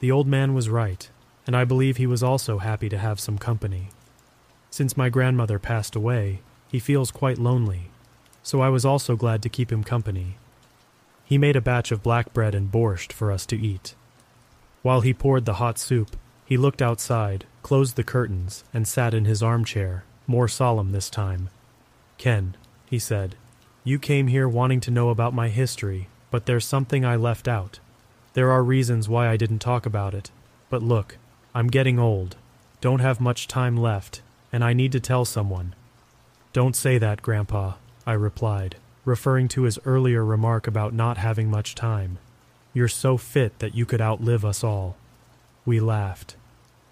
The 0.01 0.11
old 0.11 0.26
man 0.26 0.55
was 0.55 0.70
right, 0.70 1.11
and 1.47 1.55
I 1.55 1.66
believe 1.66 1.99
he 1.99 2.07
was 2.07 2.22
also 2.22 2.57
happy 2.57 2.88
to 2.88 2.97
have 2.97 3.20
some 3.20 3.36
company. 3.36 3.90
Since 4.70 4.97
my 4.97 5.11
grandmother 5.11 5.59
passed 5.59 5.95
away, 5.95 6.40
he 6.72 6.78
feels 6.78 7.11
quite 7.11 7.36
lonely, 7.36 7.90
so 8.42 8.62
I 8.62 8.70
was 8.70 8.86
also 8.86 9.14
glad 9.14 9.42
to 9.42 9.51
keep 9.51 9.70
him 9.70 9.84
company. 9.84 10.36
He 11.26 11.36
made 11.36 11.55
a 11.55 11.61
batch 11.61 11.92
of 11.92 12.03
black 12.03 12.32
bread 12.32 12.55
and 12.55 12.72
borscht 12.72 13.12
for 13.12 13.30
us 13.30 13.45
to 13.47 13.59
eat. 13.59 13.95
While 14.80 15.03
he 15.03 15.12
poured 15.12 15.45
the 15.45 15.61
hot 15.61 15.78
soup, 15.78 16.16
he 16.47 16.57
looked 16.57 16.80
outside, 16.80 17.45
closed 17.62 17.97
the 17.97 18.05
curtains, 18.05 18.64
and 18.72 18.88
sat 18.88 19.12
in 19.12 19.26
his 19.26 19.42
armchair, 19.42 20.05
more 20.26 20.49
solemn 20.49 20.92
this 20.92 21.11
time. 21.11 21.51
Ken, 22.16 22.57
he 22.95 22.99
said, 23.01 23.34
you 23.82 23.99
came 23.99 24.28
here 24.28 24.49
wanting 24.49 24.78
to 24.78 24.90
know 24.92 25.09
about 25.11 25.34
my 25.34 25.49
history, 25.49 26.07
but 26.30 26.47
there's 26.47 26.64
something 26.64 27.05
I 27.05 27.16
left 27.16 27.49
out. 27.49 27.80
There 28.34 28.53
are 28.53 28.62
reasons 28.62 29.09
why 29.09 29.28
I 29.28 29.36
didn't 29.36 29.59
talk 29.59 29.84
about 29.84 30.14
it. 30.14 30.30
But 30.70 30.80
look, 30.80 31.16
I'm 31.57 31.66
getting 31.66 31.99
old, 31.99 32.36
don't 32.80 33.01
have 33.01 33.20
much 33.20 33.49
time 33.49 33.76
left, 33.76 34.22
and 34.53 34.62
I 34.62 34.74
need 34.74 34.92
to 34.92 35.01
tell 35.01 35.24
someone. 35.24 35.74
Don't 36.53 36.76
say 36.76 36.97
that, 36.99 37.20
Grandpa, 37.20 37.72
I 38.07 38.12
replied, 38.12 38.76
referring 39.05 39.49
to 39.49 39.62
his 39.62 39.80
earlier 39.84 40.24
remark 40.24 40.68
about 40.68 40.95
not 40.95 41.18
having 41.18 41.51
much 41.51 41.74
time. 41.74 42.18
You're 42.72 42.86
so 42.86 43.16
fit 43.16 43.59
that 43.59 43.74
you 43.74 43.84
could 43.84 44.01
outlive 44.01 44.45
us 44.45 44.62
all. 44.62 44.97
We 45.66 45.80
laughed. 45.80 46.36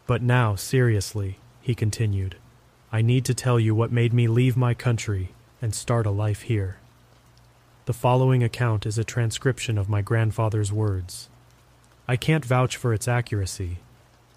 But 0.08 0.20
now, 0.20 0.56
seriously, 0.56 1.38
he 1.60 1.76
continued, 1.76 2.34
I 2.90 3.02
need 3.02 3.24
to 3.26 3.34
tell 3.34 3.60
you 3.60 3.72
what 3.72 3.92
made 3.92 4.12
me 4.12 4.26
leave 4.26 4.56
my 4.56 4.74
country 4.74 5.30
and 5.62 5.74
start 5.74 6.04
a 6.04 6.10
life 6.10 6.42
here. 6.42 6.76
The 7.86 7.94
following 7.94 8.42
account 8.42 8.84
is 8.84 8.98
a 8.98 9.04
transcription 9.04 9.78
of 9.78 9.88
my 9.88 10.02
grandfather's 10.02 10.70
words. 10.70 11.30
I 12.06 12.16
can't 12.16 12.44
vouch 12.44 12.76
for 12.76 12.92
its 12.92 13.08
accuracy, 13.08 13.78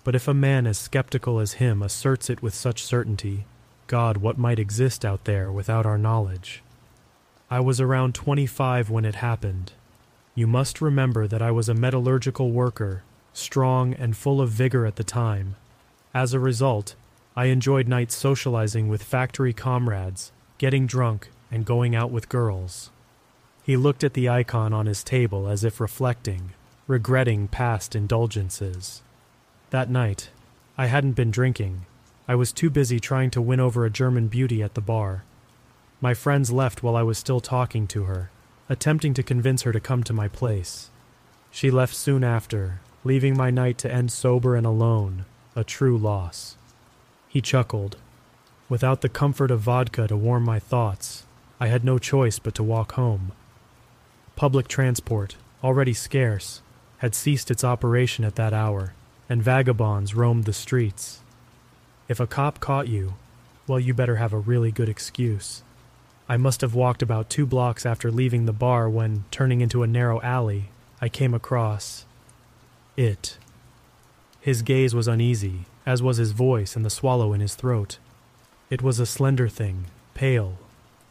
but 0.05 0.15
if 0.15 0.27
a 0.27 0.33
man 0.33 0.65
as 0.65 0.77
skeptical 0.77 1.39
as 1.39 1.53
him 1.53 1.81
asserts 1.81 2.29
it 2.29 2.41
with 2.41 2.53
such 2.53 2.83
certainty, 2.83 3.43
God, 3.87 4.17
what 4.17 4.37
might 4.37 4.59
exist 4.59 5.03
out 5.03 5.25
there 5.25 5.51
without 5.51 5.85
our 5.85 5.97
knowledge? 5.97 6.63
I 7.51 7.59
was 7.59 7.81
around 7.81 8.15
25 8.15 8.89
when 8.89 9.03
it 9.03 9.15
happened, 9.15 9.73
you 10.37 10.47
must 10.47 10.81
remember 10.81 11.27
that 11.27 11.41
I 11.41 11.51
was 11.51 11.69
a 11.69 11.73
metallurgical 11.73 12.51
worker, 12.51 13.03
strong 13.31 13.93
and 13.93 14.17
full 14.17 14.41
of 14.41 14.49
vigor 14.49 14.85
at 14.85 14.97
the 14.97 15.03
time. 15.03 15.55
As 16.13 16.33
a 16.33 16.41
result, 16.41 16.95
I 17.37 17.45
enjoyed 17.45 17.87
nights 17.87 18.15
socializing 18.15 18.89
with 18.89 19.01
factory 19.01 19.53
comrades, 19.53 20.33
getting 20.65 20.87
drunk, 20.87 21.29
and 21.51 21.63
going 21.63 21.95
out 21.95 22.09
with 22.09 22.27
girls. 22.27 22.89
He 23.63 23.77
looked 23.77 24.03
at 24.03 24.15
the 24.15 24.27
icon 24.27 24.73
on 24.73 24.87
his 24.87 25.03
table 25.03 25.47
as 25.47 25.63
if 25.63 25.79
reflecting, 25.79 26.53
regretting 26.87 27.47
past 27.47 27.95
indulgences. 27.95 29.03
That 29.69 29.91
night, 29.91 30.31
I 30.75 30.87
hadn't 30.87 31.11
been 31.11 31.29
drinking. 31.29 31.85
I 32.27 32.33
was 32.33 32.51
too 32.51 32.71
busy 32.71 32.99
trying 32.99 33.29
to 33.29 33.43
win 33.43 33.59
over 33.59 33.85
a 33.85 33.91
German 33.91 34.27
beauty 34.27 34.63
at 34.63 34.73
the 34.73 34.81
bar. 34.81 35.23
My 36.01 36.15
friends 36.15 36.51
left 36.51 36.81
while 36.81 36.95
I 36.95 37.03
was 37.03 37.19
still 37.19 37.41
talking 37.41 37.85
to 37.89 38.05
her 38.05 38.31
attempting 38.67 39.13
to 39.13 39.21
convince 39.21 39.61
her 39.61 39.71
to 39.71 39.79
come 39.79 40.03
to 40.03 40.13
my 40.13 40.27
place. 40.27 40.89
She 41.51 41.69
left 41.69 41.93
soon 41.93 42.23
after, 42.23 42.81
leaving 43.03 43.37
my 43.37 43.51
night 43.51 43.77
to 43.77 43.93
end 43.93 44.11
sober 44.11 44.55
and 44.55 44.65
alone, 44.65 45.25
a 45.55 45.63
true 45.63 45.95
loss. 45.95 46.57
He 47.27 47.39
chuckled. 47.39 47.97
Without 48.67 49.01
the 49.01 49.09
comfort 49.09 49.51
of 49.51 49.59
vodka 49.59 50.07
to 50.07 50.17
warm 50.17 50.43
my 50.43 50.59
thoughts, 50.59 51.25
I 51.59 51.67
had 51.67 51.83
no 51.83 51.99
choice 51.99 52.39
but 52.39 52.55
to 52.55 52.63
walk 52.63 52.93
home. 52.93 53.31
Public 54.35 54.67
transport, 54.67 55.35
already 55.63 55.93
scarce, 55.93 56.61
had 56.97 57.13
ceased 57.13 57.51
its 57.51 57.63
operation 57.63 58.25
at 58.25 58.35
that 58.35 58.53
hour, 58.53 58.93
and 59.29 59.43
vagabonds 59.43 60.15
roamed 60.15 60.45
the 60.45 60.53
streets. 60.53 61.21
If 62.07 62.19
a 62.19 62.27
cop 62.27 62.59
caught 62.59 62.87
you, 62.87 63.13
well, 63.67 63.79
you 63.79 63.93
better 63.93 64.15
have 64.15 64.33
a 64.33 64.39
really 64.39 64.71
good 64.71 64.89
excuse. 64.89 65.63
I 66.27 66.37
must 66.37 66.61
have 66.61 66.73
walked 66.73 67.03
about 67.03 67.29
two 67.29 67.45
blocks 67.45 67.85
after 67.85 68.09
leaving 68.09 68.45
the 68.45 68.53
bar 68.53 68.89
when, 68.89 69.25
turning 69.29 69.61
into 69.61 69.83
a 69.83 69.87
narrow 69.87 70.19
alley, 70.21 70.69
I 70.99 71.07
came 71.07 71.35
across 71.35 72.05
it. 72.97 73.37
His 74.41 74.63
gaze 74.63 74.95
was 74.95 75.07
uneasy, 75.07 75.65
as 75.85 76.01
was 76.01 76.17
his 76.17 76.31
voice 76.31 76.75
and 76.75 76.83
the 76.83 76.89
swallow 76.89 77.31
in 77.31 77.41
his 77.41 77.53
throat. 77.53 77.99
It 78.69 78.81
was 78.81 78.99
a 78.99 79.05
slender 79.05 79.47
thing, 79.47 79.85
pale, 80.15 80.57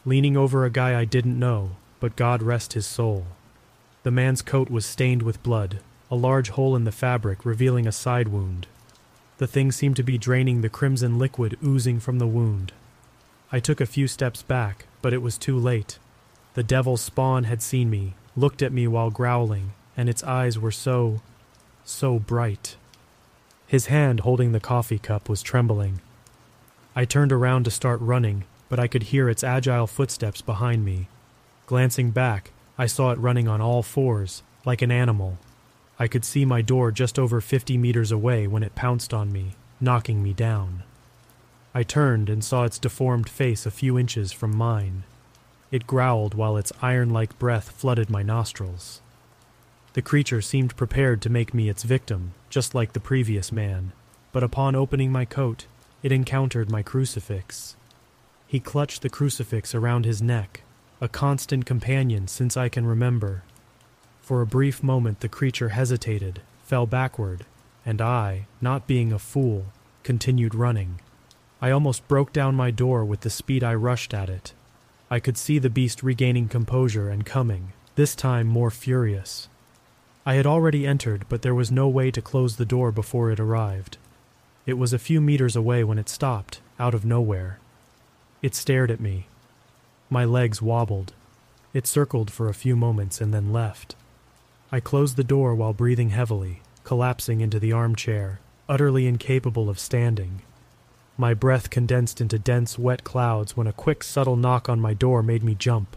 leaning 0.04 0.36
over 0.36 0.64
a 0.64 0.70
guy 0.70 0.98
I 0.98 1.04
didn't 1.04 1.38
know, 1.38 1.70
but 2.00 2.16
God 2.16 2.42
rest 2.42 2.72
his 2.72 2.86
soul. 2.86 3.26
The 4.02 4.10
man's 4.10 4.42
coat 4.42 4.70
was 4.70 4.84
stained 4.84 5.22
with 5.22 5.42
blood, 5.42 5.78
a 6.10 6.16
large 6.16 6.50
hole 6.50 6.74
in 6.74 6.84
the 6.84 6.92
fabric 6.92 7.44
revealing 7.44 7.86
a 7.86 7.92
side 7.92 8.28
wound. 8.28 8.66
The 9.38 9.46
thing 9.46 9.72
seemed 9.72 9.96
to 9.96 10.02
be 10.02 10.18
draining 10.18 10.60
the 10.60 10.68
crimson 10.68 11.18
liquid 11.18 11.56
oozing 11.64 12.00
from 12.00 12.18
the 12.18 12.26
wound. 12.26 12.72
I 13.52 13.60
took 13.60 13.80
a 13.80 13.86
few 13.86 14.08
steps 14.08 14.42
back, 14.42 14.86
but 15.00 15.12
it 15.12 15.22
was 15.22 15.38
too 15.38 15.58
late. 15.58 15.98
The 16.54 16.62
devil's 16.62 17.00
spawn 17.00 17.44
had 17.44 17.62
seen 17.62 17.88
me, 17.88 18.14
looked 18.36 18.62
at 18.62 18.72
me 18.72 18.88
while 18.88 19.10
growling, 19.10 19.72
and 19.96 20.08
its 20.08 20.24
eyes 20.24 20.58
were 20.58 20.72
so. 20.72 21.20
so 21.84 22.18
bright. 22.18 22.76
His 23.66 23.86
hand 23.86 24.20
holding 24.20 24.52
the 24.52 24.60
coffee 24.60 24.98
cup 24.98 25.28
was 25.28 25.42
trembling. 25.42 26.00
I 26.96 27.04
turned 27.04 27.32
around 27.32 27.64
to 27.64 27.70
start 27.70 28.00
running, 28.00 28.44
but 28.68 28.78
I 28.78 28.86
could 28.86 29.04
hear 29.04 29.28
its 29.28 29.42
agile 29.42 29.86
footsteps 29.86 30.40
behind 30.40 30.84
me. 30.84 31.08
Glancing 31.66 32.10
back, 32.12 32.52
I 32.78 32.86
saw 32.86 33.10
it 33.10 33.18
running 33.18 33.48
on 33.48 33.60
all 33.60 33.82
fours, 33.82 34.42
like 34.64 34.82
an 34.82 34.92
animal. 34.92 35.38
I 35.98 36.06
could 36.06 36.24
see 36.24 36.44
my 36.44 36.62
door 36.62 36.92
just 36.92 37.18
over 37.18 37.40
50 37.40 37.76
meters 37.78 38.12
away 38.12 38.46
when 38.46 38.62
it 38.62 38.74
pounced 38.74 39.12
on 39.12 39.32
me, 39.32 39.56
knocking 39.80 40.22
me 40.22 40.32
down. 40.32 40.82
I 41.74 41.82
turned 41.82 42.30
and 42.30 42.44
saw 42.44 42.64
its 42.64 42.78
deformed 42.78 43.28
face 43.28 43.66
a 43.66 43.70
few 43.70 43.98
inches 43.98 44.32
from 44.32 44.56
mine. 44.56 45.02
It 45.72 45.88
growled 45.88 46.34
while 46.34 46.56
its 46.56 46.72
iron 46.80 47.10
like 47.10 47.38
breath 47.38 47.70
flooded 47.72 48.08
my 48.08 48.22
nostrils. 48.22 49.00
The 49.94 50.02
creature 50.02 50.40
seemed 50.40 50.76
prepared 50.76 51.20
to 51.22 51.30
make 51.30 51.52
me 51.52 51.68
its 51.68 51.82
victim, 51.82 52.34
just 52.50 52.74
like 52.74 52.92
the 52.92 53.00
previous 53.00 53.50
man, 53.50 53.92
but 54.32 54.44
upon 54.44 54.76
opening 54.76 55.10
my 55.10 55.24
coat, 55.24 55.66
it 56.04 56.12
encountered 56.12 56.70
my 56.70 56.82
crucifix. 56.82 57.76
He 58.46 58.60
clutched 58.60 59.00
the 59.00 59.08
crucifix 59.08 59.74
around 59.74 60.04
his 60.04 60.20
neck, 60.20 60.60
a 61.00 61.08
constant 61.08 61.64
companion 61.64 62.28
since 62.28 62.58
I 62.58 62.68
can 62.68 62.86
remember. 62.86 63.42
For 64.20 64.42
a 64.42 64.46
brief 64.46 64.82
moment, 64.82 65.20
the 65.20 65.30
creature 65.30 65.70
hesitated, 65.70 66.42
fell 66.62 66.84
backward, 66.84 67.46
and 67.86 68.02
I, 68.02 68.46
not 68.60 68.86
being 68.86 69.14
a 69.14 69.18
fool, 69.18 69.64
continued 70.02 70.54
running. 70.54 71.00
I 71.62 71.70
almost 71.70 72.06
broke 72.06 72.34
down 72.34 72.54
my 72.54 72.70
door 72.70 73.02
with 73.02 73.22
the 73.22 73.30
speed 73.30 73.64
I 73.64 73.74
rushed 73.74 74.12
at 74.12 74.28
it. 74.28 74.52
I 75.10 75.20
could 75.20 75.38
see 75.38 75.58
the 75.58 75.70
beast 75.70 76.02
regaining 76.02 76.48
composure 76.48 77.08
and 77.08 77.24
coming, 77.24 77.72
this 77.94 78.14
time 78.14 78.46
more 78.46 78.70
furious. 78.70 79.48
I 80.26 80.34
had 80.34 80.44
already 80.46 80.86
entered, 80.86 81.24
but 81.30 81.40
there 81.40 81.54
was 81.54 81.72
no 81.72 81.88
way 81.88 82.10
to 82.10 82.20
close 82.20 82.56
the 82.56 82.66
door 82.66 82.92
before 82.92 83.30
it 83.30 83.40
arrived. 83.40 83.96
It 84.66 84.78
was 84.78 84.92
a 84.92 84.98
few 84.98 85.20
meters 85.20 85.56
away 85.56 85.84
when 85.84 85.98
it 85.98 86.08
stopped, 86.08 86.60
out 86.78 86.94
of 86.94 87.04
nowhere. 87.04 87.58
It 88.40 88.54
stared 88.54 88.90
at 88.90 89.00
me. 89.00 89.26
My 90.08 90.24
legs 90.24 90.62
wobbled. 90.62 91.12
It 91.74 91.86
circled 91.86 92.30
for 92.30 92.48
a 92.48 92.54
few 92.54 92.74
moments 92.74 93.20
and 93.20 93.34
then 93.34 93.52
left. 93.52 93.94
I 94.72 94.80
closed 94.80 95.16
the 95.16 95.24
door 95.24 95.54
while 95.54 95.72
breathing 95.72 96.10
heavily, 96.10 96.60
collapsing 96.82 97.40
into 97.40 97.60
the 97.60 97.72
armchair, 97.72 98.40
utterly 98.68 99.06
incapable 99.06 99.68
of 99.68 99.78
standing. 99.78 100.42
My 101.18 101.34
breath 101.34 101.70
condensed 101.70 102.20
into 102.20 102.38
dense, 102.38 102.78
wet 102.78 103.04
clouds 103.04 103.56
when 103.56 103.66
a 103.66 103.72
quick, 103.72 104.02
subtle 104.02 104.36
knock 104.36 104.68
on 104.68 104.80
my 104.80 104.94
door 104.94 105.22
made 105.22 105.44
me 105.44 105.54
jump. 105.54 105.96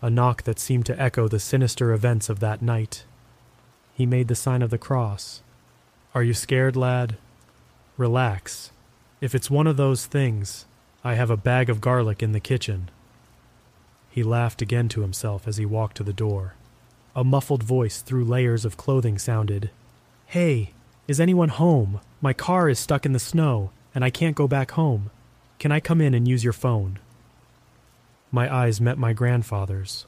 A 0.00 0.10
knock 0.10 0.44
that 0.44 0.60
seemed 0.60 0.86
to 0.86 1.00
echo 1.00 1.26
the 1.28 1.40
sinister 1.40 1.92
events 1.92 2.28
of 2.28 2.40
that 2.40 2.62
night. 2.62 3.04
He 3.94 4.06
made 4.06 4.28
the 4.28 4.34
sign 4.34 4.62
of 4.62 4.70
the 4.70 4.78
cross. 4.78 5.42
Are 6.14 6.22
you 6.22 6.34
scared, 6.34 6.76
lad? 6.76 7.16
Relax. 7.96 8.72
If 9.22 9.34
it's 9.34 9.50
one 9.50 9.66
of 9.66 9.78
those 9.78 10.04
things, 10.04 10.66
I 11.02 11.14
have 11.14 11.30
a 11.30 11.36
bag 11.36 11.70
of 11.70 11.80
garlic 11.80 12.22
in 12.22 12.32
the 12.32 12.40
kitchen. 12.40 12.90
He 14.10 14.22
laughed 14.22 14.60
again 14.60 14.88
to 14.90 15.00
himself 15.00 15.48
as 15.48 15.56
he 15.56 15.64
walked 15.64 15.96
to 15.96 16.02
the 16.02 16.12
door. 16.12 16.54
A 17.14 17.24
muffled 17.24 17.62
voice 17.62 18.02
through 18.02 18.24
layers 18.24 18.66
of 18.66 18.76
clothing 18.76 19.18
sounded 19.18 19.70
Hey, 20.26 20.72
is 21.08 21.20
anyone 21.20 21.48
home? 21.48 22.00
My 22.20 22.34
car 22.34 22.68
is 22.68 22.78
stuck 22.78 23.06
in 23.06 23.12
the 23.12 23.18
snow 23.18 23.70
and 23.94 24.04
I 24.04 24.10
can't 24.10 24.36
go 24.36 24.46
back 24.46 24.72
home. 24.72 25.10
Can 25.58 25.72
I 25.72 25.80
come 25.80 26.02
in 26.02 26.12
and 26.12 26.28
use 26.28 26.44
your 26.44 26.52
phone? 26.52 26.98
My 28.30 28.54
eyes 28.54 28.78
met 28.78 28.98
my 28.98 29.14
grandfather's. 29.14 30.04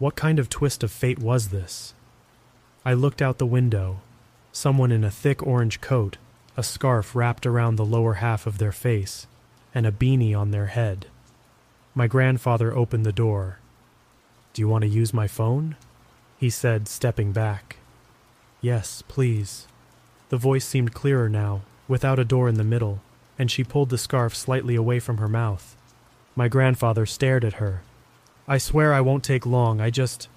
What 0.00 0.16
kind 0.16 0.40
of 0.40 0.48
twist 0.48 0.82
of 0.82 0.90
fate 0.90 1.20
was 1.20 1.50
this? 1.50 1.94
I 2.84 2.94
looked 2.94 3.22
out 3.22 3.38
the 3.38 3.46
window. 3.46 4.00
Someone 4.50 4.90
in 4.90 5.04
a 5.04 5.10
thick 5.10 5.40
orange 5.46 5.80
coat, 5.80 6.16
a 6.56 6.62
scarf 6.62 7.14
wrapped 7.14 7.46
around 7.46 7.76
the 7.76 7.84
lower 7.84 8.14
half 8.14 8.46
of 8.46 8.58
their 8.58 8.72
face, 8.72 9.26
and 9.74 9.86
a 9.86 9.92
beanie 9.92 10.36
on 10.36 10.50
their 10.50 10.66
head. 10.66 11.06
My 11.94 12.06
grandfather 12.06 12.74
opened 12.74 13.06
the 13.06 13.12
door. 13.12 13.58
Do 14.52 14.62
you 14.62 14.68
want 14.68 14.82
to 14.82 14.88
use 14.88 15.14
my 15.14 15.26
phone? 15.26 15.76
He 16.38 16.50
said, 16.50 16.88
stepping 16.88 17.32
back. 17.32 17.76
Yes, 18.60 19.02
please. 19.08 19.66
The 20.28 20.36
voice 20.36 20.64
seemed 20.64 20.94
clearer 20.94 21.28
now, 21.28 21.62
without 21.88 22.18
a 22.18 22.24
door 22.24 22.48
in 22.48 22.56
the 22.56 22.64
middle 22.64 23.00
and 23.38 23.50
she 23.50 23.64
pulled 23.64 23.90
the 23.90 23.98
scarf 23.98 24.34
slightly 24.36 24.76
away 24.76 25.00
from 25.00 25.18
her 25.18 25.28
mouth. 25.28 25.76
My 26.36 26.48
grandfather 26.48 27.06
stared 27.06 27.44
at 27.44 27.54
her. 27.54 27.82
I 28.46 28.58
swear 28.58 28.92
I 28.92 29.00
won't 29.00 29.24
take 29.24 29.46
long, 29.46 29.80
I 29.80 29.90
just. 29.90 30.28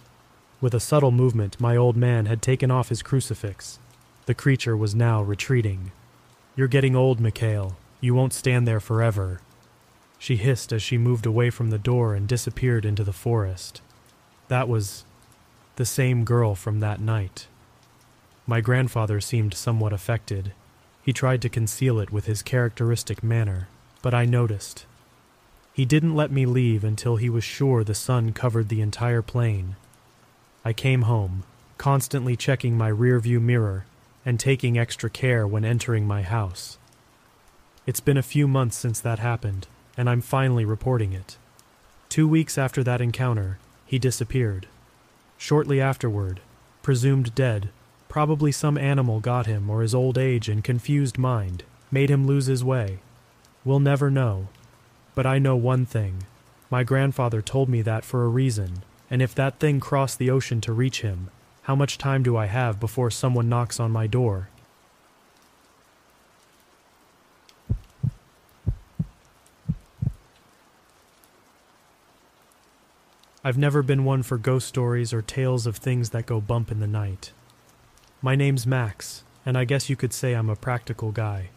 With 0.62 0.74
a 0.74 0.80
subtle 0.80 1.12
movement, 1.12 1.60
my 1.60 1.76
old 1.76 1.96
man 1.96 2.26
had 2.26 2.42
taken 2.42 2.72
off 2.72 2.90
his 2.90 3.04
crucifix. 3.04 3.80
The 4.26 4.34
creature 4.34 4.76
was 4.76 4.96
now 4.96 5.22
retreating. 5.22 5.92
You're 6.56 6.70
getting 6.70 6.96
old, 6.96 7.20
Mikhail. 7.20 7.76
You 8.00 8.16
won't 8.16 8.34
stand 8.34 8.66
there 8.66 8.80
forever. 8.80 9.42
She 10.18 10.38
hissed 10.38 10.72
as 10.72 10.82
she 10.82 10.98
moved 10.98 11.26
away 11.26 11.50
from 11.50 11.70
the 11.70 11.78
door 11.78 12.16
and 12.16 12.28
disappeared 12.28 12.86
into 12.86 13.04
the 13.04 13.12
forest. 13.12 13.82
That 14.48 14.70
was 14.70 15.04
the 15.76 15.86
same 15.86 16.24
girl 16.24 16.56
from 16.56 16.80
that 16.80 17.02
night. 17.02 17.48
My 18.48 18.62
grandfather 18.62 19.20
seemed 19.20 19.54
somewhat 19.54 19.92
affected. 19.92 20.54
He 21.04 21.12
tried 21.12 21.42
to 21.42 21.50
conceal 21.50 22.00
it 22.00 22.12
with 22.12 22.26
his 22.26 22.42
characteristic 22.42 23.22
manner, 23.22 23.68
but 24.02 24.14
I 24.14 24.24
noticed. 24.24 24.86
He 25.74 25.84
didn't 25.84 26.16
let 26.16 26.32
me 26.32 26.46
leave 26.46 26.86
until 26.86 27.18
he 27.18 27.30
was 27.30 27.44
sure 27.44 27.84
the 27.84 27.94
sun 27.94 28.32
covered 28.32 28.70
the 28.70 28.80
entire 28.82 29.22
plain. 29.22 29.76
I 30.64 30.72
came 30.72 31.02
home, 31.02 31.44
constantly 31.78 32.38
checking 32.38 32.78
my 32.78 32.90
rearview 32.90 33.42
mirror 33.42 33.86
and 34.26 34.40
taking 34.40 34.78
extra 34.78 35.10
care 35.10 35.48
when 35.48 35.64
entering 35.64 36.08
my 36.08 36.24
house. 36.24 36.78
It's 37.86 38.00
been 38.00 38.18
a 38.18 38.24
few 38.24 38.48
months 38.48 38.76
since 38.76 39.00
that 39.00 39.20
happened, 39.20 39.68
and 39.96 40.10
I'm 40.10 40.22
finally 40.22 40.66
reporting 40.66 41.14
it. 41.14 41.38
Two 42.10 42.28
weeks 42.28 42.58
after 42.58 42.84
that 42.84 43.02
encounter, 43.02 43.60
he 43.86 44.00
disappeared. 44.00 44.68
Shortly 45.38 45.80
afterward, 45.80 46.40
presumed 46.82 47.36
dead, 47.36 47.70
probably 48.10 48.52
some 48.52 48.78
animal 48.78 49.20
got 49.20 49.46
him 49.46 49.70
or 49.70 49.82
his 49.82 49.94
old 49.94 50.18
age 50.18 50.50
and 50.50 50.64
confused 50.64 51.18
mind 51.18 51.64
made 51.92 52.10
him 52.10 52.26
lose 52.26 52.48
his 52.48 52.64
way. 52.64 53.00
We'll 53.64 53.80
never 53.80 54.10
know. 54.10 54.48
But 55.14 55.26
I 55.26 55.40
know 55.40 55.56
one 55.56 55.86
thing. 55.86 56.24
My 56.70 56.84
grandfather 56.84 57.42
told 57.42 57.70
me 57.70 57.82
that 57.84 58.04
for 58.04 58.24
a 58.24 58.30
reason, 58.30 58.84
and 59.10 59.22
if 59.22 59.36
that 59.36 59.60
thing 59.60 59.80
crossed 59.80 60.18
the 60.18 60.30
ocean 60.30 60.62
to 60.62 60.74
reach 60.74 61.02
him, 61.02 61.30
how 61.66 61.74
much 61.76 61.98
time 61.98 62.22
do 62.22 62.38
I 62.38 62.46
have 62.46 62.80
before 62.80 63.10
someone 63.10 63.50
knocks 63.50 63.80
on 63.80 63.90
my 63.90 64.06
door? 64.06 64.50
I've 73.44 73.58
never 73.58 73.82
been 73.82 74.06
one 74.06 74.22
for 74.22 74.38
ghost 74.38 74.68
stories 74.68 75.12
or 75.12 75.24
tales 75.24 75.66
of 75.66 75.78
things 75.78 76.12
that 76.12 76.28
go 76.28 76.40
bump 76.40 76.72
in 76.72 76.82
the 76.82 76.88
night. 76.88 77.32
My 78.22 78.36
name's 78.36 78.68
Max, 78.68 79.24
and 79.44 79.58
I 79.58 79.66
guess 79.66 79.90
you 79.90 79.96
could 79.96 80.14
say 80.14 80.34
I'm 80.34 80.52
a 80.52 80.56
practical 80.56 81.12
guy. 81.12 81.50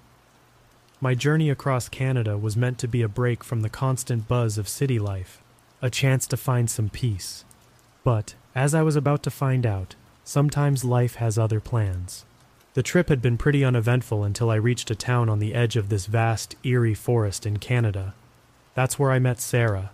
My 1.03 1.15
journey 1.15 1.51
across 1.51 1.91
Canada 1.91 2.39
was 2.39 2.57
meant 2.57 2.79
to 2.79 2.89
be 2.89 3.03
a 3.03 3.09
break 3.09 3.45
from 3.45 3.61
the 3.61 3.69
constant 3.69 4.27
buzz 4.27 4.57
of 4.57 4.71
city 4.71 4.99
life, 4.99 5.43
a 5.83 5.91
chance 5.91 6.27
to 6.29 6.39
find 6.39 6.71
some 6.71 6.89
peace. 6.89 7.45
But, 8.05 8.37
as 8.59 8.75
I 8.75 8.83
was 8.83 8.97
about 8.97 9.23
to 9.23 9.31
find 9.31 9.65
out, 9.65 9.95
sometimes 10.25 10.85
life 10.85 11.15
has 11.15 11.39
other 11.39 11.61
plans. 11.61 12.25
The 12.75 12.83
trip 12.83 13.09
had 13.09 13.23
been 13.23 13.39
pretty 13.39 13.65
uneventful 13.65 14.25
until 14.25 14.51
I 14.51 14.57
reached 14.57 14.91
a 14.91 14.95
town 14.95 15.29
on 15.29 15.39
the 15.39 15.55
edge 15.55 15.77
of 15.77 15.89
this 15.89 16.07
vast, 16.07 16.57
eerie 16.65 16.95
forest 16.95 17.47
in 17.47 17.59
Canada. 17.59 18.15
That's 18.75 18.99
where 18.99 19.13
I 19.13 19.19
met 19.19 19.41
Sarah, 19.41 19.91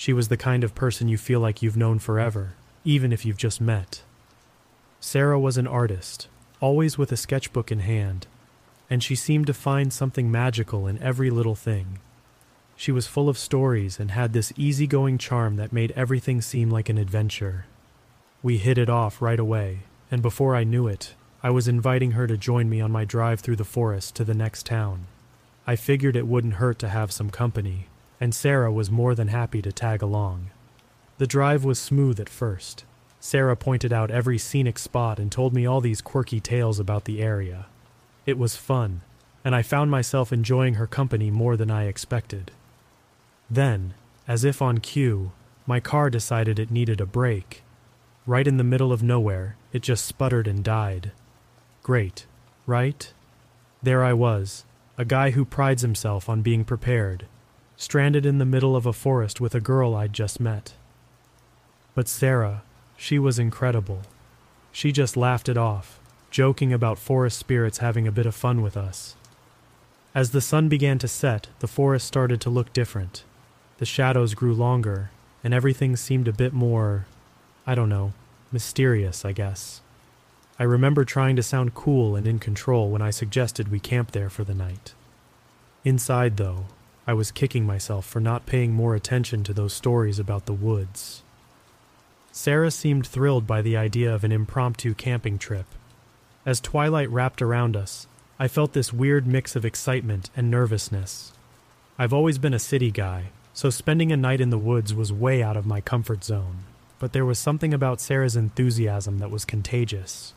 she 0.00 0.14
was 0.14 0.28
the 0.28 0.38
kind 0.38 0.64
of 0.64 0.74
person 0.74 1.08
you 1.08 1.18
feel 1.18 1.40
like 1.40 1.60
you've 1.60 1.76
known 1.76 1.98
forever, 1.98 2.54
even 2.86 3.12
if 3.12 3.26
you've 3.26 3.36
just 3.36 3.60
met. 3.60 4.00
Sarah 4.98 5.38
was 5.38 5.58
an 5.58 5.66
artist, 5.66 6.26
always 6.58 6.96
with 6.96 7.12
a 7.12 7.18
sketchbook 7.18 7.70
in 7.70 7.80
hand, 7.80 8.26
and 8.88 9.02
she 9.02 9.14
seemed 9.14 9.46
to 9.48 9.52
find 9.52 9.92
something 9.92 10.30
magical 10.30 10.86
in 10.86 11.02
every 11.02 11.28
little 11.28 11.54
thing. 11.54 11.98
She 12.76 12.90
was 12.90 13.06
full 13.06 13.28
of 13.28 13.36
stories 13.36 14.00
and 14.00 14.12
had 14.12 14.32
this 14.32 14.54
easygoing 14.56 15.18
charm 15.18 15.56
that 15.56 15.70
made 15.70 15.92
everything 15.94 16.40
seem 16.40 16.70
like 16.70 16.88
an 16.88 16.96
adventure. 16.96 17.66
We 18.42 18.56
hit 18.56 18.78
it 18.78 18.88
off 18.88 19.20
right 19.20 19.38
away, 19.38 19.80
and 20.10 20.22
before 20.22 20.56
I 20.56 20.64
knew 20.64 20.86
it, 20.86 21.14
I 21.42 21.50
was 21.50 21.68
inviting 21.68 22.12
her 22.12 22.26
to 22.26 22.38
join 22.38 22.70
me 22.70 22.80
on 22.80 22.90
my 22.90 23.04
drive 23.04 23.40
through 23.40 23.56
the 23.56 23.64
forest 23.64 24.14
to 24.16 24.24
the 24.24 24.34
next 24.34 24.64
town. 24.64 25.06
I 25.66 25.76
figured 25.76 26.16
it 26.16 26.26
wouldn't 26.26 26.54
hurt 26.54 26.78
to 26.78 26.88
have 26.88 27.12
some 27.12 27.28
company, 27.28 27.86
and 28.18 28.34
Sarah 28.34 28.72
was 28.72 28.90
more 28.90 29.14
than 29.14 29.28
happy 29.28 29.60
to 29.62 29.72
tag 29.72 30.00
along. 30.00 30.50
The 31.18 31.26
drive 31.26 31.64
was 31.64 31.78
smooth 31.78 32.18
at 32.18 32.30
first. 32.30 32.84
Sarah 33.20 33.56
pointed 33.56 33.92
out 33.92 34.10
every 34.10 34.38
scenic 34.38 34.78
spot 34.78 35.18
and 35.18 35.30
told 35.30 35.52
me 35.52 35.66
all 35.66 35.82
these 35.82 36.00
quirky 36.00 36.40
tales 36.40 36.80
about 36.80 37.04
the 37.04 37.20
area. 37.20 37.66
It 38.24 38.38
was 38.38 38.56
fun, 38.56 39.02
and 39.44 39.54
I 39.54 39.60
found 39.60 39.90
myself 39.90 40.32
enjoying 40.32 40.74
her 40.74 40.86
company 40.86 41.30
more 41.30 41.58
than 41.58 41.70
I 41.70 41.84
expected. 41.84 42.50
Then, 43.50 43.92
as 44.26 44.44
if 44.44 44.62
on 44.62 44.78
cue, 44.78 45.32
my 45.66 45.78
car 45.78 46.08
decided 46.08 46.58
it 46.58 46.70
needed 46.70 47.02
a 47.02 47.06
break. 47.06 47.62
Right 48.26 48.46
in 48.46 48.58
the 48.58 48.64
middle 48.64 48.92
of 48.92 49.02
nowhere, 49.02 49.56
it 49.72 49.82
just 49.82 50.04
sputtered 50.04 50.46
and 50.46 50.62
died. 50.62 51.12
Great, 51.82 52.26
right? 52.66 53.12
There 53.82 54.04
I 54.04 54.12
was, 54.12 54.64
a 54.98 55.04
guy 55.04 55.30
who 55.30 55.44
prides 55.44 55.82
himself 55.82 56.28
on 56.28 56.42
being 56.42 56.64
prepared, 56.64 57.26
stranded 57.76 58.26
in 58.26 58.38
the 58.38 58.44
middle 58.44 58.76
of 58.76 58.84
a 58.84 58.92
forest 58.92 59.40
with 59.40 59.54
a 59.54 59.60
girl 59.60 59.94
I'd 59.94 60.12
just 60.12 60.38
met. 60.38 60.74
But 61.94 62.08
Sarah, 62.08 62.62
she 62.96 63.18
was 63.18 63.38
incredible. 63.38 64.02
She 64.72 64.92
just 64.92 65.16
laughed 65.16 65.48
it 65.48 65.56
off, 65.56 65.98
joking 66.30 66.72
about 66.72 66.98
forest 66.98 67.38
spirits 67.38 67.78
having 67.78 68.06
a 68.06 68.12
bit 68.12 68.26
of 68.26 68.34
fun 68.34 68.60
with 68.60 68.76
us. 68.76 69.16
As 70.14 70.32
the 70.32 70.40
sun 70.40 70.68
began 70.68 70.98
to 70.98 71.08
set, 71.08 71.48
the 71.60 71.66
forest 71.66 72.06
started 72.06 72.40
to 72.42 72.50
look 72.50 72.72
different. 72.72 73.24
The 73.78 73.86
shadows 73.86 74.34
grew 74.34 74.52
longer, 74.52 75.10
and 75.42 75.54
everything 75.54 75.96
seemed 75.96 76.28
a 76.28 76.32
bit 76.32 76.52
more, 76.52 77.06
I 77.66 77.74
don't 77.74 77.88
know, 77.88 78.12
mysterious, 78.52 79.24
I 79.24 79.32
guess. 79.32 79.80
I 80.58 80.64
remember 80.64 81.04
trying 81.04 81.36
to 81.36 81.42
sound 81.42 81.74
cool 81.74 82.16
and 82.16 82.26
in 82.26 82.38
control 82.38 82.90
when 82.90 83.02
I 83.02 83.10
suggested 83.10 83.68
we 83.68 83.80
camp 83.80 84.10
there 84.10 84.28
for 84.28 84.44
the 84.44 84.54
night. 84.54 84.94
Inside, 85.84 86.36
though, 86.36 86.66
I 87.06 87.14
was 87.14 87.32
kicking 87.32 87.64
myself 87.64 88.04
for 88.06 88.20
not 88.20 88.46
paying 88.46 88.72
more 88.72 88.94
attention 88.94 89.42
to 89.44 89.54
those 89.54 89.72
stories 89.72 90.18
about 90.18 90.46
the 90.46 90.52
woods. 90.52 91.22
Sarah 92.30 92.70
seemed 92.70 93.06
thrilled 93.06 93.46
by 93.46 93.62
the 93.62 93.76
idea 93.76 94.14
of 94.14 94.22
an 94.22 94.32
impromptu 94.32 94.94
camping 94.94 95.38
trip. 95.38 95.66
As 96.46 96.60
twilight 96.60 97.10
wrapped 97.10 97.42
around 97.42 97.76
us, 97.76 98.06
I 98.38 98.48
felt 98.48 98.72
this 98.72 98.92
weird 98.92 99.26
mix 99.26 99.56
of 99.56 99.64
excitement 99.64 100.30
and 100.36 100.50
nervousness. 100.50 101.32
I've 101.98 102.12
always 102.12 102.38
been 102.38 102.54
a 102.54 102.58
city 102.58 102.90
guy, 102.90 103.30
so 103.52 103.68
spending 103.68 104.12
a 104.12 104.16
night 104.16 104.40
in 104.40 104.50
the 104.50 104.58
woods 104.58 104.94
was 104.94 105.12
way 105.12 105.42
out 105.42 105.56
of 105.56 105.66
my 105.66 105.80
comfort 105.80 106.22
zone, 106.22 106.64
but 107.00 107.12
there 107.12 107.24
was 107.24 107.38
something 107.38 107.74
about 107.74 108.00
Sarah's 108.00 108.36
enthusiasm 108.36 109.18
that 109.18 109.30
was 109.30 109.44
contagious. 109.44 110.34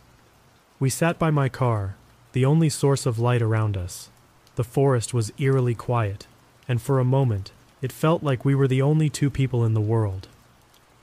We 0.80 0.90
sat 0.90 1.20
by 1.20 1.30
my 1.30 1.50
car, 1.50 1.96
the 2.32 2.46
only 2.46 2.70
source 2.70 3.06
of 3.06 3.20
light 3.20 3.42
around 3.42 3.78
us. 3.78 4.10
The 4.56 4.64
forest 4.64 5.14
was 5.14 5.34
eerily 5.38 5.76
quiet, 5.76 6.26
and 6.68 6.82
for 6.82 7.00
a 7.00 7.06
moment, 7.06 7.52
it 7.82 7.92
felt 7.92 8.24
like 8.24 8.46
we 8.46 8.56
were 8.56 8.68
the 8.68 8.82
only 8.82 9.10
two 9.10 9.30
people 9.30 9.66
in 9.66 9.74
the 9.74 9.82
world. 9.82 10.30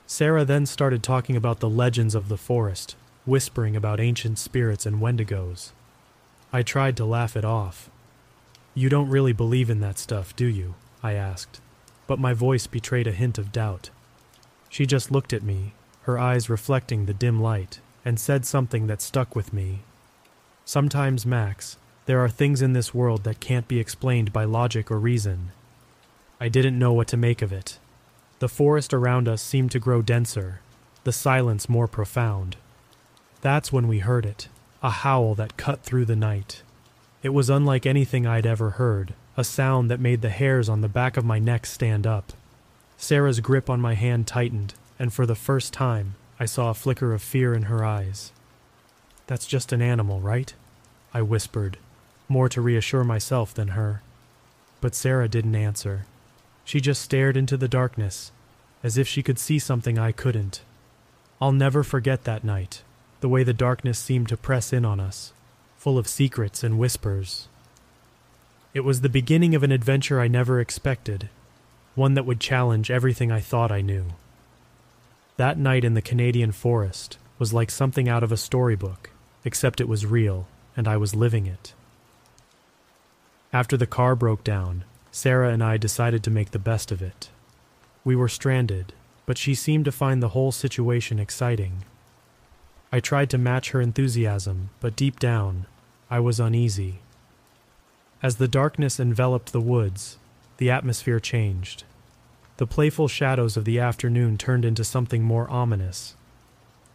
Sarah 0.07 0.43
then 0.43 0.65
started 0.65 1.03
talking 1.03 1.37
about 1.37 1.59
the 1.59 1.69
legends 1.69 2.15
of 2.15 2.27
the 2.27 2.37
forest, 2.37 2.95
whispering 3.25 3.75
about 3.75 3.99
ancient 3.99 4.39
spirits 4.39 4.85
and 4.85 4.99
wendigos. 4.99 5.71
I 6.51 6.63
tried 6.63 6.97
to 6.97 7.05
laugh 7.05 7.37
it 7.37 7.45
off. 7.45 7.89
You 8.73 8.89
don't 8.89 9.09
really 9.09 9.31
believe 9.31 9.69
in 9.69 9.79
that 9.81 9.99
stuff, 9.99 10.35
do 10.35 10.47
you? 10.47 10.73
I 11.03 11.13
asked, 11.13 11.61
but 12.07 12.19
my 12.19 12.33
voice 12.33 12.65
betrayed 12.65 13.07
a 13.07 13.11
hint 13.11 13.37
of 13.37 13.51
doubt. 13.51 13.91
She 14.71 14.85
just 14.85 15.11
looked 15.11 15.33
at 15.33 15.43
me, 15.43 15.73
her 16.03 16.17
eyes 16.17 16.49
reflecting 16.49 17.05
the 17.05 17.13
dim 17.13 17.41
light, 17.41 17.81
and 18.05 18.17
said 18.17 18.45
something 18.45 18.87
that 18.87 19.01
stuck 19.01 19.35
with 19.35 19.51
me. 19.51 19.81
Sometimes, 20.63 21.25
Max, 21.25 21.75
there 22.05 22.21
are 22.21 22.29
things 22.29 22.61
in 22.61 22.71
this 22.71 22.93
world 22.93 23.25
that 23.25 23.41
can't 23.41 23.67
be 23.67 23.81
explained 23.81 24.31
by 24.31 24.45
logic 24.45 24.89
or 24.89 24.97
reason. 24.97 25.51
I 26.39 26.47
didn't 26.47 26.79
know 26.79 26.93
what 26.93 27.09
to 27.09 27.17
make 27.17 27.41
of 27.41 27.51
it. 27.51 27.79
The 28.39 28.47
forest 28.47 28.93
around 28.93 29.27
us 29.27 29.41
seemed 29.41 29.71
to 29.71 29.79
grow 29.79 30.01
denser, 30.01 30.61
the 31.03 31.11
silence 31.11 31.67
more 31.67 31.87
profound. 31.87 32.55
That's 33.41 33.73
when 33.73 33.89
we 33.89 33.99
heard 33.99 34.25
it 34.25 34.47
a 34.81 34.89
howl 34.89 35.35
that 35.35 35.57
cut 35.57 35.83
through 35.83 36.05
the 36.05 36.15
night. 36.15 36.63
It 37.21 37.33
was 37.33 37.49
unlike 37.49 37.85
anything 37.85 38.25
I'd 38.25 38.45
ever 38.45 38.71
heard, 38.71 39.13
a 39.35 39.43
sound 39.43 39.91
that 39.91 39.99
made 39.99 40.21
the 40.21 40.29
hairs 40.29 40.69
on 40.69 40.79
the 40.79 40.87
back 40.87 41.17
of 41.17 41.25
my 41.25 41.39
neck 41.39 41.65
stand 41.65 42.07
up. 42.07 42.31
Sarah's 43.01 43.39
grip 43.39 43.67
on 43.67 43.81
my 43.81 43.95
hand 43.95 44.27
tightened, 44.27 44.75
and 44.99 45.11
for 45.11 45.25
the 45.25 45.33
first 45.33 45.73
time, 45.73 46.13
I 46.39 46.45
saw 46.45 46.69
a 46.69 46.75
flicker 46.75 47.13
of 47.13 47.21
fear 47.23 47.55
in 47.55 47.63
her 47.63 47.83
eyes. 47.83 48.31
That's 49.25 49.47
just 49.47 49.73
an 49.73 49.81
animal, 49.81 50.21
right? 50.21 50.53
I 51.11 51.23
whispered, 51.23 51.79
more 52.29 52.47
to 52.49 52.61
reassure 52.61 53.03
myself 53.03 53.55
than 53.55 53.69
her. 53.69 54.03
But 54.81 54.93
Sarah 54.93 55.27
didn't 55.27 55.55
answer. 55.55 56.05
She 56.63 56.79
just 56.79 57.01
stared 57.01 57.35
into 57.35 57.57
the 57.57 57.67
darkness, 57.67 58.31
as 58.83 58.99
if 58.99 59.07
she 59.07 59.23
could 59.23 59.39
see 59.39 59.57
something 59.57 59.97
I 59.97 60.11
couldn't. 60.11 60.61
I'll 61.41 61.51
never 61.51 61.81
forget 61.81 62.23
that 62.25 62.43
night, 62.43 62.83
the 63.19 63.29
way 63.29 63.43
the 63.43 63.51
darkness 63.51 63.97
seemed 63.97 64.29
to 64.29 64.37
press 64.37 64.71
in 64.71 64.85
on 64.85 64.99
us, 64.99 65.33
full 65.75 65.97
of 65.97 66.07
secrets 66.07 66.63
and 66.63 66.77
whispers. 66.77 67.47
It 68.75 68.81
was 68.81 69.01
the 69.01 69.09
beginning 69.09 69.55
of 69.55 69.63
an 69.63 69.71
adventure 69.71 70.21
I 70.21 70.27
never 70.27 70.59
expected, 70.59 71.29
one 71.95 72.13
that 72.13 72.25
would 72.25 72.39
challenge 72.39 72.89
everything 72.89 73.31
I 73.31 73.39
thought 73.39 73.71
I 73.71 73.81
knew. 73.81 74.05
That 75.37 75.57
night 75.57 75.83
in 75.83 75.93
the 75.93 76.01
Canadian 76.01 76.51
forest 76.51 77.17
was 77.39 77.53
like 77.53 77.71
something 77.71 78.07
out 78.07 78.23
of 78.23 78.31
a 78.31 78.37
storybook, 78.37 79.09
except 79.43 79.81
it 79.81 79.87
was 79.87 80.05
real, 80.05 80.47
and 80.77 80.87
I 80.87 80.97
was 80.97 81.15
living 81.15 81.47
it. 81.47 81.73
After 83.51 83.75
the 83.75 83.87
car 83.87 84.15
broke 84.15 84.43
down, 84.43 84.85
Sarah 85.11 85.51
and 85.51 85.63
I 85.63 85.77
decided 85.77 86.23
to 86.23 86.31
make 86.31 86.51
the 86.51 86.59
best 86.59 86.91
of 86.91 87.01
it. 87.01 87.29
We 88.05 88.15
were 88.15 88.29
stranded, 88.29 88.93
but 89.25 89.37
she 89.37 89.53
seemed 89.53 89.85
to 89.85 89.91
find 89.91 90.21
the 90.21 90.29
whole 90.29 90.51
situation 90.51 91.19
exciting. 91.19 91.83
I 92.91 92.99
tried 92.99 93.29
to 93.31 93.37
match 93.37 93.71
her 93.71 93.81
enthusiasm, 93.81 94.69
but 94.79 94.95
deep 94.95 95.19
down, 95.19 95.65
I 96.09 96.19
was 96.19 96.39
uneasy. 96.39 96.99
As 98.23 98.35
the 98.35 98.47
darkness 98.47 98.99
enveloped 98.99 99.51
the 99.51 99.61
woods, 99.61 100.17
the 100.61 100.69
atmosphere 100.69 101.19
changed. 101.19 101.85
The 102.57 102.67
playful 102.67 103.07
shadows 103.07 103.57
of 103.57 103.65
the 103.65 103.79
afternoon 103.79 104.37
turned 104.37 104.63
into 104.63 104.83
something 104.83 105.23
more 105.23 105.49
ominous. 105.49 106.13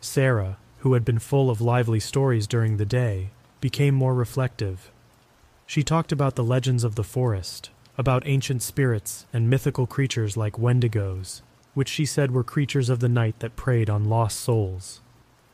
Sarah, 0.00 0.56
who 0.78 0.92
had 0.92 1.04
been 1.04 1.18
full 1.18 1.50
of 1.50 1.60
lively 1.60 1.98
stories 1.98 2.46
during 2.46 2.76
the 2.76 2.84
day, 2.86 3.30
became 3.60 3.92
more 3.92 4.14
reflective. 4.14 4.92
She 5.66 5.82
talked 5.82 6.12
about 6.12 6.36
the 6.36 6.44
legends 6.44 6.84
of 6.84 6.94
the 6.94 7.02
forest, 7.02 7.70
about 7.98 8.22
ancient 8.24 8.62
spirits 8.62 9.26
and 9.32 9.50
mythical 9.50 9.88
creatures 9.88 10.36
like 10.36 10.60
wendigos, 10.60 11.42
which 11.74 11.88
she 11.88 12.06
said 12.06 12.30
were 12.30 12.44
creatures 12.44 12.88
of 12.88 13.00
the 13.00 13.08
night 13.08 13.40
that 13.40 13.56
preyed 13.56 13.90
on 13.90 14.08
lost 14.08 14.38
souls. 14.38 15.00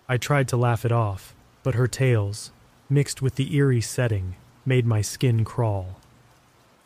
I 0.06 0.18
tried 0.18 0.48
to 0.48 0.58
laugh 0.58 0.84
it 0.84 0.92
off, 0.92 1.34
but 1.62 1.76
her 1.76 1.88
tales, 1.88 2.52
mixed 2.90 3.22
with 3.22 3.36
the 3.36 3.56
eerie 3.56 3.80
setting, 3.80 4.36
made 4.66 4.84
my 4.84 5.00
skin 5.00 5.46
crawl. 5.46 5.96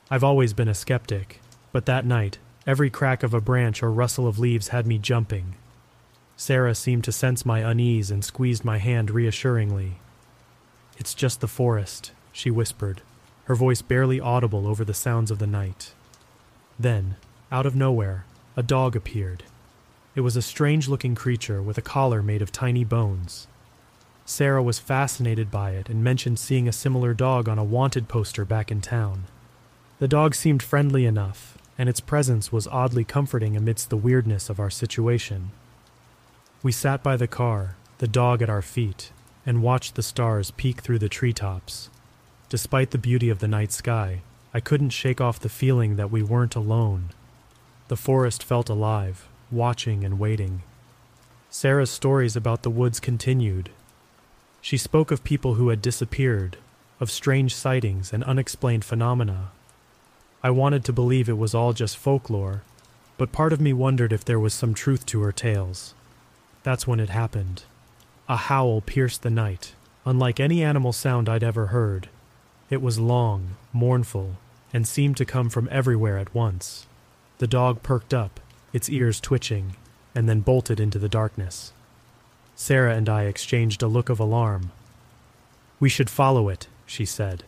I've 0.08 0.22
always 0.22 0.52
been 0.52 0.68
a 0.68 0.74
skeptic, 0.74 1.40
but 1.72 1.86
that 1.86 2.06
night, 2.06 2.38
every 2.64 2.90
crack 2.90 3.24
of 3.24 3.34
a 3.34 3.40
branch 3.40 3.82
or 3.82 3.90
rustle 3.90 4.28
of 4.28 4.38
leaves 4.38 4.68
had 4.68 4.86
me 4.86 4.98
jumping. 4.98 5.56
Sarah 6.36 6.76
seemed 6.76 7.02
to 7.04 7.12
sense 7.12 7.44
my 7.44 7.58
unease 7.58 8.12
and 8.12 8.24
squeezed 8.24 8.64
my 8.64 8.78
hand 8.78 9.10
reassuringly. 9.10 9.98
It's 10.96 11.12
just 11.12 11.40
the 11.40 11.48
forest, 11.48 12.12
she 12.30 12.52
whispered, 12.52 13.02
her 13.44 13.56
voice 13.56 13.82
barely 13.82 14.20
audible 14.20 14.68
over 14.68 14.84
the 14.84 14.94
sounds 14.94 15.32
of 15.32 15.40
the 15.40 15.46
night. 15.46 15.92
Then, 16.78 17.16
out 17.50 17.66
of 17.66 17.74
nowhere, 17.74 18.26
a 18.56 18.62
dog 18.62 18.94
appeared. 18.94 19.42
It 20.14 20.20
was 20.20 20.36
a 20.36 20.42
strange 20.42 20.86
looking 20.86 21.16
creature 21.16 21.60
with 21.60 21.78
a 21.78 21.82
collar 21.82 22.22
made 22.22 22.42
of 22.42 22.52
tiny 22.52 22.84
bones. 22.84 23.48
Sarah 24.24 24.62
was 24.62 24.78
fascinated 24.78 25.50
by 25.50 25.72
it 25.72 25.88
and 25.88 26.04
mentioned 26.04 26.38
seeing 26.38 26.68
a 26.68 26.72
similar 26.72 27.12
dog 27.12 27.48
on 27.48 27.58
a 27.58 27.64
wanted 27.64 28.06
poster 28.06 28.44
back 28.44 28.70
in 28.70 28.80
town. 28.80 29.24
The 29.98 30.08
dog 30.08 30.34
seemed 30.34 30.62
friendly 30.62 31.06
enough, 31.06 31.56
and 31.78 31.88
its 31.88 32.00
presence 32.00 32.52
was 32.52 32.66
oddly 32.66 33.04
comforting 33.04 33.56
amidst 33.56 33.90
the 33.90 33.96
weirdness 33.96 34.50
of 34.50 34.60
our 34.60 34.70
situation. 34.70 35.50
We 36.62 36.72
sat 36.72 37.02
by 37.02 37.16
the 37.16 37.26
car, 37.26 37.76
the 37.98 38.08
dog 38.08 38.42
at 38.42 38.50
our 38.50 38.62
feet, 38.62 39.10
and 39.44 39.62
watched 39.62 39.94
the 39.94 40.02
stars 40.02 40.50
peek 40.50 40.80
through 40.80 40.98
the 40.98 41.08
treetops. 41.08 41.88
Despite 42.48 42.90
the 42.90 42.98
beauty 42.98 43.30
of 43.30 43.38
the 43.38 43.48
night 43.48 43.72
sky, 43.72 44.20
I 44.52 44.60
couldn't 44.60 44.90
shake 44.90 45.20
off 45.20 45.40
the 45.40 45.48
feeling 45.48 45.96
that 45.96 46.10
we 46.10 46.22
weren't 46.22 46.56
alone. 46.56 47.10
The 47.88 47.96
forest 47.96 48.42
felt 48.42 48.68
alive, 48.68 49.28
watching 49.50 50.04
and 50.04 50.18
waiting. 50.18 50.62
Sarah's 51.50 51.90
stories 51.90 52.36
about 52.36 52.62
the 52.62 52.70
woods 52.70 53.00
continued, 53.00 53.70
she 54.66 54.76
spoke 54.76 55.12
of 55.12 55.22
people 55.22 55.54
who 55.54 55.68
had 55.68 55.80
disappeared, 55.80 56.56
of 56.98 57.08
strange 57.08 57.54
sightings 57.54 58.12
and 58.12 58.24
unexplained 58.24 58.84
phenomena. 58.84 59.52
I 60.42 60.50
wanted 60.50 60.84
to 60.84 60.92
believe 60.92 61.28
it 61.28 61.38
was 61.38 61.54
all 61.54 61.72
just 61.72 61.96
folklore, 61.96 62.62
but 63.18 63.32
part 63.32 63.52
of 63.52 63.60
me 63.60 63.72
wondered 63.72 64.12
if 64.12 64.24
there 64.24 64.40
was 64.40 64.54
some 64.54 64.74
truth 64.74 65.06
to 65.06 65.22
her 65.22 65.32
tales. 65.32 65.94
That's 66.62 66.86
when 66.86 67.00
it 67.00 67.10
happened. 67.10 67.62
A 68.28 68.36
howl 68.36 68.80
pierced 68.80 69.22
the 69.22 69.30
night, 69.30 69.74
unlike 70.04 70.38
any 70.38 70.62
animal 70.62 70.92
sound 70.92 71.28
I'd 71.28 71.44
ever 71.44 71.68
heard. 71.68 72.08
It 72.70 72.82
was 72.82 72.98
long, 72.98 73.56
mournful, 73.72 74.36
and 74.72 74.86
seemed 74.86 75.16
to 75.18 75.24
come 75.24 75.48
from 75.48 75.68
everywhere 75.70 76.18
at 76.18 76.34
once. 76.34 76.86
The 77.38 77.46
dog 77.46 77.82
perked 77.82 78.12
up, 78.12 78.40
its 78.72 78.90
ears 78.90 79.20
twitching, 79.20 79.76
and 80.14 80.28
then 80.28 80.40
bolted 80.40 80.80
into 80.80 80.98
the 80.98 81.08
darkness. 81.08 81.72
Sarah 82.54 82.94
and 82.94 83.08
I 83.08 83.24
exchanged 83.24 83.82
a 83.82 83.86
look 83.86 84.08
of 84.08 84.18
alarm. 84.18 84.72
We 85.78 85.88
should 85.88 86.10
follow 86.10 86.48
it, 86.48 86.66
she 86.86 87.04
said, 87.04 87.44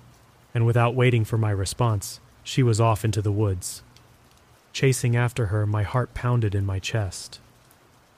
and 0.54 0.66
without 0.66 0.94
waiting 0.94 1.24
for 1.24 1.38
my 1.38 1.50
response, 1.50 2.20
she 2.48 2.62
was 2.62 2.80
off 2.80 3.04
into 3.04 3.20
the 3.20 3.30
woods. 3.30 3.82
Chasing 4.72 5.14
after 5.14 5.46
her, 5.46 5.66
my 5.66 5.82
heart 5.82 6.14
pounded 6.14 6.54
in 6.54 6.64
my 6.64 6.78
chest. 6.78 7.40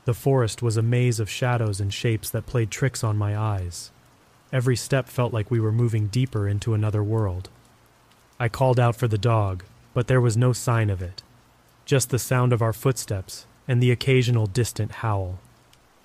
The 0.05 0.14
forest 0.14 0.62
was 0.62 0.76
a 0.76 0.83
maze 0.83 1.18
of 1.18 1.28
shadows 1.28 1.81
and 1.81 1.93
shapes 1.93 2.31
that 2.31 2.47
played 2.47 2.70
tricks 2.70 3.03
on 3.03 3.18
my 3.18 3.37
eyes. 3.37 3.91
Every 4.53 4.76
step 4.76 5.09
felt 5.09 5.33
like 5.33 5.51
we 5.51 5.59
were 5.59 5.72
moving 5.72 6.07
deeper 6.07 6.47
into 6.47 6.74
another 6.74 7.03
world. 7.03 7.49
I 8.39 8.49
called 8.49 8.78
out 8.78 8.95
for 8.95 9.09
the 9.09 9.18
dog, 9.18 9.64
but 9.95 10.07
there 10.07 10.20
was 10.20 10.37
no 10.37 10.53
sign 10.53 10.91
of 10.91 11.03
it, 11.03 11.24
just 11.85 12.11
the 12.11 12.18
sound 12.20 12.53
of 12.53 12.62
our 12.62 12.72
footsteps 12.72 13.47
and 13.66 13.83
the 13.83 13.91
occasional 13.91 14.47
distant 14.47 14.93
howl. 15.03 15.41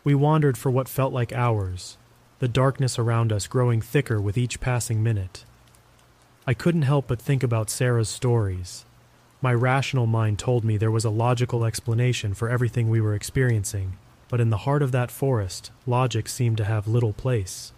We 0.04 0.16
wandered 0.16 0.58
for 0.58 0.72
what 0.72 0.90
felt 0.90 1.14
like 1.14 1.32
hours, 1.32 1.96
the 2.40 2.48
darkness 2.48 2.98
around 2.98 3.32
us 3.32 3.46
growing 3.46 3.82
thicker 3.82 4.20
with 4.20 4.36
each 4.36 4.60
passing 4.60 5.04
minute. 5.04 5.46
I 6.48 6.54
couldn't 6.54 6.84
help 6.84 7.08
but 7.08 7.22
think 7.22 7.42
about 7.42 7.72
Sarah's 7.72 8.10
stories. 8.10 8.86
My 9.42 9.54
rational 9.54 10.06
mind 10.06 10.38
told 10.38 10.64
me 10.64 10.78
there 10.78 10.92
was 10.92 11.06
a 11.06 11.10
logical 11.10 11.66
explanation 11.66 12.34
for 12.36 12.50
everything 12.50 12.90
we 12.90 13.02
were 13.02 13.16
experiencing, 13.16 13.98
but 14.30 14.40
in 14.40 14.52
the 14.52 14.58
heart 14.58 14.84
of 14.84 14.92
that 14.92 15.10
forest, 15.10 15.72
logic 15.88 16.30
seemed 16.30 16.58
to 16.58 16.66
have 16.66 16.88
little 16.88 17.14
place. 17.14 17.74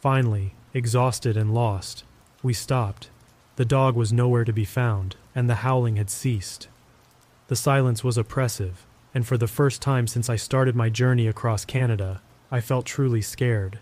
Finally, 0.00 0.52
exhausted 0.74 1.36
and 1.36 1.54
lost, 1.54 2.04
we 2.42 2.52
stopped. 2.52 3.08
The 3.56 3.64
dog 3.64 3.96
was 3.96 4.12
nowhere 4.12 4.44
to 4.44 4.52
be 4.52 4.64
found, 4.64 5.16
and 5.34 5.48
the 5.48 5.56
howling 5.56 5.96
had 5.96 6.10
ceased. 6.10 6.68
The 7.48 7.56
silence 7.56 8.04
was 8.04 8.18
oppressive, 8.18 8.86
and 9.14 9.26
for 9.26 9.38
the 9.38 9.48
first 9.48 9.80
time 9.80 10.06
since 10.06 10.28
I 10.28 10.36
started 10.36 10.76
my 10.76 10.88
journey 10.88 11.26
across 11.26 11.64
Canada, 11.64 12.20
I 12.50 12.60
felt 12.60 12.84
truly 12.84 13.22
scared. 13.22 13.78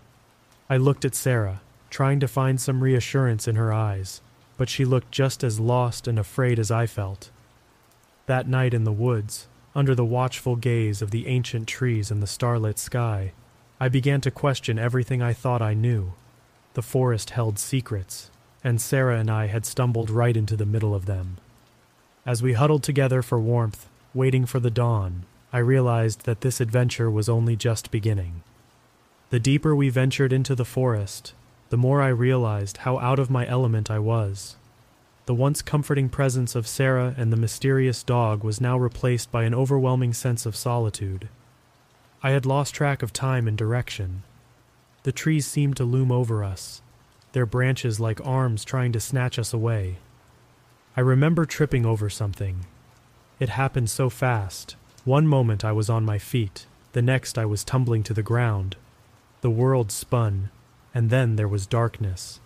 I 0.69 0.77
looked 0.77 1.05
at 1.05 1.15
Sarah, 1.15 1.61
trying 1.89 2.19
to 2.19 2.27
find 2.27 2.59
some 2.59 2.83
reassurance 2.83 3.47
in 3.47 3.55
her 3.55 3.73
eyes, 3.73 4.21
but 4.57 4.69
she 4.69 4.85
looked 4.85 5.11
just 5.11 5.43
as 5.43 5.59
lost 5.59 6.07
and 6.07 6.19
afraid 6.19 6.59
as 6.59 6.71
I 6.71 6.85
felt. 6.85 7.29
That 8.25 8.47
night 8.47 8.73
in 8.73 8.83
the 8.83 8.91
woods, 8.91 9.47
under 9.75 9.95
the 9.95 10.05
watchful 10.05 10.55
gaze 10.55 11.01
of 11.01 11.11
the 11.11 11.27
ancient 11.27 11.67
trees 11.67 12.11
and 12.11 12.21
the 12.21 12.27
starlit 12.27 12.79
sky, 12.79 13.33
I 13.79 13.89
began 13.89 14.21
to 14.21 14.31
question 14.31 14.77
everything 14.77 15.21
I 15.21 15.33
thought 15.33 15.61
I 15.61 15.73
knew. 15.73 16.13
The 16.73 16.81
forest 16.81 17.31
held 17.31 17.57
secrets, 17.57 18.29
and 18.63 18.81
Sarah 18.81 19.19
and 19.19 19.31
I 19.31 19.47
had 19.47 19.65
stumbled 19.65 20.09
right 20.09 20.35
into 20.35 20.55
the 20.55 20.65
middle 20.65 20.93
of 20.93 21.05
them. 21.05 21.37
As 22.25 22.43
we 22.43 22.53
huddled 22.53 22.83
together 22.83 23.21
for 23.21 23.39
warmth, 23.39 23.87
Waiting 24.13 24.47
for 24.47 24.59
the 24.59 24.71
dawn, 24.71 25.25
I 25.53 25.59
realized 25.59 26.25
that 26.25 26.41
this 26.41 26.59
adventure 26.59 27.11
was 27.11 27.29
only 27.29 27.55
just 27.55 27.91
beginning. 27.91 28.41
The 29.29 29.39
deeper 29.39 29.75
we 29.75 29.89
ventured 29.89 30.33
into 30.33 30.55
the 30.55 30.65
forest, 30.65 31.33
the 31.69 31.77
more 31.77 32.01
I 32.01 32.09
realized 32.09 32.77
how 32.77 32.99
out 32.99 33.19
of 33.19 33.29
my 33.29 33.47
element 33.47 33.89
I 33.89 33.99
was. 33.99 34.55
The 35.25 35.35
once 35.35 35.61
comforting 35.61 36.09
presence 36.09 36.55
of 36.55 36.67
Sarah 36.67 37.13
and 37.17 37.31
the 37.31 37.37
mysterious 37.37 38.03
dog 38.03 38.43
was 38.43 38.59
now 38.59 38.77
replaced 38.77 39.31
by 39.31 39.43
an 39.43 39.53
overwhelming 39.53 40.13
sense 40.13 40.45
of 40.45 40.55
solitude. 40.55 41.29
I 42.23 42.31
had 42.31 42.45
lost 42.45 42.73
track 42.73 43.03
of 43.03 43.13
time 43.13 43.47
and 43.47 43.57
direction. 43.57 44.23
The 45.03 45.11
trees 45.11 45.45
seemed 45.45 45.77
to 45.77 45.83
loom 45.83 46.11
over 46.11 46.43
us, 46.43 46.81
their 47.33 47.45
branches 47.45 47.99
like 47.99 48.25
arms 48.25 48.65
trying 48.65 48.91
to 48.93 48.99
snatch 48.99 49.37
us 49.37 49.53
away. 49.53 49.97
I 50.97 51.01
remember 51.01 51.45
tripping 51.45 51.85
over 51.85 52.09
something, 52.09 52.65
it 53.39 53.49
happened 53.49 53.89
so 53.89 54.09
fast. 54.09 54.75
One 55.05 55.25
moment 55.25 55.63
I 55.63 55.71
was 55.71 55.89
on 55.89 56.03
my 56.03 56.17
feet, 56.17 56.65
the 56.91 57.01
next 57.01 57.37
I 57.37 57.45
was 57.45 57.63
tumbling 57.63 58.03
to 58.03 58.13
the 58.13 58.21
ground. 58.21 58.75
The 59.41 59.49
world 59.49 59.91
spun, 59.91 60.49
and 60.99 61.09
then 61.09 61.37
there 61.37 61.47
was 61.47 61.65
darkness. 61.65 62.41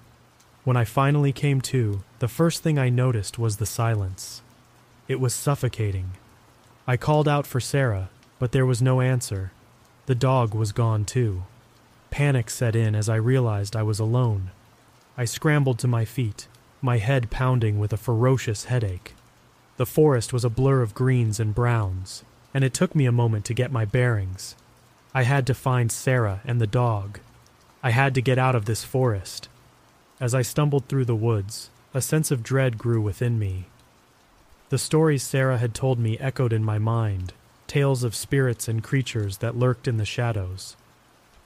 When 0.63 0.77
I 0.77 0.85
finally 0.85 1.31
came 1.31 1.59
to, 1.61 2.03
the 2.19 2.27
first 2.27 2.61
thing 2.61 2.77
I 2.77 2.87
noticed 2.87 3.39
was 3.39 3.57
the 3.57 3.65
silence. 3.65 4.43
It 5.07 5.19
was 5.19 5.33
suffocating. 5.33 6.11
I 6.85 6.95
called 6.95 7.27
out 7.27 7.47
for 7.47 7.59
Sarah, 7.59 8.11
but 8.37 8.51
there 8.51 8.67
was 8.67 8.79
no 8.79 9.01
answer. 9.01 9.53
The 10.05 10.13
dog 10.13 10.53
was 10.53 10.71
gone 10.71 11.03
too. 11.03 11.45
Panic 12.11 12.51
set 12.51 12.75
in 12.75 12.93
as 12.93 13.09
I 13.09 13.15
realized 13.15 13.75
I 13.75 13.81
was 13.81 13.99
alone. 13.99 14.51
I 15.17 15.25
scrambled 15.25 15.79
to 15.79 15.87
my 15.87 16.05
feet, 16.05 16.47
my 16.79 16.99
head 16.99 17.31
pounding 17.31 17.79
with 17.79 17.91
a 17.91 17.97
ferocious 17.97 18.65
headache. 18.65 19.15
The 19.77 19.87
forest 19.87 20.31
was 20.31 20.45
a 20.45 20.57
blur 20.59 20.83
of 20.83 20.93
greens 20.93 21.39
and 21.39 21.55
browns, 21.55 22.23
and 22.53 22.63
it 22.63 22.75
took 22.75 22.93
me 22.93 23.07
a 23.07 23.11
moment 23.11 23.45
to 23.45 23.55
get 23.55 23.71
my 23.71 23.83
bearings. 23.83 24.55
I 25.11 25.23
had 25.23 25.47
to 25.47 25.55
find 25.55 25.91
Sarah 25.91 26.41
and 26.45 26.61
the 26.61 26.67
dog. 26.67 27.19
I 27.85 27.89
had 27.89 28.15
to 28.15 28.21
get 28.21 28.37
out 28.37 28.55
of 28.55 28.63
this 28.63 28.85
forest. 28.85 29.49
As 30.17 30.33
I 30.33 30.41
stumbled 30.41 30.87
through 30.87 31.03
the 31.03 31.15
woods, 31.15 31.69
a 31.93 31.99
sense 31.99 32.31
of 32.31 32.41
dread 32.41 32.77
grew 32.77 33.01
within 33.01 33.37
me. 33.37 33.65
The 34.69 34.77
stories 34.77 35.21
Sarah 35.21 35.57
had 35.57 35.75
told 35.75 35.99
me 35.99 36.17
echoed 36.17 36.53
in 36.53 36.63
my 36.63 36.79
mind, 36.79 37.33
tales 37.67 38.05
of 38.05 38.15
spirits 38.15 38.69
and 38.69 38.81
creatures 38.81 39.37
that 39.37 39.57
lurked 39.57 39.87
in 39.87 39.97
the 39.97 40.05
shadows. 40.05 40.77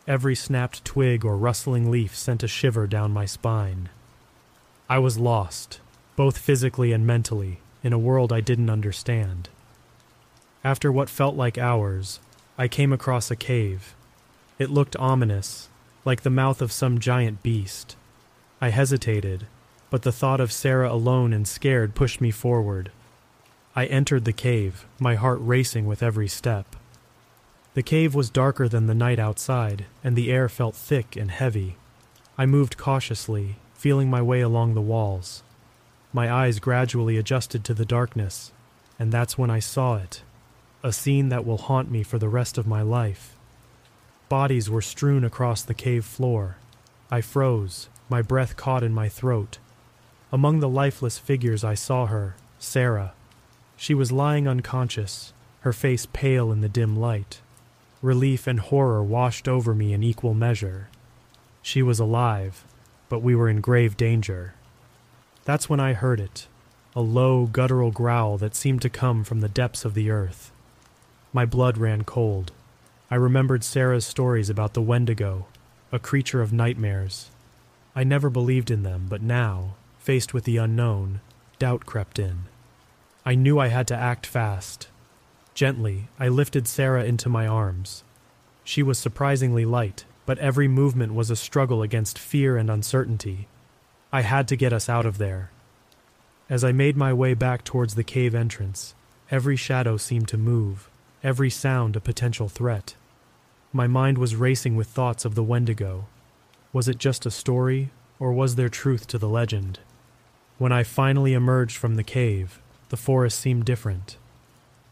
Every 0.08 0.36
snapped 0.36 0.86
twig 0.86 1.26
or 1.26 1.36
rustling 1.36 1.90
leaf 1.90 2.16
sent 2.16 2.44
a 2.44 2.48
shiver 2.48 2.86
down 2.86 3.12
my 3.12 3.26
spine. 3.26 3.90
I 4.88 5.00
was 5.00 5.18
lost, 5.18 5.80
both 6.16 6.38
physically 6.38 6.94
and 6.94 7.06
mentally, 7.06 7.60
in 7.84 7.94
a 7.94 8.00
world 8.00 8.32
I 8.32 8.42
didn't 8.42 8.70
understand. 8.70 9.50
After 10.64 10.92
what 10.92 11.10
felt 11.10 11.36
like 11.36 11.58
hours, 11.58 12.20
I 12.58 12.68
came 12.68 12.94
across 12.94 13.32
a 13.32 13.36
cave. 13.36 13.96
It 14.60 14.70
looked 14.70 14.96
ominous, 14.98 15.68
like 16.08 16.22
the 16.22 16.30
mouth 16.30 16.62
of 16.62 16.72
some 16.72 17.00
giant 17.00 17.44
beast. 17.44 17.98
I 18.62 18.70
hesitated, 18.70 19.46
but 19.90 20.04
the 20.04 20.12
thought 20.14 20.40
of 20.40 20.54
Sarah 20.54 20.90
alone 20.90 21.34
and 21.34 21.46
scared 21.46 21.96
pushed 21.96 22.22
me 22.22 22.32
forward. 22.32 22.92
I 23.76 23.88
entered 23.88 24.24
the 24.24 24.32
cave, 24.32 24.86
my 25.00 25.16
heart 25.16 25.38
racing 25.42 25.86
with 25.86 26.02
every 26.02 26.30
step. 26.30 26.78
The 27.74 27.84
cave 27.84 28.16
was 28.16 28.30
darker 28.30 28.70
than 28.70 28.88
the 28.88 28.96
night 28.96 29.20
outside, 29.20 29.86
and 30.02 30.16
the 30.16 30.32
air 30.32 30.48
felt 30.48 30.76
thick 30.76 31.18
and 31.18 31.30
heavy. 31.30 31.76
I 32.38 32.46
moved 32.46 32.78
cautiously, 32.78 33.58
feeling 33.74 34.10
my 34.10 34.22
way 34.22 34.40
along 34.40 34.76
the 34.76 34.82
walls. 34.82 35.44
My 36.14 36.32
eyes 36.32 36.60
gradually 36.60 37.18
adjusted 37.18 37.66
to 37.66 37.74
the 37.74 37.86
darkness, 37.86 38.54
and 38.98 39.12
that's 39.12 39.38
when 39.38 39.50
I 39.50 39.60
saw 39.60 39.98
it 39.98 40.24
a 40.84 40.94
scene 40.94 41.28
that 41.28 41.46
will 41.46 41.58
haunt 41.58 41.92
me 41.92 42.02
for 42.02 42.18
the 42.18 42.30
rest 42.30 42.58
of 42.58 42.66
my 42.66 42.82
life. 42.82 43.37
Bodies 44.30 44.70
were 44.70 44.82
strewn 44.82 45.24
across 45.24 45.62
the 45.62 45.74
cave 45.74 46.04
floor. 46.04 46.58
I 47.10 47.22
froze, 47.22 47.88
my 48.10 48.22
breath 48.22 48.58
caught 48.58 48.84
in 48.84 48.94
my 48.94 49.08
throat. 49.08 49.58
Among 50.32 50.60
the 50.60 50.68
lifeless 50.68 51.18
figures, 51.18 51.64
I 51.64 51.76
saw 51.76 52.08
her, 52.08 52.36
Sarah. 52.60 53.14
She 53.78 53.94
was 53.94 54.12
lying 54.12 54.48
unconscious, 54.48 55.32
her 55.62 55.72
face 55.72 56.06
pale 56.12 56.52
in 56.52 56.60
the 56.60 56.68
dim 56.68 56.98
light. 56.98 57.40
Relief 58.02 58.48
and 58.48 58.60
horror 58.60 59.02
washed 59.02 59.48
over 59.48 59.74
me 59.74 59.94
in 59.94 60.04
equal 60.04 60.34
measure. 60.34 60.90
She 61.62 61.82
was 61.82 62.00
alive, 62.00 62.66
but 63.08 63.20
we 63.20 63.34
were 63.34 63.48
in 63.48 63.62
grave 63.62 63.96
danger. 63.96 64.56
That's 65.46 65.70
when 65.70 65.80
I 65.80 65.94
heard 65.94 66.20
it 66.20 66.48
a 66.96 67.02
low, 67.02 67.46
guttural 67.46 67.92
growl 67.92 68.40
that 68.40 68.56
seemed 68.56 68.82
to 68.82 68.90
come 68.90 69.24
from 69.24 69.42
the 69.42 69.48
depths 69.48 69.86
of 69.86 69.94
the 69.94 70.10
earth. 70.10 70.52
My 71.32 71.46
blood 71.46 71.78
ran 71.78 72.04
cold. 72.04 72.52
I 73.10 73.16
remembered 73.16 73.64
Sarah's 73.64 74.06
stories 74.06 74.50
about 74.50 74.74
the 74.74 74.82
Wendigo, 74.82 75.48
a 75.94 76.00
creature 76.00 76.42
of 76.42 76.52
nightmares. 76.52 77.32
I 77.96 78.04
never 78.04 78.30
believed 78.30 78.70
in 78.70 78.84
them, 78.84 79.06
but 79.10 79.22
now, 79.22 79.76
faced 79.98 80.34
with 80.34 80.44
the 80.44 80.58
unknown, 80.58 81.22
doubt 81.58 81.86
crept 81.86 82.20
in. 82.20 82.44
I 83.26 83.36
knew 83.36 83.60
I 83.60 83.68
had 83.68 83.88
to 83.88 83.96
act 83.96 84.26
fast. 84.26 84.90
Gently, 85.54 86.10
I 86.20 86.28
lifted 86.28 86.68
Sarah 86.68 87.06
into 87.06 87.30
my 87.30 87.48
arms. 87.48 88.04
She 88.66 88.84
was 88.84 89.00
surprisingly 89.00 89.64
light, 89.64 90.04
but 90.26 90.38
every 90.40 90.68
movement 90.68 91.14
was 91.14 91.32
a 91.32 91.38
struggle 91.38 91.82
against 91.82 92.20
fear 92.20 92.58
and 92.58 92.70
uncertainty. 92.70 93.48
I 94.12 94.22
had 94.22 94.50
to 94.50 94.58
get 94.58 94.74
us 94.74 94.90
out 94.90 95.06
of 95.06 95.18
there. 95.18 95.52
As 96.50 96.64
I 96.64 96.74
made 96.74 96.98
my 96.98 97.14
way 97.14 97.34
back 97.34 97.64
towards 97.64 97.96
the 97.96 98.04
cave 98.04 98.36
entrance, 98.36 98.96
every 99.32 99.56
shadow 99.56 99.96
seemed 99.96 100.28
to 100.28 100.38
move, 100.38 100.90
every 101.24 101.50
sound 101.50 101.96
a 101.96 102.00
potential 102.00 102.48
threat. 102.48 102.96
My 103.74 103.88
mind 103.88 104.18
was 104.18 104.36
racing 104.36 104.76
with 104.76 104.88
thoughts 104.88 105.26
of 105.26 105.36
the 105.36 105.44
Wendigo. 105.44 106.06
Was 106.72 106.88
it 106.88 106.98
just 106.98 107.26
a 107.26 107.32
story, 107.32 107.90
or 108.20 108.32
was 108.32 108.56
there 108.56 108.70
truth 108.70 109.08
to 109.08 109.18
the 109.18 109.30
legend? 109.30 109.80
When 110.58 110.72
I 110.72 110.84
finally 110.84 111.34
emerged 111.34 111.78
from 111.78 111.96
the 111.96 112.04
cave, 112.04 112.60
the 112.90 112.98
forest 112.98 113.40
seemed 113.40 113.66
different. 113.66 114.18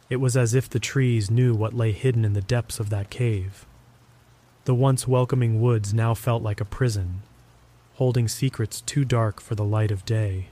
It 0.09 0.17
was 0.17 0.37
as 0.37 0.53
if 0.53 0.69
the 0.69 0.79
trees 0.79 1.31
knew 1.31 1.55
what 1.55 1.73
lay 1.73 1.91
hidden 1.91 2.25
in 2.25 2.33
the 2.33 2.41
depths 2.41 2.79
of 2.79 2.89
that 2.89 3.09
cave. 3.09 3.65
The 4.65 4.75
once 4.75 5.07
welcoming 5.07 5.61
woods 5.61 5.93
now 5.93 6.13
felt 6.13 6.43
like 6.43 6.61
a 6.61 6.65
prison, 6.65 7.21
holding 7.95 8.27
secrets 8.27 8.81
too 8.81 9.05
dark 9.05 9.39
for 9.41 9.55
the 9.55 9.63
light 9.63 9.91
of 9.91 10.05
day. 10.05 10.49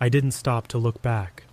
I 0.00 0.08
didn't 0.08 0.32
stop 0.32 0.68
to 0.68 0.78
look 0.78 1.02
back. 1.02 1.44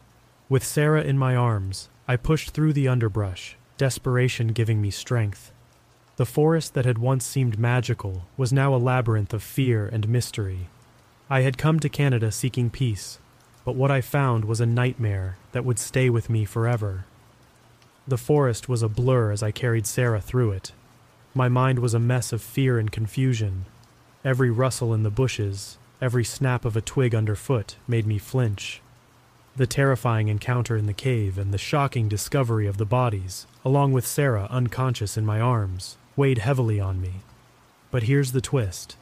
With 0.49 0.63
Sarah 0.63 1.03
in 1.03 1.17
my 1.17 1.35
arms, 1.35 1.89
I 2.12 2.18
pushed 2.18 2.49
through 2.49 2.74
the 2.74 2.89
underbrush, 2.89 3.55
desperation 3.78 4.49
giving 4.49 4.82
me 4.82 4.91
strength. 4.91 5.53
The 6.18 6.26
forest 6.26 6.74
that 6.74 6.84
had 6.84 6.97
once 6.97 7.26
seemed 7.26 7.57
magical 7.57 8.28
was 8.36 8.51
now 8.51 8.76
a 8.76 8.84
labyrinth 8.84 9.34
of 9.34 9.41
fear 9.41 9.88
and 9.88 10.09
mystery. 10.09 10.68
I 11.30 11.39
had 11.43 11.57
come 11.57 11.80
to 11.80 11.88
Canada 11.88 12.34
seeking 12.34 12.70
peace, 12.70 13.20
but 13.64 13.78
what 13.78 13.91
I 13.91 14.01
found 14.01 14.43
was 14.43 14.59
a 14.59 14.66
nightmare 14.66 15.38
that 15.53 15.64
would 15.64 15.80
stay 15.80 16.09
with 16.09 16.30
me 16.30 16.43
forever. 16.43 17.05
The 18.05 18.18
forest 18.18 18.68
was 18.68 18.84
a 18.84 18.89
blur 18.89 19.32
as 19.32 19.41
I 19.41 19.51
carried 19.51 19.88
Sarah 19.88 20.20
through 20.20 20.51
it. 20.51 20.74
My 21.34 21.47
mind 21.47 21.80
was 21.80 21.93
a 21.93 21.97
mess 21.97 22.34
of 22.34 22.41
fear 22.41 22.78
and 22.78 22.91
confusion. 22.91 23.68
Every 24.26 24.51
rustle 24.51 24.93
in 24.93 25.03
the 25.03 25.09
bushes, 25.09 25.78
every 26.01 26.26
snap 26.26 26.66
of 26.66 26.76
a 26.76 26.82
twig 26.82 27.16
underfoot 27.16 27.78
made 27.88 28.05
me 28.05 28.18
flinch. 28.18 28.82
The 29.53 29.67
terrifying 29.67 30.29
encounter 30.29 30.77
in 30.77 30.85
the 30.85 30.93
cave 30.93 31.37
and 31.37 31.53
the 31.53 31.57
shocking 31.57 32.07
discovery 32.07 32.67
of 32.67 32.77
the 32.77 32.85
bodies, 32.85 33.47
along 33.65 33.91
with 33.91 34.07
Sarah 34.07 34.47
unconscious 34.49 35.17
in 35.17 35.25
my 35.25 35.41
arms, 35.41 35.97
weighed 36.15 36.37
heavily 36.37 36.79
on 36.79 37.01
me. 37.01 37.15
But 37.91 38.03
here's 38.03 38.31
the 38.31 38.39
twist 38.39 38.95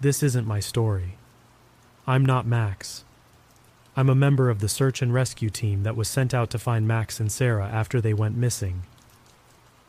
this 0.00 0.22
isn't 0.22 0.46
my 0.46 0.60
story. 0.60 1.18
I'm 2.06 2.24
not 2.24 2.46
Max. 2.46 3.04
I'm 3.96 4.08
a 4.08 4.14
member 4.14 4.48
of 4.48 4.60
the 4.60 4.68
search 4.68 5.02
and 5.02 5.12
rescue 5.12 5.50
team 5.50 5.82
that 5.82 5.96
was 5.96 6.06
sent 6.06 6.32
out 6.32 6.50
to 6.50 6.58
find 6.60 6.86
Max 6.86 7.18
and 7.18 7.32
Sarah 7.32 7.66
after 7.66 8.00
they 8.00 8.14
went 8.14 8.36
missing. 8.36 8.84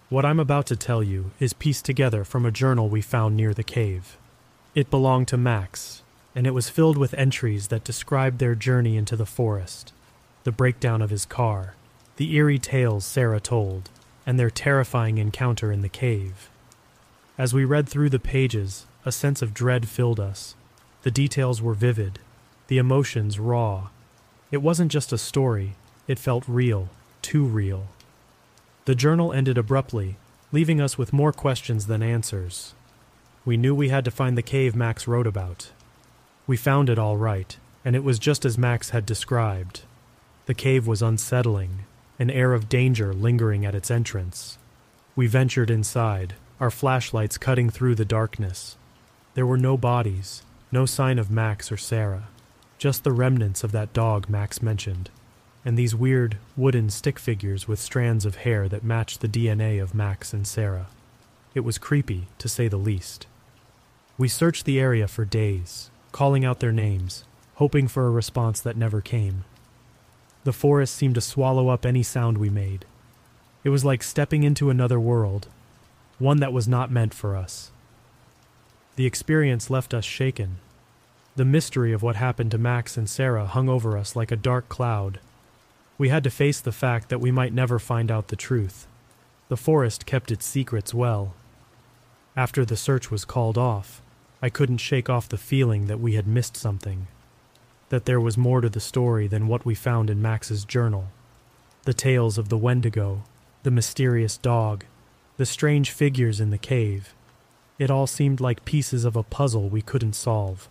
What 0.10 0.26
I'm 0.26 0.39
about 0.39 0.66
to 0.68 0.76
tell 0.76 1.03
you 1.03 1.30
is 1.39 1.53
pieced 1.53 1.86
together 1.86 2.24
from 2.24 2.47
a 2.47 2.51
journal 2.51 2.89
we 2.89 3.01
found 3.01 3.38
near 3.38 3.53
the 3.53 3.64
cave. 3.64 4.18
It 4.74 4.89
belonged 4.89 5.28
to 5.28 5.38
Max, 5.38 6.01
and 6.34 6.47
it 6.47 6.55
was 6.55 6.68
filled 6.68 6.97
with 6.97 7.14
entries 7.14 7.68
that 7.68 7.84
described 7.84 8.39
their 8.39 8.55
journey 8.55 8.97
into 8.97 9.16
the 9.16 9.28
forest 9.28 9.93
the 10.50 10.54
breakdown 10.54 11.00
of 11.00 11.12
his 11.12 11.28
car, 11.28 11.76
the 12.16 12.34
eerie 12.34 12.58
tales 12.58 13.06
Sarah 13.06 13.39
told, 13.39 13.91
and 14.26 14.39
their 14.39 14.50
terrifying 14.50 15.20
encounter 15.20 15.72
in 15.72 15.84
the 15.84 15.88
cave. 15.88 16.50
As 17.38 17.54
we 17.54 17.64
read 17.64 17.88
through 17.88 18.10
the 18.10 18.18
pages, 18.18 18.88
a 19.06 19.12
sense 19.12 19.43
of 19.43 19.54
dread 19.54 19.88
filled 19.88 20.20
us. 20.20 20.56
The 21.04 21.12
details 21.12 21.62
were 21.62 21.76
vivid, 21.76 22.18
the 22.66 22.80
emotions 22.80 23.38
raw. 23.38 23.89
It 24.50 24.64
wasn't 24.64 24.91
just 24.91 25.14
a 25.14 25.20
story, 25.20 25.76
it 26.08 26.18
felt 26.18 26.47
real, 26.47 26.89
too 27.22 27.45
real. 27.45 27.89
The 28.86 28.95
journal 28.95 29.32
ended 29.32 29.60
abruptly, 29.60 30.18
leaving 30.52 30.82
us 30.82 30.97
with 30.97 31.14
more 31.14 31.32
questions 31.32 31.86
than 31.86 32.02
answers. 32.02 32.74
We 33.45 33.56
knew 33.56 33.76
we 33.76 33.89
had 33.89 34.04
to 34.06 34.10
find 34.10 34.36
the 34.36 34.41
cave 34.41 34.76
Max 34.76 35.08
wrote 35.08 35.28
about. 35.28 35.70
We 36.47 36.58
found 36.58 36.89
it 36.89 36.97
all 36.97 37.18
right, 37.18 37.56
and 37.86 37.95
it 37.95 38.04
was 38.04 38.18
just 38.18 38.45
as 38.45 38.58
Max 38.58 38.89
had 38.89 39.06
described. 39.06 39.82
The 40.50 40.56
cave 40.56 40.88
was 40.88 41.04
unsettling, 41.04 41.86
an 42.18 42.32
air 42.32 42.56
of 42.56 42.68
danger 42.68 43.14
lingering 43.14 43.68
at 43.68 43.76
its 43.76 43.91
entrance. 43.91 44.58
We 45.16 45.28
ventured 45.28 45.70
inside, 45.70 46.34
our 46.60 46.72
flashlights 46.72 47.38
cutting 47.38 47.70
through 47.70 47.93
the 47.93 48.04
darkness. 48.04 48.76
There 49.36 49.45
were 49.45 49.60
no 49.60 49.78
bodies, 49.78 50.41
no 50.72 50.88
sign 50.88 51.20
of 51.20 51.30
Max 51.30 51.72
or 51.72 51.78
Sarah, 51.78 52.30
just 52.80 53.04
the 53.04 53.12
remnants 53.12 53.64
of 53.64 53.72
that 53.74 53.93
dog 53.93 54.28
Max 54.28 54.60
mentioned, 54.60 55.12
and 55.64 55.78
these 55.78 55.93
weird 55.93 56.39
wooden 56.58 56.89
stick 56.89 57.20
figures 57.20 57.68
with 57.68 57.78
strands 57.78 58.26
of 58.26 58.38
hair 58.38 58.68
that 58.70 58.84
matched 58.84 59.22
the 59.22 59.30
DNA 59.30 59.80
of 59.80 59.93
Max 59.93 60.34
and 60.34 60.47
Sarah. 60.47 60.88
It 61.54 61.60
was 61.60 61.78
creepy, 61.78 62.26
to 62.39 62.50
say 62.50 62.68
the 62.68 62.78
least. 62.78 63.28
We 64.18 64.28
searched 64.28 64.66
the 64.66 64.80
area 64.80 65.08
for 65.08 65.26
days, 65.26 65.91
calling 66.12 66.43
out 66.43 66.60
their 66.60 66.72
names, 66.72 67.24
hoping 67.58 67.88
for 67.88 68.08
a 68.08 68.10
response 68.10 68.60
that 68.62 68.76
never 68.76 69.00
came. 69.00 69.43
The 70.50 70.54
forest 70.54 70.95
seemed 70.95 71.14
to 71.14 71.22
swallow 71.22 71.70
up 71.70 71.86
any 71.86 72.02
sound 72.02 72.39
we 72.39 72.50
made. 72.50 72.84
It 73.64 73.70
was 73.70 73.86
like 73.86 74.02
stepping 74.02 74.41
into 74.41 74.72
another 74.72 75.00
world, 75.00 75.47
one 76.18 76.39
that 76.39 76.52
was 76.52 76.68
not 76.68 76.89
meant 76.89 77.14
for 77.14 77.36
us. 77.36 77.70
The 78.95 79.06
experience 79.06 79.70
left 79.70 79.93
us 79.93 80.06
shaken. 80.06 80.58
The 81.36 81.45
mystery 81.45 81.93
of 81.93 82.02
what 82.02 82.16
happened 82.16 82.50
to 82.50 82.58
Max 82.58 82.97
and 82.97 83.08
Sarah 83.08 83.45
hung 83.45 83.70
over 83.70 83.95
us 83.95 84.16
like 84.16 84.32
a 84.32 84.36
dark 84.36 84.70
cloud. 84.70 85.20
We 86.00 86.10
had 86.10 86.24
to 86.24 86.32
face 86.32 86.60
the 86.60 86.72
fact 86.72 87.10
that 87.10 87.22
we 87.22 87.30
might 87.30 87.54
never 87.54 87.78
find 87.78 88.10
out 88.10 88.30
the 88.30 88.36
truth. 88.36 88.88
The 89.50 89.56
forest 89.56 90.08
kept 90.08 90.32
its 90.32 90.47
secrets 90.47 90.95
well. 90.95 91.36
After 92.36 92.66
the 92.66 92.76
search 92.76 93.12
was 93.12 93.24
called 93.24 93.60
off, 93.60 94.02
I 94.41 94.50
couldn't 94.50 94.80
shake 94.80 95.12
off 95.12 95.30
the 95.30 95.38
feeling 95.38 95.86
that 95.86 96.00
we 96.00 96.16
had 96.16 96.26
missed 96.26 96.58
something 96.58 97.06
that 97.90 98.06
there 98.06 98.22
was 98.22 98.38
more 98.38 98.62
to 98.62 98.70
the 98.70 98.80
story 98.80 99.28
than 99.28 99.48
what 99.48 99.66
we 99.66 99.76
found 99.76 100.10
in 100.10 100.22
Max's 100.22 100.64
journal. 100.64 101.08
The 101.84 101.94
tales 101.94 102.38
of 102.38 102.50
the 102.50 102.58
Wendigo, 102.58 103.24
the 103.64 103.72
mysterious 103.72 104.38
dog, 104.38 104.86
the 105.38 105.46
strange 105.46 105.92
figures 105.92 106.40
in 106.40 106.50
the 106.50 106.58
cave. 106.58 107.14
It 107.78 107.90
all 107.90 108.08
seemed 108.08 108.40
like 108.40 108.66
pieces 108.66 109.06
of 109.06 109.16
a 109.16 109.24
puzzle 109.24 109.70
we 109.70 109.82
couldn't 109.82 110.14
solve. 110.14 110.70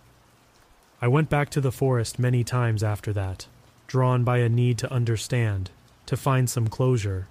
I 1.01 1.07
went 1.07 1.29
back 1.29 1.49
to 1.51 1.61
the 1.61 1.71
forest 1.71 2.19
many 2.19 2.43
times 2.43 2.83
after 2.83 3.11
that, 3.13 3.47
drawn 3.87 4.23
by 4.23 4.39
a 4.39 4.49
need 4.49 4.77
to 4.79 4.93
understand, 4.93 5.71
to 6.05 6.17
find 6.17 6.49
some 6.49 6.67
closure. 6.67 7.27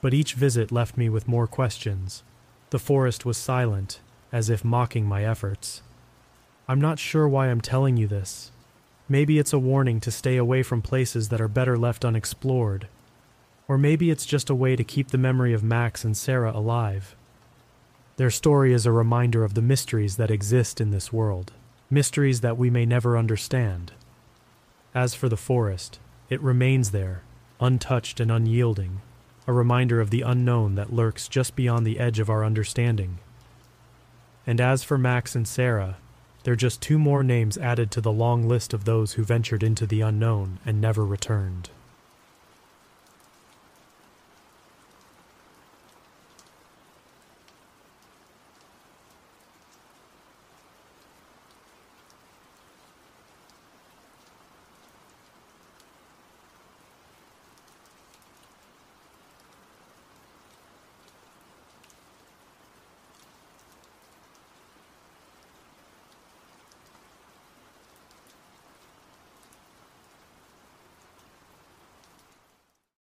But 0.00 0.14
each 0.14 0.34
visit 0.34 0.70
left 0.70 0.96
me 0.96 1.08
with 1.08 1.28
more 1.28 1.46
questions. 1.46 2.22
The 2.70 2.78
forest 2.78 3.24
was 3.24 3.36
silent, 3.36 4.00
as 4.32 4.50
if 4.50 4.64
mocking 4.64 5.06
my 5.06 5.24
efforts. 5.24 5.80
I'm 6.68 6.80
not 6.80 6.98
sure 6.98 7.28
why 7.28 7.48
I'm 7.48 7.60
telling 7.60 7.96
you 7.96 8.06
this. 8.06 8.50
Maybe 9.08 9.38
it's 9.38 9.52
a 9.52 9.58
warning 9.58 10.00
to 10.00 10.10
stay 10.10 10.36
away 10.36 10.62
from 10.62 10.80
places 10.80 11.28
that 11.28 11.40
are 11.40 11.48
better 11.48 11.76
left 11.76 12.04
unexplored. 12.04 12.88
Or 13.68 13.76
maybe 13.76 14.10
it's 14.10 14.24
just 14.24 14.48
a 14.48 14.54
way 14.54 14.76
to 14.76 14.84
keep 14.84 15.08
the 15.08 15.18
memory 15.18 15.52
of 15.52 15.62
Max 15.62 16.04
and 16.04 16.16
Sarah 16.16 16.52
alive. 16.52 17.14
Their 18.16 18.30
story 18.30 18.72
is 18.72 18.86
a 18.86 18.92
reminder 18.92 19.44
of 19.44 19.54
the 19.54 19.62
mysteries 19.62 20.16
that 20.16 20.30
exist 20.30 20.80
in 20.80 20.90
this 20.90 21.12
world, 21.12 21.52
mysteries 21.90 22.40
that 22.40 22.56
we 22.56 22.70
may 22.70 22.86
never 22.86 23.18
understand. 23.18 23.92
As 24.94 25.14
for 25.14 25.28
the 25.28 25.36
forest, 25.36 25.98
it 26.30 26.40
remains 26.40 26.90
there, 26.90 27.22
untouched 27.60 28.20
and 28.20 28.30
unyielding, 28.30 29.00
a 29.46 29.52
reminder 29.52 30.00
of 30.00 30.10
the 30.10 30.22
unknown 30.22 30.76
that 30.76 30.92
lurks 30.92 31.28
just 31.28 31.56
beyond 31.56 31.86
the 31.86 31.98
edge 31.98 32.18
of 32.18 32.30
our 32.30 32.44
understanding. 32.44 33.18
And 34.46 34.60
as 34.60 34.82
for 34.82 34.96
Max 34.96 35.34
and 35.34 35.46
Sarah, 35.46 35.96
they're 36.44 36.54
just 36.54 36.80
two 36.80 36.98
more 36.98 37.24
names 37.24 37.58
added 37.58 37.90
to 37.90 38.00
the 38.00 38.12
long 38.12 38.46
list 38.46 38.72
of 38.72 38.84
those 38.84 39.14
who 39.14 39.24
ventured 39.24 39.62
into 39.62 39.86
the 39.86 40.02
unknown 40.02 40.60
and 40.64 40.80
never 40.80 41.04
returned. 41.04 41.70